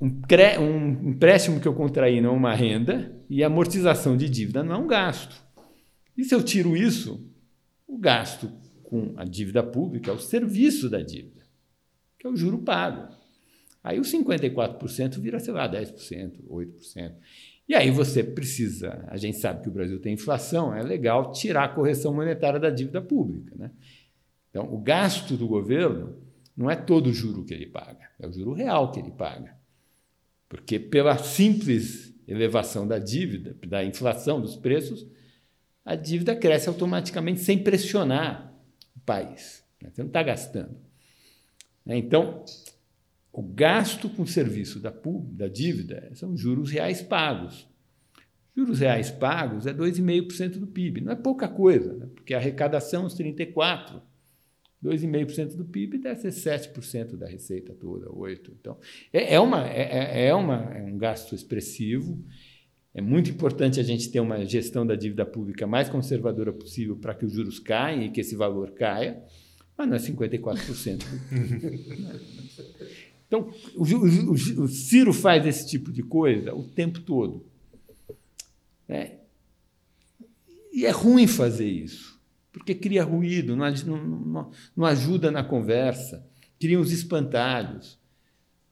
um, 0.00 0.10
um 0.60 1.10
empréstimo 1.10 1.60
que 1.60 1.68
eu 1.68 1.74
contraí 1.74 2.20
não 2.20 2.30
é 2.30 2.36
uma 2.36 2.54
renda 2.54 3.14
e 3.28 3.42
amortização 3.42 4.16
de 4.16 4.28
dívida 4.28 4.62
não 4.62 4.74
é 4.74 4.78
um 4.78 4.86
gasto. 4.86 5.42
E 6.16 6.24
se 6.24 6.34
eu 6.34 6.42
tiro 6.42 6.76
isso, 6.76 7.28
o 7.86 7.98
gasto 7.98 8.50
com 8.82 9.14
a 9.16 9.24
dívida 9.24 9.62
pública 9.62 10.10
é 10.10 10.14
o 10.14 10.18
serviço 10.18 10.88
da 10.88 11.00
dívida, 11.00 11.42
que 12.18 12.26
é 12.26 12.30
o 12.30 12.36
juro 12.36 12.58
pago. 12.58 13.12
Aí 13.82 13.98
os 13.98 14.10
54% 14.12 15.18
vira, 15.18 15.38
sei 15.40 15.52
lá, 15.52 15.68
10%, 15.68 16.44
8%. 16.48 17.14
E 17.68 17.74
aí 17.74 17.90
você 17.90 18.22
precisa, 18.22 19.04
a 19.08 19.16
gente 19.16 19.38
sabe 19.38 19.62
que 19.62 19.68
o 19.68 19.72
Brasil 19.72 19.98
tem 19.98 20.14
inflação, 20.14 20.74
é 20.74 20.82
legal 20.82 21.32
tirar 21.32 21.64
a 21.64 21.68
correção 21.68 22.14
monetária 22.14 22.60
da 22.60 22.70
dívida 22.70 23.00
pública. 23.00 23.54
Né? 23.56 23.70
Então, 24.50 24.72
o 24.72 24.78
gasto 24.78 25.36
do 25.36 25.48
governo 25.48 26.16
não 26.56 26.70
é 26.70 26.76
todo 26.76 27.08
o 27.08 27.12
juro 27.12 27.44
que 27.44 27.52
ele 27.52 27.66
paga, 27.66 28.08
é 28.18 28.26
o 28.26 28.32
juro 28.32 28.52
real 28.52 28.90
que 28.92 29.00
ele 29.00 29.10
paga. 29.10 29.56
Porque 30.48 30.78
pela 30.78 31.18
simples 31.18 32.14
elevação 32.26 32.86
da 32.86 32.98
dívida, 32.98 33.56
da 33.66 33.84
inflação 33.84 34.40
dos 34.40 34.56
preços, 34.56 35.06
a 35.84 35.94
dívida 35.94 36.34
cresce 36.34 36.68
automaticamente 36.68 37.40
sem 37.40 37.62
pressionar 37.62 38.54
o 38.96 39.00
país. 39.00 39.62
Né? 39.82 39.90
Você 39.92 40.02
não 40.02 40.08
está 40.08 40.22
gastando. 40.22 40.76
Né? 41.84 41.96
Então, 41.98 42.44
o 43.32 43.42
gasto 43.42 44.08
com 44.08 44.24
serviço 44.24 44.80
da, 44.80 44.92
da 45.32 45.48
dívida 45.48 46.10
são 46.14 46.36
juros 46.36 46.70
reais 46.70 47.02
pagos. 47.02 47.68
Juros 48.56 48.78
reais 48.78 49.10
pagos 49.10 49.66
é 49.66 49.74
2,5% 49.74 50.58
do 50.58 50.66
PIB. 50.66 51.00
Não 51.00 51.12
é 51.12 51.16
pouca 51.16 51.48
coisa, 51.48 51.92
né? 51.94 52.06
porque 52.14 52.32
a 52.32 52.38
arrecadação, 52.38 53.04
os 53.04 53.14
34%. 53.14 54.00
2,5% 54.84 55.56
do 55.56 55.64
PIB 55.64 55.98
deve 55.98 56.30
ser 56.30 56.58
7% 56.58 57.16
da 57.16 57.26
receita 57.26 57.72
toda, 57.72 58.10
8%. 58.10 58.50
Então, 58.60 58.76
é, 59.10 59.34
é, 59.34 59.40
uma, 59.40 59.66
é, 59.66 59.80
é, 59.80 60.26
é, 60.26 60.34
uma, 60.34 60.62
é 60.74 60.82
um 60.82 60.98
gasto 60.98 61.34
expressivo. 61.34 62.22
É 62.92 63.00
muito 63.00 63.30
importante 63.30 63.80
a 63.80 63.82
gente 63.82 64.10
ter 64.10 64.20
uma 64.20 64.44
gestão 64.44 64.86
da 64.86 64.94
dívida 64.94 65.24
pública 65.24 65.66
mais 65.66 65.88
conservadora 65.88 66.52
possível 66.52 66.96
para 66.96 67.14
que 67.14 67.24
os 67.24 67.32
juros 67.32 67.58
caiam 67.58 68.02
e 68.02 68.10
que 68.10 68.20
esse 68.20 68.36
valor 68.36 68.72
caia, 68.72 69.24
mas 69.76 69.88
não 69.88 69.96
é 69.96 69.98
54%. 69.98 71.02
então, 73.26 73.50
o, 73.74 73.82
o, 73.82 74.32
o, 74.64 74.68
Ciro 74.68 75.14
faz 75.14 75.46
esse 75.46 75.66
tipo 75.66 75.90
de 75.90 76.02
coisa 76.02 76.54
o 76.54 76.62
tempo 76.62 77.00
todo. 77.00 77.46
É, 78.86 79.12
e 80.70 80.84
é 80.84 80.90
ruim 80.90 81.26
fazer 81.26 81.68
isso 81.68 82.13
porque 82.54 82.72
cria 82.72 83.02
ruído, 83.02 83.56
não, 83.56 83.68
não, 83.68 84.50
não 84.76 84.86
ajuda 84.86 85.28
na 85.28 85.42
conversa, 85.42 86.24
cria 86.58 86.78
os 86.78 86.92
espantalhos. 86.92 87.98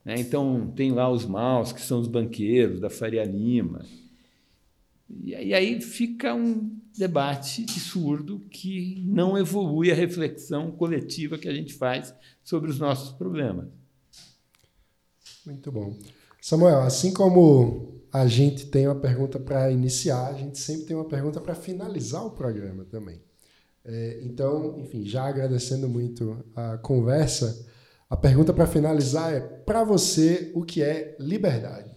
Né? 0.05 0.15
Então, 0.21 0.73
tem 0.77 0.93
lá 0.93 1.11
os 1.11 1.27
maus, 1.27 1.73
que 1.73 1.81
são 1.81 1.99
os 1.99 2.07
banqueiros 2.07 2.81
da 2.81 2.89
Faria 2.89 3.25
Lima. 3.25 3.85
E, 5.11 5.53
aí 5.53 5.81
fica 5.81 6.33
um 6.33 6.79
debate 6.97 7.69
surdo 7.73 8.39
que 8.51 9.03
não 9.05 9.37
evolui 9.37 9.91
a 9.91 9.97
reflexão 9.97 10.71
coletiva 10.71 11.37
que 11.37 11.49
a 11.49 11.55
gente 11.55 11.75
faz 11.75 12.15
sobre 12.45 12.71
os 12.71 12.79
nossos 12.79 13.11
problemas. 13.11 13.67
Muito 15.45 15.73
bom. 15.73 15.99
Samuel, 16.41 16.83
assim 16.83 17.13
como 17.13 18.01
a 18.13 18.29
gente 18.29 18.67
tem 18.67 18.87
uma 18.87 18.95
pergunta 18.95 19.41
para 19.41 19.73
iniciar, 19.73 20.29
a 20.29 20.35
gente 20.35 20.57
sempre 20.57 20.87
tem 20.87 20.97
uma 20.97 21.09
pergunta 21.09 21.41
para 21.41 21.57
finalizar 21.57 22.25
o 22.25 22.31
programa 22.31 22.85
também. 22.85 23.21
É, 23.85 24.21
então, 24.23 24.79
enfim, 24.79 25.05
já 25.05 25.25
agradecendo 25.25 25.89
muito 25.89 26.45
a 26.55 26.79
conversa, 26.79 27.67
A 28.09 28.17
pergunta 28.17 28.53
para 28.53 28.67
finalizar 28.67 29.33
é: 29.33 29.41
para 29.41 29.83
você, 29.85 30.53
o 30.55 30.63
que 30.63 30.83
é 30.83 31.17
liberdade? 31.19 31.91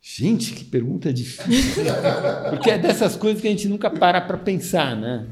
Gente, 0.00 0.54
que 0.54 0.64
pergunta 0.64 1.12
difícil. 1.12 1.82
Porque 2.50 2.70
é 2.70 2.78
dessas 2.78 3.16
coisas 3.16 3.42
que 3.42 3.48
a 3.48 3.50
gente 3.50 3.68
nunca 3.68 3.90
para 3.90 4.20
para 4.20 4.38
pensar, 4.38 4.94
né? 4.96 5.26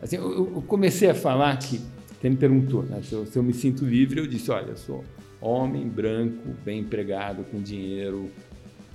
Assim, 0.00 0.16
eu, 0.16 0.54
eu, 0.54 0.62
comecei 0.62 1.10
a 1.10 1.14
falar 1.14 1.58
que, 1.58 1.80
você 2.20 2.30
me 2.30 2.36
perguntou, 2.36 2.84
né, 2.84 3.02
se, 3.02 3.12
eu, 3.12 3.26
se 3.26 3.36
eu 3.36 3.42
me 3.42 3.52
sinto 3.52 3.84
livre, 3.84 4.20
eu 4.20 4.26
disse, 4.26 4.50
olha, 4.50 4.70
eu 4.70 4.76
sou 4.76 5.04
homem, 5.40 5.88
branco, 5.88 6.54
bem 6.64 6.80
empregado, 6.80 7.42
com 7.44 7.60
dinheiro, 7.60 8.30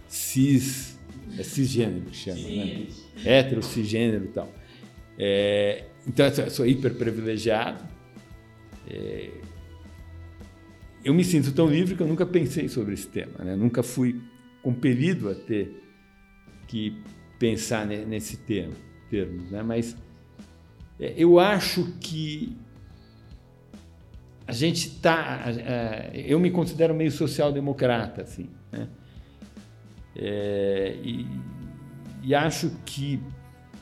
cis, 0.08 0.98
é 1.38 1.44
cisgênero 1.44 2.06
que 2.06 2.16
chama, 2.16 2.40
né? 2.40 2.88
Hétero, 3.26 3.62
cisgênero 3.62 4.26
e 4.26 4.30
tal. 4.30 4.50
É, 5.20 5.84
então, 6.08 6.26
eu 6.26 6.50
sou 6.50 6.66
hiper 6.66 6.96
privilegiado. 6.96 7.84
É, 8.90 9.30
eu 11.04 11.14
me 11.14 11.26
sinto 11.26 11.52
tão 11.52 11.68
livre 11.68 11.96
que 11.96 12.02
eu 12.02 12.08
nunca 12.08 12.26
pensei 12.26 12.70
sobre 12.70 12.94
esse 12.94 13.08
tema, 13.08 13.44
né? 13.44 13.56
Nunca 13.56 13.84
fui 13.84 14.22
compelido 14.64 15.30
a 15.30 15.36
ter 15.36 15.84
que 16.68 17.02
pensar 17.38 17.86
nesse 17.86 18.38
termo, 18.38 18.76
termos, 19.10 19.52
né? 19.52 19.62
Mas 19.62 19.96
é, 20.98 21.14
eu 21.18 21.38
acho 21.38 21.94
que 22.00 22.56
a 24.48 24.52
gente 24.52 24.88
está, 24.88 25.46
eu 26.14 26.40
me 26.40 26.50
considero 26.50 26.94
meio 26.96 27.12
social-democrata, 27.12 28.24
assim, 28.24 28.50
né? 28.72 28.88
É, 30.16 30.98
e, 31.04 31.28
e 32.24 32.34
acho 32.34 32.72
que 32.84 33.22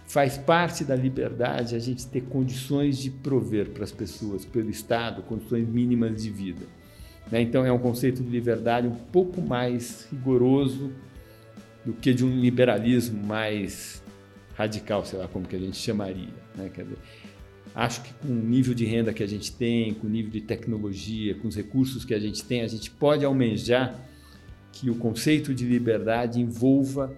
faz 0.07 0.37
parte 0.37 0.85
da 0.85 0.95
liberdade 0.95 1.75
a 1.75 1.79
gente 1.79 2.07
ter 2.07 2.21
condições 2.21 2.97
de 2.97 3.11
prover 3.11 3.69
para 3.69 3.83
as 3.83 3.91
pessoas, 3.91 4.45
pelo 4.45 4.69
Estado, 4.69 5.21
condições 5.21 5.67
mínimas 5.67 6.23
de 6.23 6.29
vida. 6.29 6.65
Né? 7.29 7.41
Então 7.41 7.65
é 7.65 7.71
um 7.71 7.77
conceito 7.77 8.23
de 8.23 8.29
liberdade 8.29 8.87
um 8.87 8.95
pouco 8.95 9.41
mais 9.41 10.07
rigoroso 10.09 10.93
do 11.85 11.91
que 11.91 12.13
de 12.13 12.23
um 12.23 12.39
liberalismo 12.39 13.21
mais 13.21 14.01
radical, 14.55 15.05
sei 15.05 15.19
lá 15.19 15.27
como 15.27 15.45
que 15.45 15.57
a 15.57 15.59
gente 15.59 15.75
chamaria. 15.75 16.33
Né? 16.55 16.69
Dizer, 16.69 16.97
acho 17.75 18.01
que 18.01 18.13
com 18.13 18.29
o 18.29 18.35
nível 18.35 18.73
de 18.73 18.85
renda 18.85 19.11
que 19.13 19.21
a 19.21 19.27
gente 19.27 19.51
tem, 19.51 19.93
com 19.93 20.07
o 20.07 20.09
nível 20.09 20.31
de 20.31 20.41
tecnologia, 20.41 21.35
com 21.35 21.49
os 21.49 21.55
recursos 21.55 22.05
que 22.05 22.13
a 22.13 22.19
gente 22.19 22.45
tem, 22.45 22.61
a 22.61 22.67
gente 22.67 22.89
pode 22.89 23.25
almejar 23.25 23.99
que 24.71 24.89
o 24.89 24.95
conceito 24.95 25.53
de 25.53 25.65
liberdade 25.65 26.39
envolva 26.39 27.13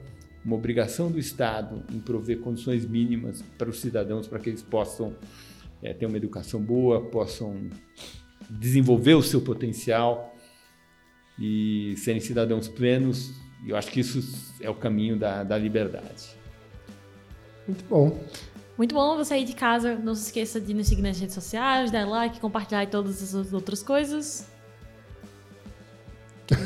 uma 0.50 0.56
obrigação 0.56 1.12
do 1.12 1.20
Estado 1.20 1.84
em 1.94 2.00
prover 2.00 2.40
condições 2.40 2.84
mínimas 2.84 3.44
para 3.56 3.70
os 3.70 3.80
cidadãos 3.80 4.28
para 4.28 4.40
que 4.40 4.50
eles 4.50 4.64
possam 4.64 5.16
é, 5.82 5.94
ter 5.94 6.08
uma 6.08 6.18
educação 6.18 6.60
boa, 6.60 7.02
possam 7.02 7.70
desenvolver 8.50 9.14
o 9.14 9.22
seu 9.22 9.42
potencial 9.42 10.36
e 11.38 11.94
serem 11.98 12.20
cidadãos 12.20 12.68
plenos. 12.68 13.32
E 13.64 13.70
eu 13.70 13.78
acho 13.78 13.92
que 13.92 14.00
isso 14.00 14.56
é 14.60 14.70
o 14.70 14.74
caminho 14.74 15.18
da, 15.18 15.44
da 15.44 15.56
liberdade. 15.56 16.36
Muito 17.68 17.86
bom. 17.86 18.20
Muito 18.76 18.96
bom 18.96 19.18
você 19.18 19.30
sair 19.30 19.46
de 19.46 19.54
casa. 19.54 19.96
Não 20.00 20.16
se 20.16 20.24
esqueça 20.24 20.60
de 20.60 20.74
nos 20.74 20.88
seguir 20.88 21.04
nas 21.04 21.20
redes 21.20 21.36
sociais, 21.36 21.92
dar 21.92 22.08
like, 22.08 22.40
compartilhar 22.40 22.84
e 22.84 22.88
todas 22.88 23.36
as 23.36 23.54
outras 23.54 23.84
coisas. 23.84 24.50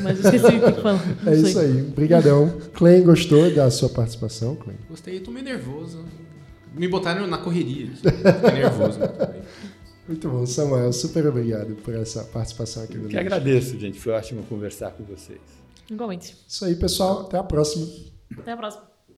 Mas 0.02 0.24
eu 0.24 0.34
esqueci 0.34 0.56
o 0.56 0.72
que 0.72 0.80
falar. 0.80 1.02
É 1.26 1.34
isso 1.36 1.58
aí. 1.58 1.82
Obrigadão. 1.82 2.58
Clem, 2.74 3.02
gostou 3.02 3.52
da 3.54 3.70
sua 3.70 3.88
participação, 3.88 4.56
Clem? 4.56 4.76
Gostei, 4.88 5.20
tô 5.20 5.30
meio 5.30 5.44
nervoso. 5.44 6.04
Me 6.74 6.88
botaram 6.88 7.26
na 7.26 7.38
correria. 7.38 7.88
Fiquei 7.94 8.52
nervoso. 8.52 8.98
Muito 10.06 10.28
bom, 10.28 10.44
Samuel. 10.44 10.92
Super 10.92 11.26
obrigado 11.26 11.74
por 11.76 11.94
essa 11.94 12.24
participação 12.24 12.84
aqui 12.84 12.98
no 12.98 13.08
Que 13.08 13.16
agradeço, 13.16 13.78
gente. 13.78 13.98
Foi 13.98 14.12
ótimo 14.12 14.42
conversar 14.44 14.90
com 14.90 15.04
vocês. 15.04 15.40
Igualmente. 15.90 16.36
Isso 16.46 16.64
aí, 16.64 16.74
pessoal. 16.74 17.22
Até 17.22 17.38
a 17.38 17.42
próxima. 17.42 17.86
Até 18.38 18.52
a 18.52 18.56
próxima. 18.56 18.93